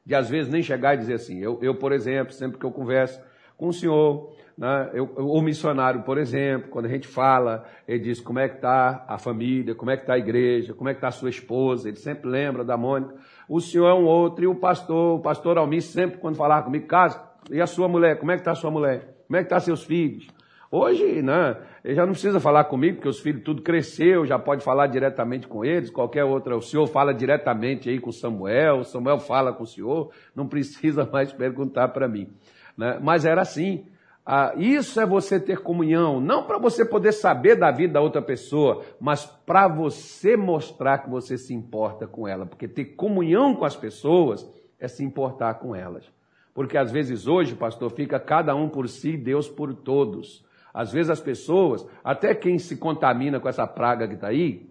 de 0.08 0.14
às 0.14 0.26
vezes 0.26 0.50
nem 0.50 0.62
chegar 0.62 0.94
e 0.94 0.96
dizer 0.96 1.12
assim, 1.12 1.38
eu, 1.38 1.58
eu 1.60 1.74
por 1.74 1.92
exemplo, 1.92 2.32
sempre 2.32 2.58
que 2.58 2.64
eu 2.64 2.72
converso 2.72 3.20
com 3.58 3.68
o 3.68 3.72
senhor, 3.74 4.32
né, 4.58 4.90
eu, 4.92 5.04
o 5.16 5.40
missionário, 5.40 6.02
por 6.02 6.18
exemplo, 6.18 6.68
quando 6.68 6.86
a 6.86 6.88
gente 6.88 7.06
fala, 7.06 7.64
ele 7.86 8.00
diz 8.00 8.20
como 8.20 8.40
é 8.40 8.48
que 8.48 8.56
está 8.56 9.04
a 9.06 9.16
família, 9.16 9.72
como 9.72 9.92
é 9.92 9.96
que 9.96 10.02
está 10.02 10.14
a 10.14 10.18
igreja, 10.18 10.74
como 10.74 10.90
é 10.90 10.92
que 10.92 10.98
está 10.98 11.06
a 11.06 11.12
sua 11.12 11.30
esposa, 11.30 11.88
ele 11.88 11.96
sempre 11.96 12.28
lembra 12.28 12.64
da 12.64 12.76
Mônica, 12.76 13.14
o 13.48 13.60
senhor 13.60 13.86
é 13.86 13.94
um 13.94 14.04
outro, 14.04 14.42
e 14.42 14.48
o 14.48 14.56
pastor, 14.56 15.20
o 15.20 15.22
pastor 15.22 15.58
Almir 15.58 15.80
sempre 15.80 16.18
quando 16.18 16.34
falava 16.34 16.64
comigo, 16.64 16.88
casa, 16.88 17.22
e 17.48 17.60
a 17.60 17.68
sua 17.68 17.86
mulher, 17.86 18.18
como 18.18 18.32
é 18.32 18.34
que 18.34 18.40
está 18.40 18.50
a 18.50 18.56
sua 18.56 18.68
mulher? 18.68 19.22
Como 19.28 19.36
é 19.36 19.40
que 19.40 19.46
está 19.46 19.60
seus 19.60 19.84
filhos? 19.84 20.26
Hoje, 20.72 21.22
né, 21.22 21.56
ele 21.84 21.94
já 21.94 22.04
não 22.04 22.12
precisa 22.12 22.40
falar 22.40 22.64
comigo, 22.64 22.96
porque 22.96 23.08
os 23.08 23.20
filhos 23.20 23.44
tudo 23.44 23.62
cresceu, 23.62 24.26
já 24.26 24.40
pode 24.40 24.64
falar 24.64 24.88
diretamente 24.88 25.46
com 25.46 25.64
eles, 25.64 25.88
qualquer 25.88 26.24
outra, 26.24 26.56
o 26.56 26.60
senhor 26.60 26.88
fala 26.88 27.14
diretamente 27.14 27.88
aí 27.88 28.00
com 28.00 28.10
Samuel, 28.10 28.82
Samuel 28.82 29.20
fala 29.20 29.52
com 29.52 29.62
o 29.62 29.66
senhor, 29.66 30.10
não 30.34 30.48
precisa 30.48 31.06
mais 31.12 31.32
perguntar 31.32 31.88
para 31.90 32.08
mim. 32.08 32.28
Né? 32.76 32.98
Mas 33.00 33.24
era 33.24 33.42
assim. 33.42 33.86
Ah, 34.30 34.52
isso 34.58 35.00
é 35.00 35.06
você 35.06 35.40
ter 35.40 35.60
comunhão, 35.62 36.20
não 36.20 36.42
para 36.42 36.58
você 36.58 36.84
poder 36.84 37.12
saber 37.12 37.56
da 37.56 37.70
vida 37.70 37.94
da 37.94 38.02
outra 38.02 38.20
pessoa, 38.20 38.84
mas 39.00 39.24
para 39.24 39.66
você 39.66 40.36
mostrar 40.36 40.98
que 40.98 41.08
você 41.08 41.38
se 41.38 41.54
importa 41.54 42.06
com 42.06 42.28
ela, 42.28 42.44
porque 42.44 42.68
ter 42.68 42.84
comunhão 42.84 43.54
com 43.54 43.64
as 43.64 43.74
pessoas 43.74 44.46
é 44.78 44.86
se 44.86 45.02
importar 45.02 45.54
com 45.54 45.74
elas. 45.74 46.04
Porque 46.52 46.76
às 46.76 46.92
vezes 46.92 47.26
hoje, 47.26 47.54
pastor, 47.54 47.90
fica 47.90 48.20
cada 48.20 48.54
um 48.54 48.68
por 48.68 48.86
si, 48.86 49.16
Deus 49.16 49.48
por 49.48 49.72
todos. 49.72 50.44
Às 50.74 50.92
vezes 50.92 51.08
as 51.08 51.20
pessoas, 51.20 51.86
até 52.04 52.34
quem 52.34 52.58
se 52.58 52.76
contamina 52.76 53.40
com 53.40 53.48
essa 53.48 53.66
praga 53.66 54.06
que 54.06 54.12
está 54.12 54.26
aí, 54.26 54.68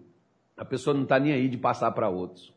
a 0.56 0.64
pessoa 0.64 0.94
não 0.94 1.02
está 1.02 1.18
nem 1.18 1.32
aí 1.32 1.48
de 1.48 1.58
passar 1.58 1.90
para 1.90 2.08
outros. 2.08 2.54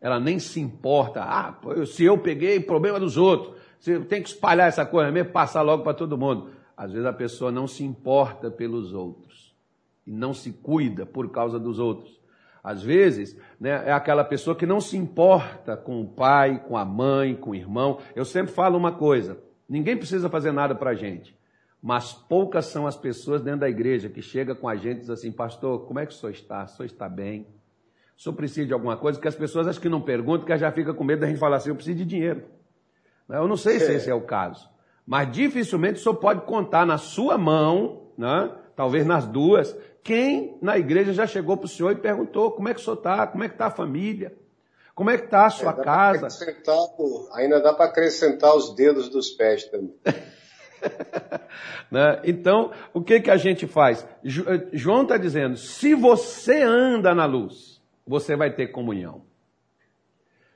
Ela 0.00 0.18
nem 0.18 0.38
se 0.38 0.58
importa. 0.58 1.22
Ah, 1.22 1.54
se 1.84 2.02
eu 2.02 2.16
peguei, 2.16 2.60
problema 2.60 2.98
dos 2.98 3.18
outros. 3.18 3.59
Você 3.80 3.98
tem 4.00 4.22
que 4.22 4.28
espalhar 4.28 4.68
essa 4.68 4.84
coisa 4.84 5.10
mesmo, 5.10 5.32
passar 5.32 5.62
logo 5.62 5.82
para 5.82 5.94
todo 5.94 6.18
mundo. 6.18 6.50
Às 6.76 6.92
vezes 6.92 7.06
a 7.06 7.12
pessoa 7.14 7.50
não 7.50 7.66
se 7.66 7.82
importa 7.82 8.50
pelos 8.50 8.92
outros 8.92 9.54
e 10.06 10.12
não 10.12 10.34
se 10.34 10.52
cuida 10.52 11.06
por 11.06 11.30
causa 11.30 11.58
dos 11.58 11.78
outros. 11.78 12.20
Às 12.62 12.82
vezes, 12.82 13.40
né, 13.58 13.88
é 13.88 13.92
aquela 13.92 14.22
pessoa 14.22 14.54
que 14.54 14.66
não 14.66 14.82
se 14.82 14.98
importa 14.98 15.78
com 15.78 16.02
o 16.02 16.06
pai, 16.06 16.62
com 16.68 16.76
a 16.76 16.84
mãe, 16.84 17.34
com 17.34 17.50
o 17.50 17.54
irmão. 17.54 17.98
Eu 18.14 18.26
sempre 18.26 18.52
falo 18.52 18.76
uma 18.76 18.92
coisa: 18.92 19.38
ninguém 19.66 19.96
precisa 19.96 20.28
fazer 20.28 20.52
nada 20.52 20.74
para 20.74 20.90
a 20.90 20.94
gente. 20.94 21.34
Mas 21.82 22.12
poucas 22.12 22.66
são 22.66 22.86
as 22.86 22.98
pessoas 22.98 23.40
dentro 23.40 23.60
da 23.60 23.68
igreja 23.70 24.10
que 24.10 24.20
chegam 24.20 24.54
com 24.54 24.68
a 24.68 24.76
gente 24.76 24.98
e 24.98 25.00
dizem 25.00 25.14
assim, 25.14 25.32
pastor, 25.32 25.86
como 25.86 25.98
é 25.98 26.04
que 26.04 26.12
o 26.12 26.16
senhor 26.16 26.32
está? 26.32 26.64
O 26.64 26.68
senhor 26.68 26.84
está 26.84 27.08
bem? 27.08 27.46
O 28.18 28.20
senhor 28.20 28.36
precisa 28.36 28.66
de 28.66 28.74
alguma 28.74 28.98
coisa? 28.98 29.18
Que 29.18 29.26
as 29.26 29.34
pessoas 29.34 29.66
acho 29.66 29.80
que 29.80 29.88
não 29.88 30.02
perguntam, 30.02 30.44
que 30.44 30.54
já 30.58 30.70
fica 30.70 30.92
com 30.92 31.02
medo 31.02 31.20
da 31.20 31.26
gente 31.26 31.38
falar 31.38 31.56
assim, 31.56 31.70
eu 31.70 31.74
preciso 31.74 31.96
de 31.96 32.04
dinheiro. 32.04 32.59
Eu 33.32 33.48
não 33.48 33.56
sei 33.56 33.78
se 33.78 33.92
esse 33.92 34.10
é 34.10 34.14
o 34.14 34.22
caso. 34.22 34.68
Mas 35.06 35.30
dificilmente 35.30 35.98
o 35.98 36.02
senhor 36.02 36.16
pode 36.16 36.42
contar 36.42 36.86
na 36.86 36.98
sua 36.98 37.36
mão, 37.36 38.02
né? 38.16 38.50
talvez 38.76 39.04
nas 39.04 39.26
duas, 39.26 39.76
quem 40.02 40.56
na 40.62 40.78
igreja 40.78 41.12
já 41.12 41.26
chegou 41.26 41.56
para 41.56 41.66
o 41.66 41.68
senhor 41.68 41.92
e 41.92 41.96
perguntou 41.96 42.50
como 42.52 42.68
é 42.68 42.74
que 42.74 42.80
o 42.80 42.82
senhor 42.82 42.96
está, 42.96 43.26
como 43.26 43.44
é 43.44 43.48
que 43.48 43.54
está 43.54 43.66
a 43.66 43.70
família, 43.70 44.34
como 44.94 45.10
é 45.10 45.18
que 45.18 45.24
está 45.24 45.46
a 45.46 45.50
sua 45.50 45.72
é, 45.72 45.82
casa. 45.82 46.28
Ainda 47.34 47.60
dá 47.60 47.72
para 47.72 47.86
acrescentar 47.86 48.54
os 48.54 48.74
dedos 48.74 49.08
dos 49.08 49.30
pés 49.30 49.64
também. 49.64 49.94
né? 51.90 52.20
Então, 52.24 52.70
o 52.92 53.02
que, 53.02 53.20
que 53.20 53.30
a 53.30 53.36
gente 53.36 53.66
faz? 53.66 54.06
Eh, 54.24 54.68
João 54.72 55.02
está 55.02 55.16
dizendo: 55.16 55.56
se 55.56 55.94
você 55.94 56.62
anda 56.62 57.14
na 57.14 57.26
luz, 57.26 57.80
você 58.06 58.36
vai 58.36 58.54
ter 58.54 58.68
comunhão. 58.68 59.22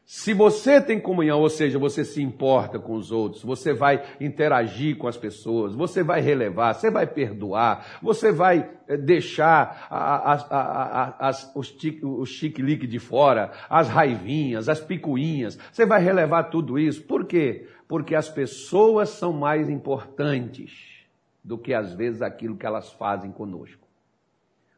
Se 0.06 0.34
você 0.34 0.82
tem 0.82 1.00
comunhão, 1.00 1.40
ou 1.40 1.48
seja, 1.48 1.78
você 1.78 2.04
se 2.04 2.22
importa 2.22 2.78
com 2.78 2.92
os 2.92 3.10
outros, 3.10 3.42
você 3.42 3.72
vai 3.72 4.04
interagir 4.20 4.98
com 4.98 5.08
as 5.08 5.16
pessoas, 5.16 5.74
você 5.74 6.02
vai 6.02 6.20
relevar, 6.20 6.74
você 6.74 6.90
vai 6.90 7.06
perdoar, 7.06 7.98
você 8.02 8.30
vai 8.30 8.70
eh, 8.86 8.98
deixar 8.98 9.86
a, 9.90 10.34
a, 10.34 11.28
a, 11.28 11.32
os, 11.54 12.28
chique-lique 12.28 12.86
de 12.86 12.98
fora, 12.98 13.50
as 13.68 13.88
raivinhas, 13.88 14.68
as 14.68 14.78
picuinhas, 14.78 15.58
você 15.72 15.86
vai 15.86 16.02
relevar 16.02 16.44
tudo 16.44 16.78
isso. 16.78 17.02
Por 17.04 17.24
quê? 17.24 17.66
Porque 17.88 18.14
as 18.14 18.28
pessoas 18.28 19.08
são 19.08 19.32
mais 19.32 19.70
importantes 19.70 21.06
do 21.42 21.56
que 21.56 21.72
às 21.72 21.94
vezes 21.94 22.20
aquilo 22.20 22.58
que 22.58 22.66
elas 22.66 22.92
fazem 22.92 23.32
conosco. 23.32 23.88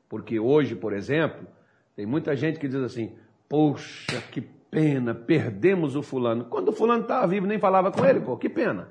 Porque 0.09 0.39
hoje, 0.39 0.77
por 0.77 0.93
exemplo, 0.93 1.49
tem 1.97 2.07
muita 2.07 2.37
gente 2.37 2.61
que 2.61 2.68
diz 2.68 2.77
assim: 2.77 3.16
Poxa, 3.49 4.20
que 4.31 4.56
pena, 4.77 5.14
perdemos 5.14 5.97
o 5.97 6.03
fulano. 6.03 6.45
Quando 6.45 6.68
o 6.68 6.72
fulano 6.72 7.01
estava 7.01 7.27
vivo, 7.27 7.47
nem 7.47 7.59
falava 7.59 7.91
com 7.91 8.05
ele, 8.05 8.20
pô, 8.20 8.37
que 8.37 8.47
pena. 8.47 8.91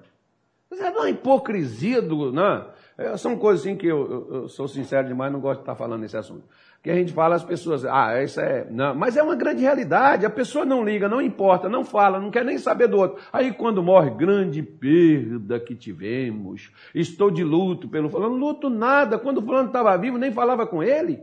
Mas 0.68 0.82
é 0.82 0.90
uma 0.90 1.12
hipocrisia 1.12 2.02
do. 2.02 2.32
Né? 2.32 2.66
É, 2.98 3.16
são 3.18 3.38
coisas 3.38 3.64
assim 3.64 3.76
que 3.76 3.86
eu, 3.86 4.12
eu, 4.12 4.36
eu, 4.36 4.48
sou 4.48 4.68
sincero 4.68 5.08
demais, 5.08 5.32
não 5.32 5.40
gosto 5.40 5.58
de 5.58 5.62
estar 5.62 5.76
falando 5.76 6.02
nesse 6.02 6.18
assunto. 6.18 6.44
Que 6.82 6.90
a 6.90 6.96
gente 6.96 7.14
fala, 7.14 7.36
as 7.36 7.44
pessoas, 7.44 7.86
ah, 7.86 8.20
isso 8.24 8.40
é. 8.42 8.66
Não, 8.72 8.96
mas 8.96 9.16
é 9.16 9.22
uma 9.22 9.36
grande 9.36 9.62
realidade, 9.62 10.26
a 10.26 10.30
pessoa 10.30 10.66
não 10.66 10.84
liga, 10.84 11.08
não 11.08 11.22
importa, 11.22 11.70
não 11.70 11.86
fala, 11.86 12.20
não 12.20 12.32
quer 12.32 12.44
nem 12.44 12.58
saber 12.58 12.88
do 12.88 12.98
outro. 12.98 13.22
Aí 13.32 13.54
quando 13.54 13.84
morre, 13.84 14.10
grande 14.10 14.64
perda 14.64 15.60
que 15.60 15.76
tivemos, 15.76 16.72
estou 16.96 17.30
de 17.30 17.44
luto 17.44 17.88
pelo 17.88 18.10
fulano, 18.10 18.36
luto 18.36 18.72
nada, 18.72 19.20
quando 19.20 19.38
o 19.38 19.44
fulano 19.44 19.68
estava 19.68 19.96
vivo, 19.98 20.18
nem 20.18 20.32
falava 20.32 20.66
com 20.66 20.82
ele. 20.82 21.22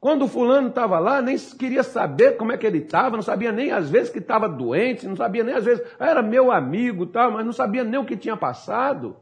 Quando 0.00 0.24
o 0.24 0.28
fulano 0.28 0.68
estava 0.68 0.98
lá, 0.98 1.20
nem 1.20 1.36
queria 1.36 1.82
saber 1.82 2.38
como 2.38 2.52
é 2.52 2.56
que 2.56 2.66
ele 2.66 2.78
estava, 2.78 3.16
não 3.16 3.22
sabia 3.22 3.52
nem 3.52 3.70
às 3.70 3.90
vezes 3.90 4.08
que 4.08 4.18
estava 4.18 4.48
doente, 4.48 5.06
não 5.06 5.14
sabia 5.14 5.44
nem 5.44 5.54
às 5.54 5.64
vezes, 5.64 5.86
era 5.98 6.22
meu 6.22 6.50
amigo, 6.50 7.04
tal, 7.04 7.32
mas 7.32 7.44
não 7.44 7.52
sabia 7.52 7.84
nem 7.84 8.00
o 8.00 8.04
que 8.06 8.16
tinha 8.16 8.34
passado. 8.34 9.18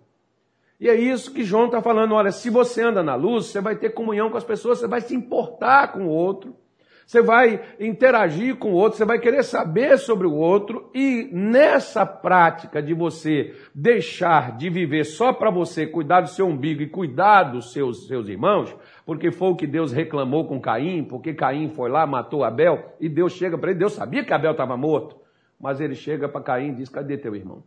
E 0.78 0.88
é 0.88 0.94
isso 0.94 1.32
que 1.32 1.42
João 1.42 1.66
está 1.66 1.82
falando. 1.82 2.14
Olha, 2.14 2.30
se 2.30 2.48
você 2.48 2.82
anda 2.82 3.02
na 3.02 3.16
luz, 3.16 3.46
você 3.46 3.60
vai 3.60 3.74
ter 3.74 3.90
comunhão 3.90 4.30
com 4.30 4.36
as 4.36 4.44
pessoas, 4.44 4.78
você 4.78 4.86
vai 4.86 5.00
se 5.00 5.16
importar 5.16 5.90
com 5.90 6.06
o 6.06 6.08
outro, 6.08 6.54
você 7.08 7.22
vai 7.22 7.62
interagir 7.80 8.56
com 8.56 8.72
o 8.72 8.74
outro, 8.74 8.98
você 8.98 9.04
vai 9.06 9.18
querer 9.18 9.42
saber 9.42 9.96
sobre 9.96 10.26
o 10.26 10.34
outro, 10.34 10.90
e 10.92 11.30
nessa 11.32 12.04
prática 12.04 12.82
de 12.82 12.92
você 12.92 13.54
deixar 13.74 14.58
de 14.58 14.68
viver 14.68 15.04
só 15.04 15.32
para 15.32 15.50
você, 15.50 15.86
cuidar 15.86 16.20
do 16.20 16.28
seu 16.28 16.46
umbigo 16.46 16.82
e 16.82 16.86
cuidar 16.86 17.44
dos 17.44 17.72
seus, 17.72 18.06
seus 18.06 18.28
irmãos, 18.28 18.76
porque 19.06 19.30
foi 19.30 19.48
o 19.48 19.56
que 19.56 19.66
Deus 19.66 19.90
reclamou 19.90 20.46
com 20.46 20.60
Caim, 20.60 21.02
porque 21.02 21.32
Caim 21.32 21.70
foi 21.70 21.88
lá, 21.88 22.06
matou 22.06 22.44
Abel, 22.44 22.94
e 23.00 23.08
Deus 23.08 23.32
chega 23.32 23.56
para 23.56 23.70
ele, 23.70 23.78
Deus 23.78 23.94
sabia 23.94 24.22
que 24.22 24.34
Abel 24.34 24.52
estava 24.52 24.76
morto, 24.76 25.16
mas 25.58 25.80
ele 25.80 25.94
chega 25.94 26.28
para 26.28 26.42
Caim 26.42 26.72
e 26.72 26.74
diz: 26.74 26.90
Cadê 26.90 27.16
teu 27.16 27.34
irmão? 27.34 27.64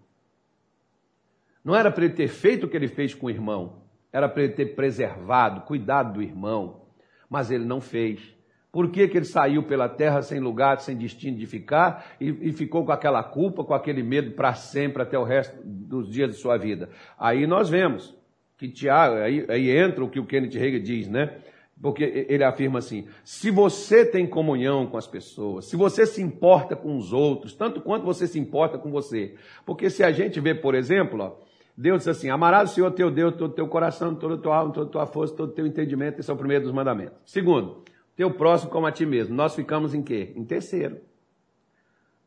Não 1.66 1.76
era 1.76 1.90
para 1.90 2.06
ele 2.06 2.14
ter 2.14 2.28
feito 2.28 2.68
o 2.68 2.70
que 2.70 2.78
ele 2.78 2.88
fez 2.88 3.16
com 3.16 3.26
o 3.26 3.32
irmão, 3.32 3.82
era 4.14 4.30
para 4.30 4.44
ele 4.44 4.54
ter 4.54 4.76
preservado, 4.76 5.62
cuidado 5.62 6.14
do 6.14 6.22
irmão, 6.22 6.84
mas 7.28 7.50
ele 7.50 7.66
não 7.66 7.82
fez. 7.82 8.40
Por 8.72 8.90
que, 8.90 9.08
que 9.08 9.18
ele 9.18 9.26
saiu 9.26 9.64
pela 9.64 9.90
terra 9.90 10.22
sem 10.22 10.40
lugar, 10.40 10.80
sem 10.80 10.96
destino 10.96 11.38
de 11.38 11.46
ficar 11.46 12.16
e, 12.22 12.30
e 12.30 12.52
ficou 12.54 12.86
com 12.86 12.92
aquela 12.92 13.22
culpa, 13.22 13.66
com 13.66 13.74
aquele 13.74 14.02
medo 14.02 14.32
para 14.32 14.54
sempre, 14.54 15.04
até 15.04 15.20
o 15.20 15.24
resto 15.24 15.58
dos 15.64 16.10
dias 16.10 16.30
de 16.30 16.38
sua 16.38 16.58
vida? 16.58 16.90
Aí 17.20 17.46
nós 17.46 17.70
vemos 17.70 18.16
que 18.58 18.70
Tiago, 18.70 19.16
aí, 19.16 19.46
aí 19.50 19.70
entra 19.70 20.04
o 20.04 20.10
que 20.10 20.20
o 20.20 20.26
Kenneth 20.26 20.58
Hagin 20.58 20.82
diz, 20.82 21.10
né? 21.10 21.38
Porque 21.82 22.26
ele 22.30 22.44
afirma 22.44 22.80
assim: 22.80 23.08
se 23.24 23.50
você 23.50 24.06
tem 24.06 24.28
comunhão 24.28 24.86
com 24.86 24.98
as 24.98 25.08
pessoas, 25.08 25.66
se 25.66 25.76
você 25.76 26.06
se 26.06 26.22
importa 26.22 26.76
com 26.76 26.96
os 26.96 27.12
outros, 27.12 27.56
tanto 27.56 27.82
quanto 27.82 28.06
você 28.06 28.28
se 28.28 28.40
importa 28.40 28.78
com 28.78 28.92
você. 28.92 29.36
Porque 29.66 29.90
se 29.90 30.04
a 30.04 30.12
gente 30.12 30.40
vê, 30.40 30.54
por 30.54 30.76
exemplo, 30.76 31.20
ó, 31.20 31.32
Deus 31.76 32.00
diz 32.00 32.08
assim: 32.08 32.30
amarás 32.30 32.72
o 32.72 32.74
Senhor 32.76 32.92
teu 32.92 33.10
Deus, 33.10 33.36
todo 33.36 33.52
o 33.52 33.56
teu 33.56 33.68
coração, 33.68 34.14
toda 34.14 34.38
tua 34.38 34.58
alma, 34.58 34.72
toda 34.72 34.92
tua 34.92 35.08
força, 35.08 35.36
todo 35.36 35.54
teu 35.54 35.66
entendimento. 35.66 36.20
Esse 36.20 36.30
é 36.30 36.34
o 36.34 36.38
primeiro 36.38 36.66
dos 36.66 36.74
mandamentos. 36.74 37.18
Segundo, 37.26 37.84
teu 38.16 38.32
próximo 38.32 38.72
como 38.72 38.88
a 38.88 38.92
ti 38.92 39.06
mesmo. 39.06 39.36
Nós 39.36 39.56
ficamos 39.56 39.94
em 39.94 40.02
quê? 40.02 40.34
Em 40.36 40.44
terceiro. 40.44 41.00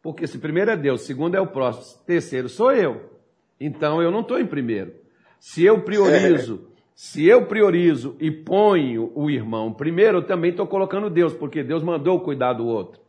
Porque 0.03 0.27
se 0.27 0.39
primeiro 0.39 0.71
é 0.71 0.77
Deus, 0.77 1.03
segundo 1.03 1.35
é 1.35 1.41
o 1.41 1.47
próximo, 1.47 2.05
terceiro 2.05 2.49
sou 2.49 2.73
eu. 2.73 3.11
Então 3.59 4.03
eu 4.03 4.11
não 4.11 4.21
estou 4.21 4.39
em 4.39 4.47
primeiro. 4.47 4.93
Se 5.39 5.65
eu 5.65 5.83
priorizo, 5.83 6.69
se 6.95 7.25
eu 7.25 7.47
priorizo 7.47 8.17
e 8.21 8.31
ponho 8.31 9.11
o 9.15 9.31
irmão 9.31 9.73
primeiro, 9.73 10.19
eu 10.19 10.27
também 10.27 10.51
estou 10.51 10.67
colocando 10.67 11.09
Deus, 11.09 11.33
porque 11.33 11.63
Deus 11.63 11.83
mandou 11.83 12.21
cuidar 12.21 12.53
do 12.53 12.67
outro. 12.67 13.01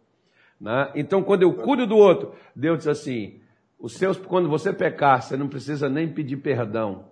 Né? 0.59 0.91
Então 0.95 1.21
quando 1.21 1.43
eu 1.43 1.53
cuido 1.53 1.85
do 1.85 1.97
outro, 1.97 2.33
Deus 2.55 2.77
diz 2.79 2.87
assim: 2.87 3.41
os 3.77 3.93
seus, 3.93 4.17
quando 4.17 4.47
você 4.47 4.71
pecar, 4.71 5.21
você 5.21 5.35
não 5.35 5.47
precisa 5.47 5.89
nem 5.89 6.07
pedir 6.07 6.37
perdão. 6.37 7.05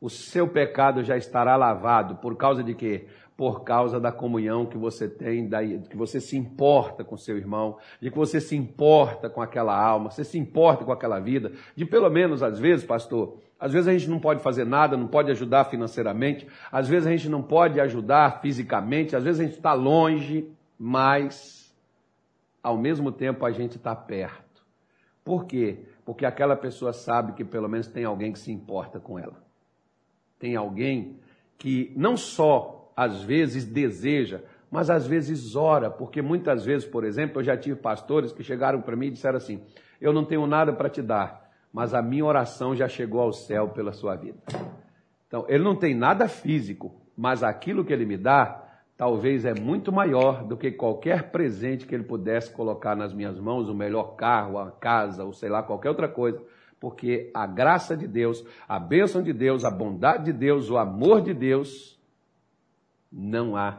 O 0.00 0.08
seu 0.08 0.46
pecado 0.46 1.02
já 1.02 1.16
estará 1.16 1.56
lavado. 1.56 2.16
Por 2.16 2.36
causa 2.36 2.62
de 2.62 2.74
quê? 2.74 3.06
Por 3.36 3.64
causa 3.64 4.00
da 4.00 4.10
comunhão 4.10 4.64
que 4.64 4.78
você 4.78 5.08
tem, 5.08 5.46
da, 5.46 5.62
que 5.62 5.96
você 5.96 6.20
se 6.20 6.36
importa 6.36 7.04
com 7.04 7.16
seu 7.16 7.36
irmão, 7.36 7.76
de 8.00 8.10
que 8.10 8.16
você 8.16 8.40
se 8.40 8.56
importa 8.56 9.28
com 9.28 9.42
aquela 9.42 9.78
alma, 9.78 10.10
você 10.10 10.24
se 10.24 10.38
importa 10.38 10.84
com 10.84 10.92
aquela 10.92 11.20
vida, 11.20 11.52
de 11.74 11.84
pelo 11.84 12.08
menos 12.08 12.42
às 12.42 12.58
vezes, 12.58 12.84
pastor, 12.84 13.36
às 13.60 13.72
vezes 13.72 13.88
a 13.88 13.92
gente 13.92 14.08
não 14.08 14.18
pode 14.18 14.42
fazer 14.42 14.64
nada, 14.64 14.96
não 14.96 15.06
pode 15.06 15.30
ajudar 15.30 15.64
financeiramente, 15.64 16.46
às 16.72 16.88
vezes 16.88 17.06
a 17.06 17.10
gente 17.10 17.28
não 17.28 17.42
pode 17.42 17.78
ajudar 17.78 18.40
fisicamente, 18.40 19.14
às 19.14 19.24
vezes 19.24 19.40
a 19.40 19.44
gente 19.44 19.56
está 19.56 19.74
longe, 19.74 20.50
mas 20.78 21.74
ao 22.62 22.78
mesmo 22.78 23.12
tempo 23.12 23.44
a 23.44 23.50
gente 23.50 23.76
está 23.76 23.94
perto. 23.94 24.64
Por 25.22 25.44
quê? 25.44 25.84
porque 26.06 26.24
aquela 26.24 26.54
pessoa 26.54 26.92
sabe 26.92 27.32
que 27.32 27.44
pelo 27.44 27.68
menos 27.68 27.88
tem 27.88 28.04
alguém 28.04 28.32
que 28.32 28.38
se 28.38 28.52
importa 28.52 29.00
com 29.00 29.18
ela. 29.18 29.42
Tem 30.38 30.54
alguém 30.54 31.18
que 31.58 31.92
não 31.96 32.16
só 32.16 32.75
às 32.96 33.22
vezes 33.22 33.64
deseja, 33.64 34.40
mas 34.70 34.88
às 34.88 35.06
vezes 35.06 35.54
ora, 35.54 35.90
porque 35.90 36.22
muitas 36.22 36.64
vezes, 36.64 36.88
por 36.88 37.04
exemplo, 37.04 37.40
eu 37.40 37.44
já 37.44 37.56
tive 37.56 37.76
pastores 37.76 38.32
que 38.32 38.42
chegaram 38.42 38.80
para 38.80 38.96
mim 38.96 39.08
e 39.08 39.10
disseram 39.10 39.36
assim: 39.36 39.62
Eu 40.00 40.12
não 40.12 40.24
tenho 40.24 40.46
nada 40.46 40.72
para 40.72 40.88
te 40.88 41.02
dar, 41.02 41.50
mas 41.72 41.94
a 41.94 42.00
minha 42.00 42.24
oração 42.24 42.74
já 42.74 42.88
chegou 42.88 43.20
ao 43.20 43.32
céu 43.32 43.68
pela 43.68 43.92
sua 43.92 44.16
vida. 44.16 44.38
Então, 45.28 45.44
ele 45.48 45.62
não 45.62 45.76
tem 45.76 45.94
nada 45.94 46.26
físico, 46.26 46.94
mas 47.16 47.42
aquilo 47.42 47.84
que 47.84 47.92
ele 47.92 48.06
me 48.06 48.16
dá 48.16 48.62
talvez 48.96 49.44
é 49.44 49.52
muito 49.52 49.92
maior 49.92 50.42
do 50.42 50.56
que 50.56 50.70
qualquer 50.70 51.30
presente 51.30 51.86
que 51.86 51.94
ele 51.94 52.04
pudesse 52.04 52.50
colocar 52.50 52.96
nas 52.96 53.12
minhas 53.12 53.38
mãos, 53.38 53.68
o 53.68 53.74
melhor 53.74 54.16
carro, 54.16 54.58
a 54.58 54.70
casa, 54.70 55.22
ou 55.22 55.32
sei 55.32 55.50
lá, 55.50 55.62
qualquer 55.62 55.90
outra 55.90 56.08
coisa, 56.08 56.42
porque 56.80 57.30
a 57.34 57.46
graça 57.46 57.96
de 57.96 58.06
Deus, 58.06 58.44
a 58.66 58.78
bênção 58.78 59.22
de 59.22 59.32
Deus, 59.32 59.64
a 59.64 59.70
bondade 59.70 60.24
de 60.24 60.32
Deus, 60.32 60.70
o 60.70 60.78
amor 60.78 61.20
de 61.20 61.34
Deus, 61.34 61.95
não 63.10 63.56
há 63.56 63.78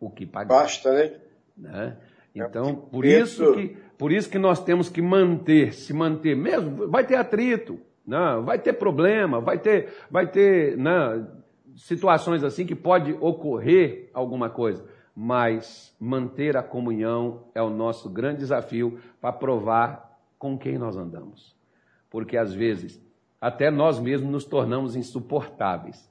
o 0.00 0.10
que 0.10 0.26
pagar. 0.26 0.48
Basta, 0.48 0.92
né? 0.92 1.20
né? 1.56 1.96
Então, 2.34 2.74
por 2.74 3.04
isso, 3.04 3.54
que, 3.54 3.76
por 3.96 4.12
isso 4.12 4.28
que 4.28 4.38
nós 4.38 4.62
temos 4.62 4.88
que 4.88 5.00
manter, 5.00 5.72
se 5.72 5.92
manter 5.92 6.36
mesmo, 6.36 6.88
vai 6.88 7.06
ter 7.06 7.14
atrito, 7.14 7.78
não, 8.04 8.40
né? 8.40 8.46
vai 8.46 8.58
ter 8.58 8.72
problema, 8.72 9.40
vai 9.40 9.58
ter, 9.58 9.92
vai 10.10 10.26
ter, 10.26 10.76
não, 10.76 11.16
né? 11.16 11.26
situações 11.76 12.42
assim 12.42 12.66
que 12.66 12.74
pode 12.74 13.12
ocorrer 13.20 14.10
alguma 14.12 14.50
coisa, 14.50 14.84
mas 15.14 15.94
manter 16.00 16.56
a 16.56 16.62
comunhão 16.62 17.44
é 17.54 17.62
o 17.62 17.70
nosso 17.70 18.10
grande 18.10 18.38
desafio 18.38 18.98
para 19.20 19.32
provar 19.32 20.18
com 20.38 20.58
quem 20.58 20.76
nós 20.76 20.96
andamos. 20.96 21.54
Porque 22.10 22.36
às 22.36 22.52
vezes 22.52 23.00
até 23.40 23.70
nós 23.70 24.00
mesmos 24.00 24.30
nos 24.30 24.44
tornamos 24.44 24.96
insuportáveis. 24.96 26.10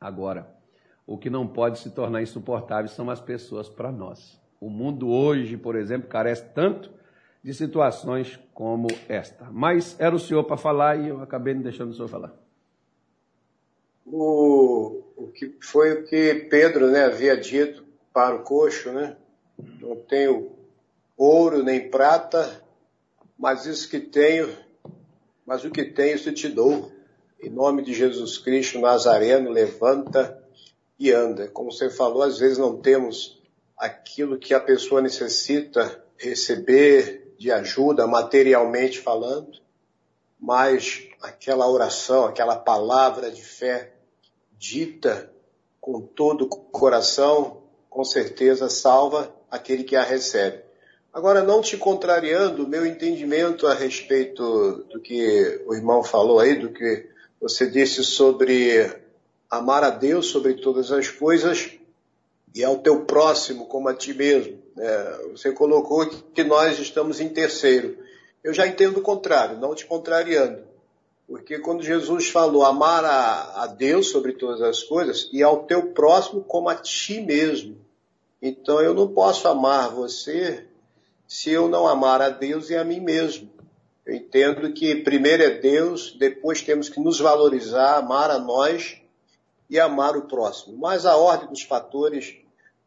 Agora, 0.00 0.53
o 1.06 1.18
que 1.18 1.28
não 1.28 1.46
pode 1.46 1.78
se 1.78 1.90
tornar 1.90 2.22
insuportável 2.22 2.88
são 2.88 3.10
as 3.10 3.20
pessoas 3.20 3.68
para 3.68 3.92
nós. 3.92 4.40
O 4.60 4.70
mundo 4.70 5.08
hoje, 5.08 5.56
por 5.56 5.76
exemplo, 5.76 6.08
carece 6.08 6.44
tanto 6.54 6.90
de 7.42 7.52
situações 7.52 8.38
como 8.54 8.88
esta. 9.08 9.48
Mas 9.52 9.98
era 10.00 10.14
o 10.14 10.18
senhor 10.18 10.44
para 10.44 10.56
falar 10.56 10.98
e 10.98 11.08
eu 11.08 11.20
acabei 11.20 11.54
deixando 11.54 11.90
o 11.90 11.94
senhor 11.94 12.08
falar 12.08 12.44
o, 14.06 15.02
o 15.16 15.28
que 15.28 15.56
foi 15.60 15.92
o 15.92 16.04
que 16.04 16.34
Pedro 16.50 16.90
né, 16.90 17.04
havia 17.04 17.36
dito 17.36 17.84
para 18.12 18.36
o 18.36 18.42
coxo, 18.42 18.92
né? 18.92 19.16
Não 19.80 19.96
tenho 19.96 20.52
ouro 21.16 21.62
nem 21.62 21.88
prata, 21.90 22.62
mas 23.38 23.66
isso 23.66 23.88
que 23.88 23.98
tenho, 23.98 24.48
mas 25.46 25.64
o 25.64 25.70
que 25.70 25.84
tenho 25.84 26.14
isso 26.14 26.32
te 26.32 26.48
dou. 26.48 26.92
Em 27.40 27.50
nome 27.50 27.82
de 27.82 27.92
Jesus 27.92 28.38
Cristo 28.38 28.78
Nazareno, 28.78 29.50
levanta 29.50 30.42
e 31.04 31.12
anda. 31.12 31.48
Como 31.48 31.70
você 31.70 31.90
falou, 31.90 32.22
às 32.22 32.38
vezes 32.38 32.58
não 32.58 32.80
temos 32.80 33.40
aquilo 33.76 34.38
que 34.38 34.54
a 34.54 34.60
pessoa 34.60 35.02
necessita 35.02 36.02
receber 36.16 37.34
de 37.38 37.50
ajuda 37.50 38.06
materialmente 38.06 39.00
falando, 39.00 39.60
mas 40.40 41.08
aquela 41.20 41.68
oração, 41.68 42.24
aquela 42.24 42.56
palavra 42.56 43.30
de 43.30 43.42
fé 43.42 43.94
dita 44.52 45.30
com 45.80 46.00
todo 46.00 46.44
o 46.44 46.48
coração, 46.48 47.62
com 47.90 48.04
certeza 48.04 48.70
salva 48.70 49.34
aquele 49.50 49.84
que 49.84 49.96
a 49.96 50.02
recebe. 50.02 50.62
Agora, 51.12 51.42
não 51.42 51.60
te 51.60 51.76
contrariando, 51.76 52.66
meu 52.66 52.84
entendimento 52.84 53.66
a 53.66 53.74
respeito 53.74 54.84
do 54.90 55.00
que 55.00 55.62
o 55.66 55.74
irmão 55.74 56.02
falou 56.02 56.40
aí, 56.40 56.56
do 56.56 56.70
que 56.70 57.08
você 57.40 57.70
disse 57.70 58.02
sobre 58.02 59.03
amar 59.56 59.84
a 59.84 59.90
Deus 59.90 60.26
sobre 60.26 60.54
todas 60.54 60.90
as 60.92 61.08
coisas 61.08 61.70
e 62.54 62.62
ao 62.62 62.78
teu 62.78 63.04
próximo 63.04 63.66
como 63.66 63.88
a 63.88 63.94
ti 63.94 64.14
mesmo. 64.14 64.62
É, 64.78 65.28
você 65.32 65.52
colocou 65.52 66.06
que 66.06 66.44
nós 66.44 66.78
estamos 66.78 67.20
em 67.20 67.28
terceiro. 67.28 67.98
Eu 68.42 68.52
já 68.52 68.66
entendo 68.66 68.98
o 68.98 69.02
contrário, 69.02 69.58
não 69.58 69.74
te 69.74 69.86
contrariando. 69.86 70.62
Porque 71.26 71.58
quando 71.58 71.82
Jesus 71.82 72.28
falou 72.28 72.64
amar 72.64 73.04
a, 73.04 73.62
a, 73.62 73.66
Deus 73.66 74.10
sobre 74.10 74.34
todas 74.34 74.60
as 74.60 74.82
coisas 74.82 75.28
e 75.32 75.42
ao 75.42 75.64
teu 75.64 75.92
próximo 75.92 76.42
como 76.42 76.68
a 76.68 76.74
ti 76.74 77.20
mesmo. 77.20 77.78
Então 78.42 78.80
eu 78.80 78.92
não 78.92 79.08
posso 79.08 79.48
amar 79.48 79.90
você 79.90 80.66
se 81.26 81.50
eu 81.50 81.66
não 81.66 81.88
amar 81.88 82.20
a 82.20 82.28
Deus 82.28 82.68
e 82.68 82.76
a 82.76 82.84
mim 82.84 83.00
mesmo. 83.00 83.50
Eu 84.04 84.14
entendo 84.14 84.70
que 84.74 84.96
primeiro 84.96 85.42
é 85.42 85.50
Deus, 85.50 86.14
depois 86.18 86.60
temos 86.60 86.90
que 86.90 87.00
nos 87.00 87.18
valorizar, 87.18 87.96
amar 87.96 88.30
a 88.30 88.38
nós 88.38 89.00
e 89.68 89.78
amar 89.80 90.16
o 90.16 90.22
próximo. 90.22 90.76
Mas 90.78 91.06
a 91.06 91.16
ordem 91.16 91.48
dos 91.48 91.62
fatores 91.62 92.36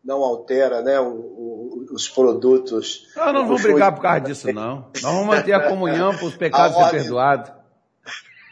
não 0.04 0.24
altera 0.24 0.82
né, 0.82 1.00
o, 1.00 1.10
o, 1.10 1.86
os 1.92 2.08
produtos. 2.08 3.08
Nós 3.16 3.34
não 3.34 3.46
vamos 3.46 3.62
brigar 3.62 3.94
por 3.94 4.02
causa 4.02 4.22
disso, 4.22 4.52
não. 4.54 4.90
Nós 4.94 5.02
vamos 5.02 5.26
manter 5.26 5.54
a 5.54 5.68
comunhão 5.68 6.16
para 6.16 6.26
os 6.26 6.36
pecados 6.36 6.78
ser 6.78 6.92
perdoados. 6.92 7.52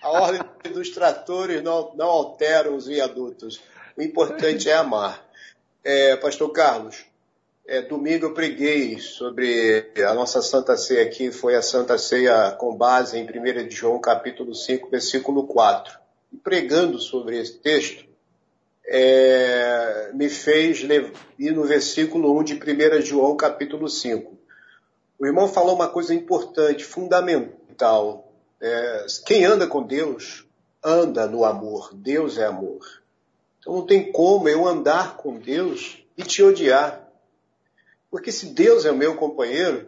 A 0.02 0.10
ordem 0.10 0.42
dos 0.72 0.90
tratores 0.90 1.64
não, 1.64 1.94
não 1.96 2.08
altera 2.08 2.72
os 2.72 2.88
viadutos. 2.88 3.62
O 3.98 4.02
importante 4.02 4.70
é 4.70 4.76
amar. 4.76 5.24
É, 5.84 6.16
Pastor 6.18 6.52
Carlos, 6.52 7.06
é, 7.68 7.82
domingo 7.82 8.26
eu 8.26 8.34
preguei 8.34 9.00
sobre 9.00 9.92
a 10.08 10.14
nossa 10.14 10.42
Santa 10.42 10.76
Ceia 10.78 11.04
aqui, 11.04 11.32
foi 11.32 11.56
a 11.56 11.62
Santa 11.62 11.98
Ceia 11.98 12.52
com 12.52 12.76
base 12.76 13.18
em 13.18 13.24
1 13.24 13.72
João 13.72 14.00
capítulo 14.00 14.54
5, 14.54 14.90
versículo 14.90 15.48
4. 15.48 15.98
E 16.34 16.38
pregando 16.38 17.00
sobre 17.00 17.40
esse 17.40 17.58
texto, 17.60 18.06
é, 18.88 20.12
me 20.14 20.30
fez 20.30 20.86
ir 21.38 21.52
no 21.52 21.64
versículo 21.64 22.38
1 22.40 22.44
de 22.44 22.54
1 22.54 23.02
João 23.02 23.36
capítulo 23.36 23.90
5. 23.90 24.38
O 25.18 25.26
irmão 25.26 25.48
falou 25.48 25.76
uma 25.76 25.88
coisa 25.88 26.14
importante, 26.14 26.84
fundamental. 26.84 28.32
É, 28.62 29.06
quem 29.26 29.46
anda 29.46 29.66
com 29.66 29.82
Deus, 29.82 30.46
anda 30.84 31.26
no 31.26 31.46
amor. 31.46 31.92
Deus 31.94 32.38
é 32.38 32.46
amor. 32.46 32.80
Então 33.60 33.74
não 33.74 33.86
tem 33.86 34.12
como 34.12 34.48
eu 34.48 34.68
andar 34.68 35.18
com 35.18 35.40
Deus 35.40 36.04
e 36.18 36.24
te 36.24 36.44
odiar. 36.44 37.10
Porque 38.12 38.32
se 38.32 38.48
Deus 38.48 38.86
é 38.86 38.92
o 38.92 38.96
meu 38.96 39.16
companheiro, 39.16 39.88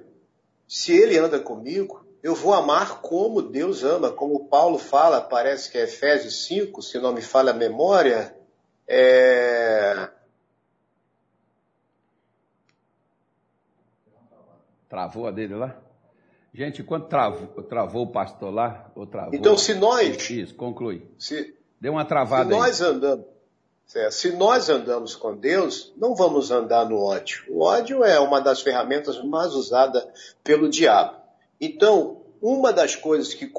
se 0.67 0.91
ele 0.91 1.17
anda 1.17 1.39
comigo, 1.39 2.05
eu 2.21 2.35
vou 2.35 2.53
amar 2.53 2.99
como 3.01 3.41
Deus 3.41 3.83
ama, 3.83 4.11
como 4.11 4.49
Paulo 4.49 4.77
fala, 4.77 5.21
parece 5.21 5.71
que 5.71 5.77
é 5.77 5.83
Efésios 5.83 6.45
5, 6.45 6.81
se 6.81 6.99
não 6.99 7.13
me 7.13 7.21
falha 7.21 7.51
a 7.51 7.55
memória. 7.55 8.36
É... 8.87 10.09
Travou 14.89 15.27
a 15.27 15.31
dele 15.31 15.55
lá? 15.55 15.75
Gente, 16.53 16.81
quando 16.81 17.07
travou, 17.07 17.63
travou 17.63 18.03
o 18.03 18.11
pastor 18.11 18.53
lá, 18.53 18.89
ou 18.95 19.05
travou... 19.05 19.35
Então, 19.35 19.57
se 19.57 19.73
nós... 19.73 20.29
Isso, 20.29 20.55
conclui. 20.55 21.05
Se, 21.19 21.55
Deu 21.79 21.93
uma 21.93 22.05
travada 22.05 22.49
se 22.49 22.59
nós 22.59 22.81
andamos 22.81 23.25
se 24.11 24.31
nós 24.33 24.67
andamos 24.67 25.15
com 25.15 25.33
Deus, 25.33 25.93
não 25.95 26.13
vamos 26.13 26.51
andar 26.51 26.89
no 26.89 27.01
ódio. 27.01 27.45
O 27.47 27.63
ódio 27.63 28.03
é 28.03 28.19
uma 28.19 28.41
das 28.41 28.61
ferramentas 28.61 29.23
mais 29.23 29.53
usadas 29.53 30.05
pelo 30.43 30.67
diabo. 30.67 31.15
Então, 31.59 32.21
uma 32.41 32.73
das 32.73 32.97
coisas 32.97 33.33
que, 33.33 33.49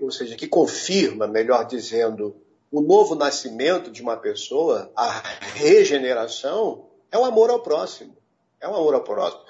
ou 0.00 0.10
seja, 0.10 0.34
que 0.34 0.48
confirma, 0.48 1.28
melhor 1.28 1.64
dizendo, 1.64 2.34
o 2.70 2.80
novo 2.80 3.14
nascimento 3.14 3.90
de 3.90 4.02
uma 4.02 4.16
pessoa, 4.16 4.90
a 4.96 5.22
regeneração, 5.54 6.86
é 7.10 7.18
o 7.18 7.24
amor 7.24 7.50
ao 7.50 7.60
próximo. 7.60 8.16
É 8.60 8.68
o 8.68 8.74
amor 8.74 8.94
ao 8.94 9.04
próximo. 9.04 9.42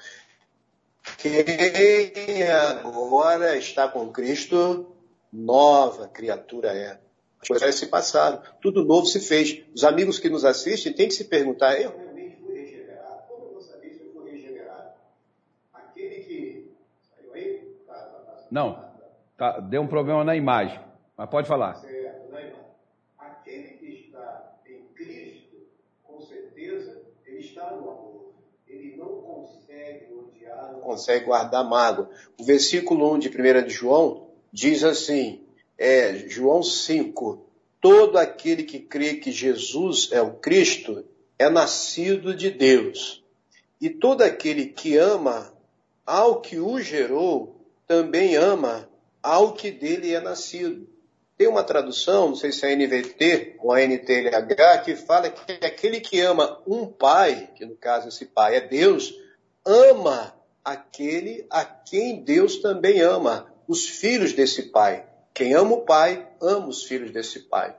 Quem 1.16 2.42
agora 2.42 3.56
está 3.56 3.88
com 3.88 4.12
Cristo, 4.12 4.94
nova 5.32 6.08
criatura 6.08 6.72
é. 6.72 7.00
As 7.40 7.48
coisas 7.48 7.74
se 7.76 7.86
passaram, 7.86 8.42
tudo 8.60 8.84
novo 8.84 9.06
se 9.06 9.20
fez. 9.20 9.64
Os 9.74 9.84
amigos 9.84 10.18
que 10.18 10.28
nos 10.28 10.44
assistem 10.44 10.92
têm 10.92 11.08
que 11.08 11.14
se 11.14 11.24
perguntar: 11.24 11.80
eu 11.80 11.96
realmente 11.96 12.36
fui 12.36 12.54
regenerado? 12.54 13.22
Como 13.28 13.44
eu 13.44 13.52
vou 13.52 13.60
saber 13.62 13.90
se 13.90 14.04
eu 14.04 14.12
fui 14.12 14.30
regenerado? 14.30 14.90
Aquele 15.72 16.16
que. 16.24 16.74
Saiu 17.00 17.32
aí? 17.34 17.76
Tá, 17.86 17.94
tá, 17.94 18.18
tá. 18.18 18.46
Não, 18.50 18.84
tá, 19.36 19.60
deu 19.60 19.82
um 19.82 19.86
problema 19.86 20.24
na 20.24 20.34
imagem, 20.34 20.80
mas 21.16 21.30
pode 21.30 21.46
falar. 21.46 21.74
Certo, 21.76 22.32
na 22.32 22.40
imagem. 22.40 22.58
Aquele 23.18 23.68
que 23.78 23.86
está 23.86 24.58
em 24.66 24.82
Cristo, 24.94 25.68
com 26.02 26.20
certeza, 26.20 27.02
ele 27.24 27.38
está 27.38 27.70
no 27.70 27.88
amor. 27.88 28.32
Ele 28.66 28.96
não 28.96 29.22
consegue 29.22 30.12
odiar, 30.12 30.72
não 30.72 30.77
consegue 30.88 31.26
guardar 31.26 31.68
mágoa. 31.68 32.08
O 32.40 32.44
versículo 32.44 33.12
1 33.12 33.18
de 33.18 33.28
1 33.28 33.66
de 33.66 33.70
João 33.70 34.30
diz 34.50 34.82
assim 34.82 35.42
é 35.76 36.14
João 36.26 36.62
5. 36.62 37.46
Todo 37.78 38.16
aquele 38.16 38.62
que 38.62 38.78
crê 38.78 39.14
que 39.16 39.30
Jesus 39.30 40.08
é 40.10 40.22
o 40.22 40.32
Cristo 40.32 41.04
é 41.38 41.50
nascido 41.50 42.34
de 42.34 42.50
Deus. 42.50 43.22
E 43.78 43.90
todo 43.90 44.22
aquele 44.22 44.66
que 44.66 44.96
ama 44.96 45.52
ao 46.06 46.40
que 46.40 46.58
o 46.58 46.80
gerou 46.80 47.60
também 47.86 48.34
ama 48.34 48.88
ao 49.22 49.52
que 49.52 49.70
dele 49.70 50.14
é 50.14 50.20
nascido. 50.20 50.88
Tem 51.36 51.46
uma 51.46 51.62
tradução, 51.62 52.28
não 52.30 52.34
sei 52.34 52.50
se 52.50 52.66
é 52.66 52.74
NVT 52.74 53.56
ou 53.60 53.76
NTLH, 53.76 54.82
que 54.84 54.96
fala 54.96 55.28
que 55.28 55.64
aquele 55.64 56.00
que 56.00 56.18
ama 56.18 56.60
um 56.66 56.86
pai, 56.86 57.50
que 57.54 57.64
no 57.64 57.76
caso 57.76 58.08
esse 58.08 58.24
pai 58.24 58.56
é 58.56 58.60
Deus, 58.60 59.14
ama 59.64 60.34
aquele 60.64 61.46
a 61.50 61.64
quem 61.64 62.22
Deus 62.22 62.56
também 62.56 63.00
ama, 63.00 63.52
os 63.66 63.86
filhos 63.86 64.32
desse 64.32 64.64
pai. 64.64 65.04
Quem 65.38 65.54
ama 65.54 65.76
o 65.76 65.82
Pai, 65.82 66.26
ama 66.42 66.66
os 66.66 66.82
filhos 66.82 67.12
desse 67.12 67.38
Pai. 67.38 67.76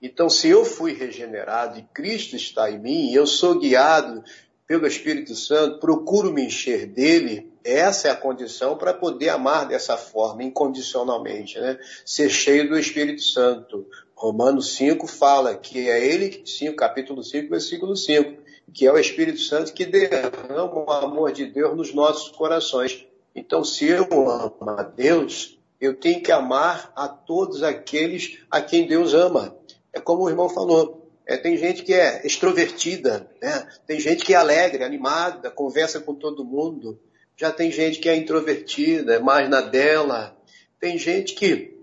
Então, 0.00 0.30
se 0.30 0.48
eu 0.48 0.64
fui 0.64 0.92
regenerado 0.92 1.76
e 1.76 1.82
Cristo 1.92 2.36
está 2.36 2.70
em 2.70 2.78
mim, 2.78 3.12
eu 3.12 3.26
sou 3.26 3.58
guiado 3.58 4.22
pelo 4.68 4.86
Espírito 4.86 5.34
Santo, 5.34 5.80
procuro 5.80 6.32
me 6.32 6.46
encher 6.46 6.86
dele, 6.86 7.52
essa 7.64 8.06
é 8.06 8.10
a 8.12 8.16
condição 8.16 8.76
para 8.76 8.94
poder 8.94 9.30
amar 9.30 9.66
dessa 9.66 9.96
forma, 9.96 10.44
incondicionalmente, 10.44 11.58
né? 11.58 11.76
Ser 12.06 12.30
cheio 12.30 12.68
do 12.68 12.78
Espírito 12.78 13.22
Santo. 13.22 13.84
Romanos 14.14 14.76
5 14.76 15.06
fala 15.08 15.56
que 15.56 15.88
é 15.88 16.06
ele, 16.06 16.42
5, 16.46 16.76
capítulo 16.76 17.24
5, 17.24 17.50
versículo 17.50 17.96
5, 17.96 18.41
que 18.72 18.86
é 18.86 18.92
o 18.92 18.98
Espírito 18.98 19.40
Santo 19.40 19.72
que 19.72 19.84
derrama 19.84 20.84
o 20.84 20.90
amor 20.90 21.32
de 21.32 21.46
Deus 21.46 21.76
nos 21.76 21.94
nossos 21.94 22.30
corações. 22.30 23.06
Então, 23.34 23.64
se 23.64 23.86
eu 23.86 24.04
amo 24.28 24.56
a 24.68 24.82
Deus, 24.82 25.58
eu 25.80 25.94
tenho 25.94 26.22
que 26.22 26.30
amar 26.30 26.92
a 26.94 27.08
todos 27.08 27.62
aqueles 27.62 28.38
a 28.50 28.60
quem 28.60 28.86
Deus 28.86 29.14
ama. 29.14 29.56
É 29.92 30.00
como 30.00 30.22
o 30.22 30.28
irmão 30.28 30.48
falou. 30.48 31.10
É, 31.26 31.36
tem 31.36 31.56
gente 31.56 31.82
que 31.82 31.94
é 31.94 32.26
extrovertida, 32.26 33.30
né? 33.40 33.66
tem 33.86 34.00
gente 34.00 34.24
que 34.24 34.34
é 34.34 34.36
alegre, 34.36 34.82
animada, 34.82 35.50
conversa 35.50 36.00
com 36.00 36.14
todo 36.14 36.44
mundo. 36.44 36.98
Já 37.36 37.50
tem 37.50 37.70
gente 37.70 38.00
que 38.00 38.08
é 38.08 38.16
introvertida, 38.16 39.14
é 39.14 39.18
mais 39.18 39.48
na 39.48 39.60
dela. 39.60 40.36
Tem 40.80 40.98
gente 40.98 41.34
que 41.34 41.76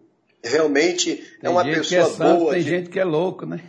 realmente 0.44 1.12
é 1.12 1.16
tem 1.16 1.26
é 1.44 1.50
uma 1.50 1.64
pessoa 1.64 2.02
é 2.02 2.06
santo, 2.06 2.40
boa. 2.40 2.54
Tem 2.54 2.64
de... 2.64 2.70
gente 2.70 2.90
que 2.90 3.00
é 3.00 3.04
louco, 3.04 3.46
né? 3.46 3.62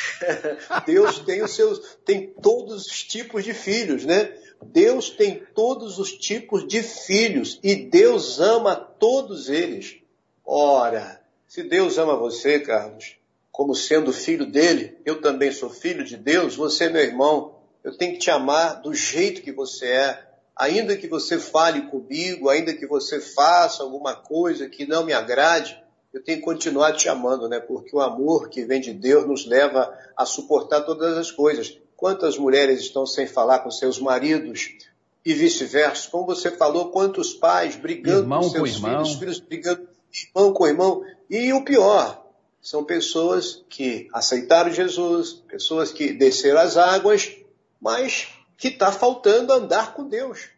Deus 0.86 1.18
tem 1.20 1.42
os 1.42 1.54
seus, 1.54 1.96
tem 2.04 2.28
todos 2.28 2.86
os 2.86 3.02
tipos 3.02 3.44
de 3.44 3.52
filhos, 3.52 4.04
né? 4.04 4.32
Deus 4.64 5.10
tem 5.10 5.42
todos 5.54 5.98
os 5.98 6.12
tipos 6.12 6.66
de 6.66 6.82
filhos 6.82 7.58
e 7.62 7.74
Deus 7.74 8.40
ama 8.40 8.76
todos 8.76 9.48
eles. 9.48 9.96
Ora, 10.44 11.20
se 11.46 11.62
Deus 11.62 11.98
ama 11.98 12.16
você, 12.16 12.60
Carlos, 12.60 13.16
como 13.50 13.74
sendo 13.74 14.12
filho 14.12 14.46
dele, 14.46 14.96
eu 15.04 15.20
também 15.20 15.52
sou 15.52 15.68
filho 15.68 16.04
de 16.04 16.16
Deus, 16.16 16.56
você 16.56 16.84
é 16.84 16.88
meu 16.88 17.02
irmão, 17.02 17.56
eu 17.84 17.96
tenho 17.96 18.12
que 18.12 18.18
te 18.18 18.30
amar 18.30 18.80
do 18.80 18.94
jeito 18.94 19.42
que 19.42 19.52
você 19.52 19.86
é, 19.86 20.26
ainda 20.56 20.96
que 20.96 21.08
você 21.08 21.38
fale 21.38 21.82
comigo, 21.90 22.48
ainda 22.48 22.72
que 22.72 22.86
você 22.86 23.20
faça 23.20 23.82
alguma 23.82 24.14
coisa 24.14 24.68
que 24.68 24.86
não 24.86 25.04
me 25.04 25.12
agrade, 25.12 25.81
eu 26.12 26.22
tenho 26.22 26.38
que 26.38 26.44
continuar 26.44 26.92
te 26.92 27.08
amando, 27.08 27.48
né? 27.48 27.58
Porque 27.58 27.94
o 27.94 28.00
amor 28.00 28.48
que 28.48 28.64
vem 28.64 28.80
de 28.80 28.92
Deus 28.92 29.26
nos 29.26 29.46
leva 29.46 29.92
a 30.16 30.26
suportar 30.26 30.82
todas 30.82 31.16
as 31.16 31.30
coisas. 31.30 31.78
Quantas 31.96 32.36
mulheres 32.36 32.80
estão 32.80 33.06
sem 33.06 33.26
falar 33.26 33.60
com 33.60 33.70
seus 33.70 33.98
maridos 33.98 34.76
e 35.24 35.32
vice-versa? 35.32 36.10
Como 36.10 36.26
você 36.26 36.50
falou, 36.50 36.90
quantos 36.90 37.32
pais 37.32 37.76
brigando 37.76 38.22
irmão 38.22 38.40
com 38.42 38.50
seus 38.50 38.78
com 38.78 38.86
filhos, 38.86 39.08
irmão. 39.08 39.18
filhos 39.18 39.40
brigando 39.40 39.88
irmão 40.12 40.52
com 40.52 40.66
irmão. 40.66 41.04
E 41.30 41.52
o 41.52 41.64
pior, 41.64 42.22
são 42.62 42.84
pessoas 42.84 43.64
que 43.68 44.08
aceitaram 44.12 44.70
Jesus, 44.70 45.32
pessoas 45.48 45.90
que 45.92 46.12
desceram 46.12 46.60
as 46.60 46.76
águas, 46.76 47.34
mas 47.80 48.28
que 48.56 48.68
está 48.68 48.92
faltando 48.92 49.52
andar 49.52 49.94
com 49.94 50.06
Deus. 50.06 50.48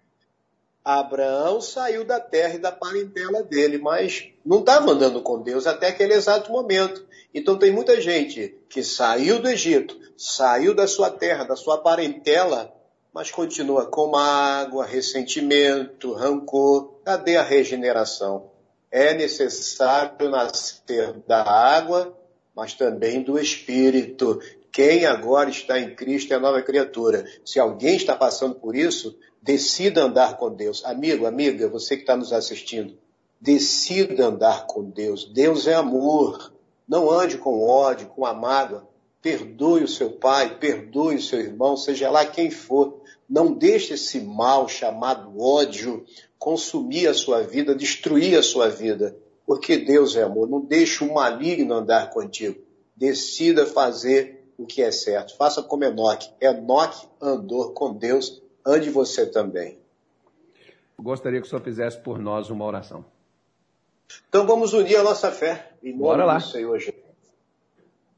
Abraão 0.84 1.62
saiu 1.62 2.04
da 2.04 2.20
terra 2.20 2.56
e 2.56 2.58
da 2.58 2.70
parentela 2.70 3.42
dele, 3.42 3.78
mas 3.78 4.28
não 4.44 4.60
estava 4.60 4.90
andando 4.90 5.22
com 5.22 5.40
Deus 5.40 5.66
até 5.66 5.88
aquele 5.88 6.12
exato 6.12 6.52
momento. 6.52 7.02
Então 7.32 7.58
tem 7.58 7.72
muita 7.72 7.98
gente 8.00 8.54
que 8.68 8.84
saiu 8.84 9.40
do 9.40 9.48
Egito, 9.48 9.98
saiu 10.14 10.74
da 10.74 10.86
sua 10.86 11.10
terra, 11.10 11.44
da 11.44 11.56
sua 11.56 11.78
parentela, 11.78 12.70
mas 13.14 13.30
continua 13.30 13.86
com 13.86 14.10
mágoa, 14.10 14.84
ressentimento, 14.84 16.12
rancor. 16.12 17.00
Cadê 17.02 17.36
a 17.36 17.42
regeneração? 17.42 18.50
É 18.90 19.14
necessário 19.14 20.28
nascer 20.28 21.14
da 21.26 21.42
água, 21.42 22.14
mas 22.54 22.74
também 22.74 23.22
do 23.22 23.38
Espírito. 23.38 24.38
Quem 24.74 25.06
agora 25.06 25.48
está 25.48 25.80
em 25.80 25.94
Cristo 25.94 26.34
é 26.34 26.38
nova 26.38 26.60
criatura. 26.60 27.24
Se 27.44 27.58
alguém 27.58 27.96
está 27.96 28.14
passando 28.14 28.56
por 28.56 28.76
isso, 28.76 29.16
decida 29.40 30.02
andar 30.02 30.36
com 30.36 30.52
Deus. 30.52 30.84
Amigo, 30.84 31.24
amiga, 31.24 31.68
você 31.68 31.96
que 31.96 32.02
está 32.02 32.16
nos 32.16 32.32
assistindo, 32.32 32.98
Decida 33.44 34.28
andar 34.28 34.66
com 34.66 34.82
Deus. 34.82 35.26
Deus 35.26 35.66
é 35.66 35.74
amor. 35.74 36.50
Não 36.88 37.10
ande 37.10 37.36
com 37.36 37.60
ódio, 37.60 38.06
com 38.06 38.24
a 38.24 38.32
mágoa. 38.32 38.88
Perdoe 39.20 39.84
o 39.84 39.88
seu 39.88 40.12
pai, 40.12 40.58
perdoe 40.58 41.16
o 41.16 41.22
seu 41.22 41.40
irmão, 41.40 41.76
seja 41.76 42.10
lá 42.10 42.24
quem 42.24 42.50
for. 42.50 43.02
Não 43.28 43.52
deixe 43.52 43.92
esse 43.92 44.18
mal 44.18 44.66
chamado 44.66 45.38
ódio 45.38 46.06
consumir 46.38 47.06
a 47.06 47.12
sua 47.12 47.42
vida, 47.42 47.74
destruir 47.74 48.38
a 48.38 48.42
sua 48.42 48.70
vida. 48.70 49.14
Porque 49.44 49.76
Deus 49.76 50.16
é 50.16 50.22
amor. 50.22 50.48
Não 50.48 50.62
deixe 50.62 51.04
o 51.04 51.12
maligno 51.12 51.74
andar 51.74 52.08
contigo. 52.08 52.62
Decida 52.96 53.66
fazer 53.66 54.33
o 54.58 54.66
que 54.66 54.82
é 54.82 54.90
certo. 54.90 55.36
Faça 55.36 55.62
como 55.62 55.84
Enoque. 55.84 56.30
Enoque 56.40 57.06
andou 57.20 57.72
com 57.72 57.92
Deus, 57.92 58.42
ande 58.64 58.90
você 58.90 59.26
também. 59.26 59.78
Gostaria 60.98 61.40
que 61.40 61.46
o 61.46 61.50
senhor 61.50 61.62
fizesse 61.62 61.98
por 61.98 62.18
nós 62.18 62.50
uma 62.50 62.64
oração. 62.64 63.04
Então 64.28 64.46
vamos 64.46 64.72
unir 64.72 64.96
a 64.96 65.02
nossa 65.02 65.30
fé 65.30 65.72
em 65.82 65.90
nome 65.90 66.02
Bora 66.02 66.24
lá. 66.24 66.38
do 66.38 66.44
Senhor 66.44 66.78
Jesus. 66.78 67.04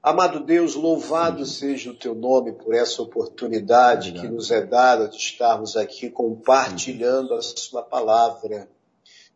Amado 0.02 0.40
Deus, 0.40 0.76
louvado 0.76 1.44
seja 1.44 1.90
o 1.90 1.94
teu 1.94 2.14
nome 2.14 2.52
por 2.52 2.74
essa 2.74 3.02
oportunidade 3.02 4.10
Obrigado. 4.10 4.28
que 4.28 4.34
nos 4.36 4.50
é 4.52 4.64
dada 4.64 5.08
de 5.08 5.16
estarmos 5.16 5.76
aqui 5.76 6.08
compartilhando 6.10 7.34
a 7.34 7.42
sua 7.42 7.82
palavra. 7.82 8.68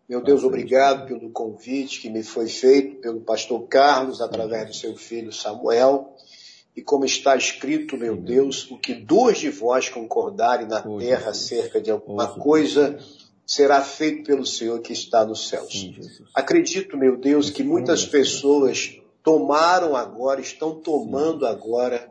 Meu 0.09 0.23
Deus, 0.23 0.45
obrigado 0.45 1.07
pelo 1.07 1.31
convite 1.31 2.01
que 2.01 2.09
me 2.09 2.23
foi 2.23 2.49
feito 2.49 3.01
pelo 3.01 3.21
pastor 3.21 3.67
Carlos 3.67 4.21
através 4.21 4.69
do 4.69 4.75
seu 4.75 4.97
filho 4.97 5.33
Samuel. 5.33 6.15
E 6.77 6.83
como 6.83 7.05
está 7.05 7.37
escrito, 7.37 7.97
meu 7.97 8.17
Deus, 8.17 8.71
o 8.71 8.79
que 8.79 8.95
duas 8.95 9.39
de 9.39 9.51
vós 9.51 9.89
concordarem 9.89 10.67
na 10.67 10.81
terra 10.81 11.31
acerca 11.31 11.81
de 11.81 11.91
alguma 11.91 12.29
coisa, 12.29 12.99
será 13.45 13.83
feito 13.83 14.25
pelo 14.25 14.47
Senhor 14.47 14.81
que 14.81 14.93
está 14.93 15.25
nos 15.25 15.49
céus. 15.49 15.91
Acredito, 16.35 16.97
meu 16.97 17.17
Deus, 17.17 17.51
que 17.51 17.65
muitas 17.65 18.05
pessoas 18.07 18.97
tomaram 19.23 19.97
agora, 19.97 20.41
estão 20.41 20.75
tomando 20.77 21.47
agora 21.47 22.11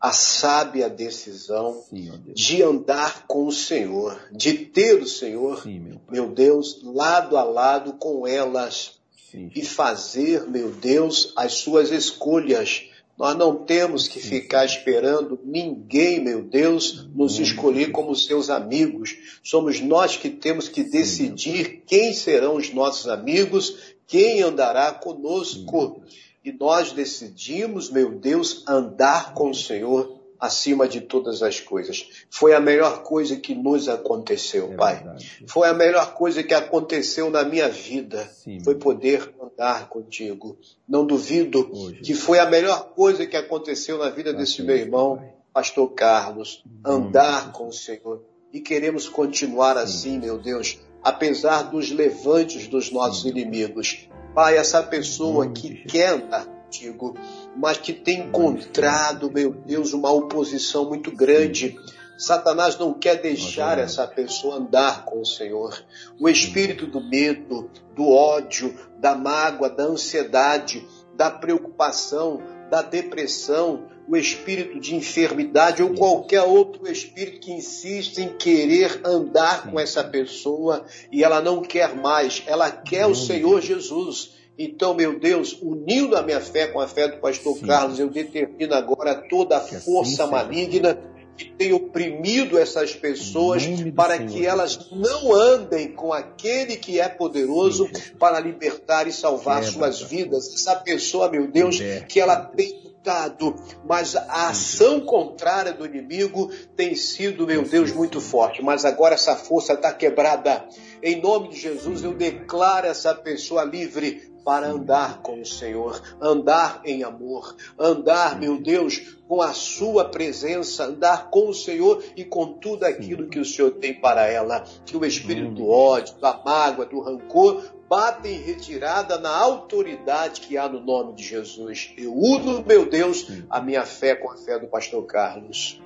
a 0.00 0.12
sábia 0.12 0.88
decisão 0.88 1.82
Sim, 1.90 2.12
de 2.32 2.62
andar 2.62 3.26
com 3.26 3.46
o 3.46 3.52
Senhor, 3.52 4.20
de 4.30 4.54
ter 4.54 5.02
o 5.02 5.06
Senhor, 5.06 5.62
Sim, 5.62 5.80
meu 5.80 6.00
meu 6.10 6.28
Deus, 6.30 6.80
lado 6.84 7.36
a 7.36 7.42
lado 7.42 7.94
com 7.94 8.26
elas 8.26 8.98
Sim, 9.30 9.50
e 9.54 9.64
fazer, 9.64 10.48
meu 10.48 10.70
Deus, 10.70 11.32
as 11.36 11.54
suas 11.54 11.90
escolhas. 11.90 12.87
Nós 13.18 13.36
não 13.36 13.64
temos 13.64 14.06
que 14.06 14.20
ficar 14.20 14.64
esperando 14.64 15.40
ninguém, 15.44 16.20
meu 16.20 16.40
Deus, 16.40 17.08
nos 17.12 17.40
escolher 17.40 17.90
como 17.90 18.14
seus 18.14 18.48
amigos. 18.48 19.16
Somos 19.42 19.80
nós 19.80 20.16
que 20.16 20.30
temos 20.30 20.68
que 20.68 20.84
decidir 20.84 21.82
quem 21.84 22.12
serão 22.12 22.54
os 22.54 22.72
nossos 22.72 23.08
amigos, 23.08 23.76
quem 24.06 24.40
andará 24.42 24.92
conosco. 24.92 26.00
E 26.44 26.52
nós 26.52 26.92
decidimos, 26.92 27.90
meu 27.90 28.12
Deus, 28.12 28.62
andar 28.68 29.34
com 29.34 29.50
o 29.50 29.54
Senhor 29.54 30.17
acima 30.40 30.86
de 30.88 31.00
todas 31.00 31.42
as 31.42 31.60
coisas. 31.60 32.08
Foi 32.30 32.54
a 32.54 32.60
melhor 32.60 33.02
coisa 33.02 33.36
que 33.36 33.54
nos 33.54 33.88
aconteceu, 33.88 34.72
É 34.72 34.76
Pai. 34.76 34.94
verdade. 34.96 35.44
Foi 35.46 35.68
a 35.68 35.74
melhor 35.74 36.14
coisa 36.14 36.42
que 36.42 36.54
aconteceu 36.54 37.30
na 37.30 37.42
minha 37.44 37.68
vida. 37.68 38.24
Sim, 38.32 38.60
Foi 38.62 38.74
poder 38.76 39.34
andar 39.42 39.88
contigo. 39.88 40.56
Não 40.88 41.04
duvido 41.04 41.68
Jesus. 41.72 41.98
que 42.06 42.14
foi 42.14 42.38
a 42.38 42.46
melhor 42.46 42.90
coisa 42.94 43.26
que 43.26 43.36
aconteceu 43.36 43.98
na 43.98 44.10
vida 44.10 44.32
desse 44.32 44.62
Graças, 44.62 44.66
meu 44.66 44.76
irmão, 44.76 45.16
Pai. 45.16 45.32
pastor 45.52 45.88
Carlos. 45.92 46.62
Andar 46.84 47.52
com 47.52 47.68
o 47.68 47.72
Senhor. 47.72 48.22
E 48.52 48.60
queremos 48.60 49.08
continuar 49.08 49.76
assim, 49.76 50.18
meu 50.18 50.38
Deus, 50.38 50.78
apesar 51.02 51.64
dos 51.64 51.90
levantes 51.90 52.66
dos 52.66 52.90
nossos 52.90 53.22
Sim. 53.22 53.28
inimigos. 53.30 54.08
Pai, 54.34 54.56
essa 54.56 54.82
pessoa 54.82 55.48
que 55.50 55.84
quer 55.84 56.10
andar 56.14 56.46
contigo, 56.68 57.16
mas 57.56 57.78
que 57.78 57.92
tem 57.92 58.20
encontrado, 58.20 59.30
meu 59.32 59.52
Deus, 59.52 59.94
uma 59.94 60.12
oposição 60.12 60.84
muito 60.84 61.10
grande. 61.10 61.76
Satanás 62.18 62.76
não 62.76 62.92
quer 62.92 63.16
deixar 63.20 63.78
essa 63.78 64.06
pessoa 64.06 64.56
andar 64.56 65.04
com 65.04 65.20
o 65.20 65.26
Senhor. 65.26 65.82
O 66.20 66.28
espírito 66.28 66.86
do 66.86 67.00
medo, 67.00 67.70
do 67.96 68.08
ódio, 68.10 68.74
da 68.98 69.14
mágoa, 69.14 69.70
da 69.70 69.84
ansiedade, 69.84 70.86
da 71.16 71.30
preocupação, 71.30 72.42
da 72.70 72.82
depressão, 72.82 73.86
o 74.06 74.16
espírito 74.16 74.80
de 74.80 74.94
enfermidade 74.94 75.82
ou 75.82 75.94
qualquer 75.94 76.42
outro 76.42 76.90
espírito 76.90 77.40
que 77.40 77.52
insiste 77.52 78.18
em 78.18 78.36
querer 78.36 79.00
andar 79.04 79.70
com 79.70 79.78
essa 79.78 80.02
pessoa 80.02 80.84
e 81.12 81.22
ela 81.22 81.40
não 81.40 81.62
quer 81.62 81.94
mais, 81.94 82.42
ela 82.46 82.70
quer 82.70 83.06
o 83.06 83.14
Senhor 83.14 83.60
Jesus. 83.60 84.37
Então, 84.58 84.92
meu 84.92 85.20
Deus, 85.20 85.56
unindo 85.62 86.16
a 86.16 86.22
minha 86.22 86.40
fé 86.40 86.66
com 86.66 86.80
a 86.80 86.88
fé 86.88 87.06
do 87.06 87.18
pastor 87.18 87.56
Sim. 87.56 87.66
Carlos, 87.66 88.00
eu 88.00 88.10
determino 88.10 88.74
agora 88.74 89.14
toda 89.14 89.56
a 89.56 89.60
Que 89.60 89.76
assim 89.76 89.92
força 89.92 90.10
seja. 90.10 90.26
maligna 90.26 90.98
que 91.36 91.52
tem 91.52 91.72
oprimido 91.72 92.58
essas 92.58 92.92
pessoas 92.92 93.64
para 93.94 94.16
Senhor 94.16 94.32
que 94.32 94.44
elas 94.44 94.90
não 94.90 95.32
andem 95.32 95.92
com 95.92 96.12
aquele 96.12 96.74
que 96.76 96.98
é 96.98 97.08
poderoso 97.08 97.88
Sim, 97.94 98.16
para 98.18 98.40
libertar 98.40 99.06
e 99.06 99.12
salvar 99.12 99.62
Quebra 99.62 99.70
suas 99.70 100.02
vidas. 100.02 100.52
Essa 100.52 100.74
pessoa, 100.74 101.30
meu 101.30 101.46
Deus, 101.46 101.76
Liberte, 101.76 102.06
que 102.06 102.20
ela 102.20 102.34
tem 102.34 102.82
lutado, 102.82 103.54
mas 103.84 104.16
a 104.16 104.48
ação 104.48 105.00
contrária 105.00 105.72
do 105.72 105.86
inimigo 105.86 106.50
tem 106.76 106.96
sido, 106.96 107.46
meu 107.46 107.62
Deus, 107.62 107.90
assim 107.90 107.98
muito 107.98 108.20
forte. 108.20 108.60
Mas 108.60 108.84
agora 108.84 109.14
essa 109.14 109.36
força 109.36 109.74
está 109.74 109.92
quebrada. 109.92 110.66
Em 111.02 111.20
nome 111.20 111.48
de 111.48 111.56
Jesus, 111.56 112.02
eu 112.02 112.14
declaro 112.14 112.86
essa 112.86 113.14
pessoa 113.14 113.64
livre 113.64 114.28
para 114.44 114.68
andar 114.68 115.20
com 115.20 115.42
o 115.42 115.46
Senhor, 115.46 116.00
andar 116.20 116.80
em 116.84 117.02
amor, 117.02 117.54
andar, 117.78 118.38
meu 118.40 118.58
Deus, 118.60 119.18
com 119.28 119.42
a 119.42 119.52
sua 119.52 120.06
presença, 120.06 120.86
andar 120.86 121.28
com 121.28 121.50
o 121.50 121.54
Senhor 121.54 122.02
e 122.16 122.24
com 122.24 122.54
tudo 122.54 122.84
aquilo 122.84 123.28
que 123.28 123.38
o 123.38 123.44
Senhor 123.44 123.72
tem 123.72 123.92
para 123.92 124.26
ela. 124.26 124.64
Que 124.86 124.96
o 124.96 125.04
espírito 125.04 125.52
do 125.52 125.68
ódio, 125.68 126.14
da 126.18 126.40
mágoa, 126.42 126.86
do 126.86 126.98
rancor 127.00 127.62
bata 127.88 128.28
em 128.28 128.40
retirada 128.40 129.18
na 129.18 129.34
autoridade 129.36 130.40
que 130.40 130.56
há 130.56 130.68
no 130.68 130.80
nome 130.80 131.14
de 131.14 131.24
Jesus. 131.24 131.92
Eu 131.96 132.14
uno, 132.14 132.64
meu 132.66 132.88
Deus, 132.88 133.30
a 133.48 133.60
minha 133.60 133.84
fé 133.84 134.14
com 134.14 134.30
a 134.30 134.36
fé 134.36 134.58
do 134.58 134.66
pastor 134.66 135.04
Carlos. 135.04 135.80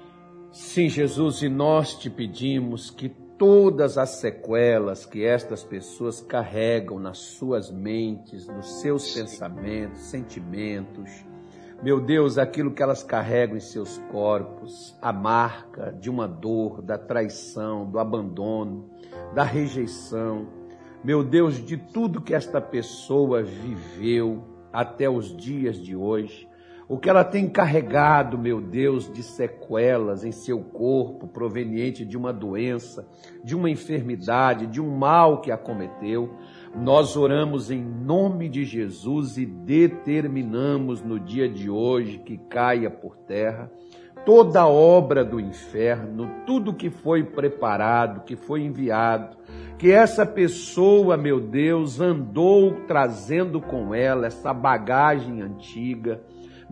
Sim, 0.52 0.88
Jesus, 0.88 1.42
e 1.42 1.48
nós 1.48 1.94
te 1.94 2.10
pedimos 2.10 2.90
que 2.90 3.08
todas 3.42 3.98
as 3.98 4.10
sequelas 4.10 5.04
que 5.04 5.24
estas 5.24 5.64
pessoas 5.64 6.20
carregam 6.20 7.00
nas 7.00 7.18
suas 7.18 7.72
mentes, 7.72 8.46
nos 8.46 8.80
seus 8.80 9.12
pensamentos, 9.12 9.98
sentimentos, 10.02 11.10
meu 11.82 12.00
Deus, 12.00 12.38
aquilo 12.38 12.70
que 12.70 12.80
elas 12.80 13.02
carregam 13.02 13.56
em 13.56 13.60
seus 13.60 13.98
corpos, 14.12 14.96
a 15.02 15.12
marca 15.12 15.90
de 15.90 16.08
uma 16.08 16.28
dor, 16.28 16.80
da 16.82 16.96
traição, 16.96 17.84
do 17.84 17.98
abandono, 17.98 18.88
da 19.34 19.42
rejeição, 19.42 20.46
meu 21.02 21.24
Deus, 21.24 21.56
de 21.56 21.76
tudo 21.76 22.20
que 22.20 22.36
esta 22.36 22.60
pessoa 22.60 23.42
viveu 23.42 24.44
até 24.72 25.10
os 25.10 25.36
dias 25.36 25.78
de 25.78 25.96
hoje, 25.96 26.48
o 26.92 26.98
que 26.98 27.08
ela 27.08 27.24
tem 27.24 27.48
carregado, 27.48 28.36
meu 28.36 28.60
Deus, 28.60 29.10
de 29.10 29.22
sequelas 29.22 30.24
em 30.24 30.30
seu 30.30 30.60
corpo 30.60 31.26
proveniente 31.26 32.04
de 32.04 32.18
uma 32.18 32.34
doença, 32.34 33.08
de 33.42 33.56
uma 33.56 33.70
enfermidade, 33.70 34.66
de 34.66 34.78
um 34.78 34.94
mal 34.94 35.40
que 35.40 35.50
acometeu, 35.50 36.34
nós 36.76 37.16
oramos 37.16 37.70
em 37.70 37.82
nome 37.82 38.46
de 38.46 38.66
Jesus 38.66 39.38
e 39.38 39.46
determinamos 39.46 41.00
no 41.00 41.18
dia 41.18 41.48
de 41.48 41.70
hoje 41.70 42.18
que 42.18 42.36
caia 42.36 42.90
por 42.90 43.16
terra 43.16 43.72
toda 44.24 44.66
obra 44.66 45.24
do 45.24 45.40
inferno, 45.40 46.30
tudo 46.46 46.74
que 46.74 46.90
foi 46.90 47.24
preparado, 47.24 48.22
que 48.24 48.36
foi 48.36 48.62
enviado, 48.62 49.36
que 49.78 49.90
essa 49.90 50.24
pessoa, 50.24 51.16
meu 51.16 51.40
Deus, 51.40 52.00
andou 52.00 52.82
trazendo 52.86 53.60
com 53.60 53.94
ela 53.94 54.26
essa 54.26 54.54
bagagem 54.54 55.42
antiga, 55.42 56.20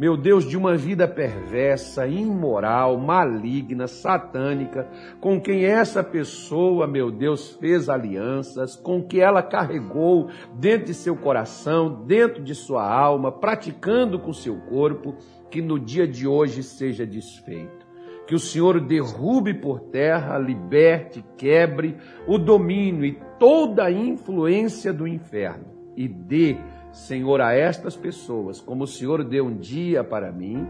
meu 0.01 0.16
Deus, 0.16 0.48
de 0.48 0.57
uma 0.57 0.78
vida 0.78 1.07
perversa, 1.07 2.07
imoral, 2.07 2.96
maligna, 2.96 3.86
satânica, 3.86 4.88
com 5.20 5.38
quem 5.38 5.66
essa 5.66 6.03
pessoa, 6.03 6.86
meu 6.86 7.11
Deus, 7.11 7.55
fez 7.57 7.86
alianças, 7.90 8.74
com 8.76 9.03
que 9.03 9.20
ela 9.20 9.42
carregou 9.42 10.30
dentro 10.55 10.86
de 10.86 10.94
seu 10.94 11.14
coração, 11.14 12.03
dentro 12.07 12.42
de 12.42 12.55
sua 12.55 12.90
alma, 12.90 13.30
praticando 13.30 14.18
com 14.18 14.32
seu 14.32 14.57
corpo, 14.70 15.16
que 15.51 15.61
no 15.61 15.78
dia 15.78 16.09
de 16.09 16.26
hoje 16.26 16.62
seja 16.62 17.05
desfeito. 17.05 17.86
Que 18.26 18.34
o 18.34 18.38
Senhor 18.40 18.80
derrube 18.80 19.53
por 19.53 19.80
terra, 19.80 20.38
liberte, 20.38 21.22
quebre 21.36 21.94
o 22.26 22.38
domínio 22.38 23.05
e 23.05 23.20
toda 23.38 23.84
a 23.84 23.92
influência 23.92 24.94
do 24.94 25.07
inferno 25.07 25.78
e 25.94 26.09
dê 26.09 26.57
Senhor, 26.93 27.41
a 27.41 27.53
estas 27.55 27.97
pessoas, 27.97 28.61
como 28.61 28.84
o 28.84 28.86
Senhor 28.86 29.22
deu 29.24 29.47
um 29.47 29.57
dia 29.57 30.03
para 30.03 30.32
mim, 30.32 30.66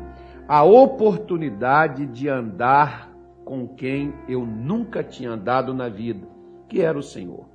a 0.46 0.62
oportunidade 0.62 2.06
de 2.06 2.28
andar 2.28 3.10
com 3.44 3.66
quem 3.66 4.12
eu 4.28 4.44
nunca 4.44 5.02
tinha 5.02 5.30
andado 5.30 5.72
na 5.74 5.88
vida, 5.88 6.26
que 6.68 6.80
era 6.80 6.98
o 6.98 7.02
Senhor. 7.02 7.48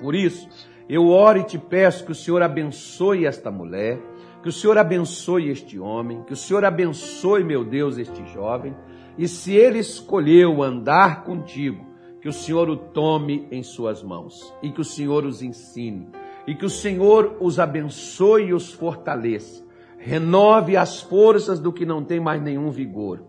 Por 0.00 0.14
isso, 0.14 0.48
Eu 0.88 1.08
oro 1.08 1.38
e 1.38 1.44
te 1.44 1.58
peço 1.58 2.04
que 2.04 2.12
o 2.12 2.14
Senhor 2.14 2.42
abençoe 2.42 3.24
esta 3.24 3.50
mulher, 3.50 3.98
que 4.42 4.48
o 4.48 4.52
Senhor 4.52 4.76
abençoe 4.76 5.48
este 5.48 5.78
homem, 5.78 6.22
que 6.24 6.32
o 6.32 6.36
Senhor 6.36 6.64
abençoe, 6.64 7.44
meu 7.44 7.64
Deus, 7.64 7.96
este 7.96 8.26
jovem, 8.26 8.74
e 9.16 9.28
se 9.28 9.54
ele 9.54 9.78
escolheu 9.78 10.62
andar 10.62 11.24
contigo, 11.24 11.86
que 12.20 12.28
o 12.28 12.32
Senhor 12.32 12.68
o 12.68 12.76
tome 12.76 13.46
em 13.50 13.62
suas 13.62 14.02
mãos 14.02 14.52
e 14.62 14.70
que 14.70 14.80
o 14.80 14.84
Senhor 14.84 15.24
os 15.24 15.42
ensine 15.42 16.08
e 16.46 16.54
que 16.54 16.64
o 16.64 16.70
Senhor 16.70 17.36
os 17.40 17.58
abençoe 17.58 18.46
e 18.46 18.54
os 18.54 18.72
fortaleça. 18.72 19.62
Renove 19.98 20.76
as 20.76 21.00
forças 21.00 21.60
do 21.60 21.72
que 21.72 21.86
não 21.86 22.02
tem 22.02 22.18
mais 22.18 22.42
nenhum 22.42 22.70
vigor. 22.70 23.24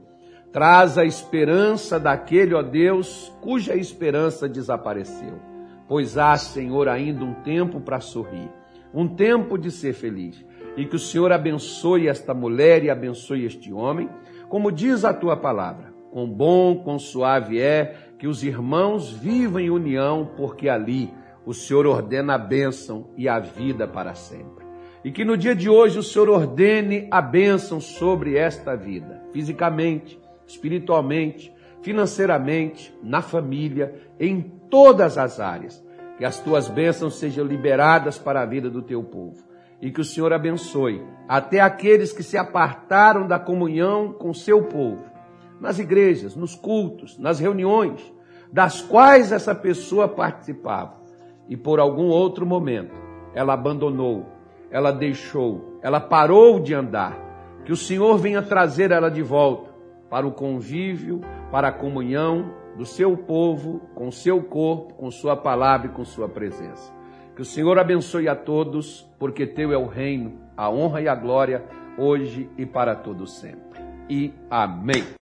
Traz 0.51 0.97
a 0.97 1.05
esperança 1.05 1.99
daquele, 1.99 2.53
ó 2.53 2.61
Deus, 2.61 3.31
cuja 3.41 3.75
esperança 3.75 4.47
desapareceu. 4.47 5.39
Pois 5.87 6.17
há, 6.17 6.35
Senhor, 6.37 6.87
ainda 6.87 7.23
um 7.23 7.33
tempo 7.33 7.79
para 7.79 7.99
sorrir, 7.99 8.49
um 8.93 9.07
tempo 9.07 9.57
de 9.57 9.69
ser 9.69 9.93
feliz. 9.93 10.43
E 10.75 10.85
que 10.85 10.95
o 10.95 10.99
Senhor 10.99 11.31
abençoe 11.31 12.07
esta 12.07 12.33
mulher 12.33 12.83
e 12.83 12.89
abençoe 12.89 13.45
este 13.45 13.71
homem, 13.71 14.09
como 14.49 14.71
diz 14.71 15.05
a 15.05 15.13
tua 15.13 15.37
palavra. 15.37 15.93
Com 16.11 16.27
bom, 16.27 16.83
com 16.83 16.97
suave 16.97 17.59
é 17.59 17.95
que 18.17 18.27
os 18.27 18.43
irmãos 18.43 19.11
vivam 19.11 19.59
em 19.59 19.69
união, 19.69 20.31
porque 20.37 20.69
ali 20.69 21.11
o 21.45 21.53
Senhor 21.53 21.85
ordena 21.85 22.35
a 22.35 22.37
bênção 22.37 23.09
e 23.17 23.27
a 23.27 23.39
vida 23.39 23.87
para 23.87 24.15
sempre. 24.15 24.63
E 25.03 25.11
que 25.11 25.25
no 25.25 25.37
dia 25.37 25.53
de 25.53 25.69
hoje 25.69 25.99
o 25.99 26.03
Senhor 26.03 26.29
ordene 26.29 27.07
a 27.11 27.21
bênção 27.21 27.81
sobre 27.81 28.37
esta 28.37 28.75
vida, 28.75 29.21
fisicamente, 29.33 30.19
espiritualmente, 30.47 31.53
financeiramente, 31.81 32.97
na 33.03 33.21
família, 33.21 33.93
em 34.17 34.41
todas 34.69 35.17
as 35.17 35.41
áreas. 35.41 35.83
Que 36.17 36.23
as 36.23 36.39
tuas 36.39 36.69
bênçãos 36.69 37.19
sejam 37.19 37.45
liberadas 37.45 38.17
para 38.17 38.41
a 38.41 38.45
vida 38.45 38.69
do 38.69 38.81
teu 38.81 39.03
povo. 39.03 39.43
E 39.81 39.91
que 39.91 39.99
o 39.99 40.05
Senhor 40.05 40.31
abençoe 40.31 41.03
até 41.27 41.59
aqueles 41.59 42.13
que 42.13 42.23
se 42.23 42.37
apartaram 42.37 43.27
da 43.27 43.37
comunhão 43.37 44.13
com 44.13 44.33
seu 44.33 44.63
povo, 44.63 45.03
nas 45.59 45.79
igrejas, 45.79 46.35
nos 46.35 46.55
cultos, 46.55 47.17
nas 47.17 47.39
reuniões, 47.39 47.99
das 48.49 48.81
quais 48.81 49.33
essa 49.33 49.53
pessoa 49.53 50.07
participava 50.07 51.02
e 51.47 51.57
por 51.57 51.79
algum 51.79 52.07
outro 52.07 52.45
momento 52.45 52.95
ela 53.33 53.53
abandonou, 53.53 54.25
ela 54.69 54.91
deixou, 54.91 55.79
ela 55.81 55.99
parou 55.99 56.59
de 56.59 56.73
andar. 56.73 57.21
Que 57.65 57.71
o 57.71 57.77
Senhor 57.77 58.17
venha 58.17 58.41
trazer 58.41 58.91
ela 58.91 59.09
de 59.09 59.21
volta 59.21 59.71
para 60.09 60.27
o 60.27 60.31
convívio, 60.31 61.21
para 61.51 61.69
a 61.69 61.71
comunhão 61.71 62.53
do 62.77 62.85
seu 62.85 63.15
povo, 63.15 63.81
com 63.95 64.11
seu 64.11 64.41
corpo, 64.43 64.93
com 64.95 65.09
sua 65.09 65.35
palavra 65.35 65.87
e 65.87 65.91
com 65.91 66.03
sua 66.03 66.27
presença. 66.27 66.93
Que 67.35 67.41
o 67.41 67.45
Senhor 67.45 67.79
abençoe 67.79 68.27
a 68.27 68.35
todos, 68.35 69.09
porque 69.17 69.47
teu 69.47 69.71
é 69.71 69.77
o 69.77 69.87
reino, 69.87 70.33
a 70.55 70.69
honra 70.69 71.01
e 71.01 71.07
a 71.07 71.15
glória, 71.15 71.63
hoje 71.97 72.49
e 72.57 72.65
para 72.65 72.95
todo 72.95 73.25
sempre. 73.25 73.81
E 74.09 74.33
amém. 74.49 75.03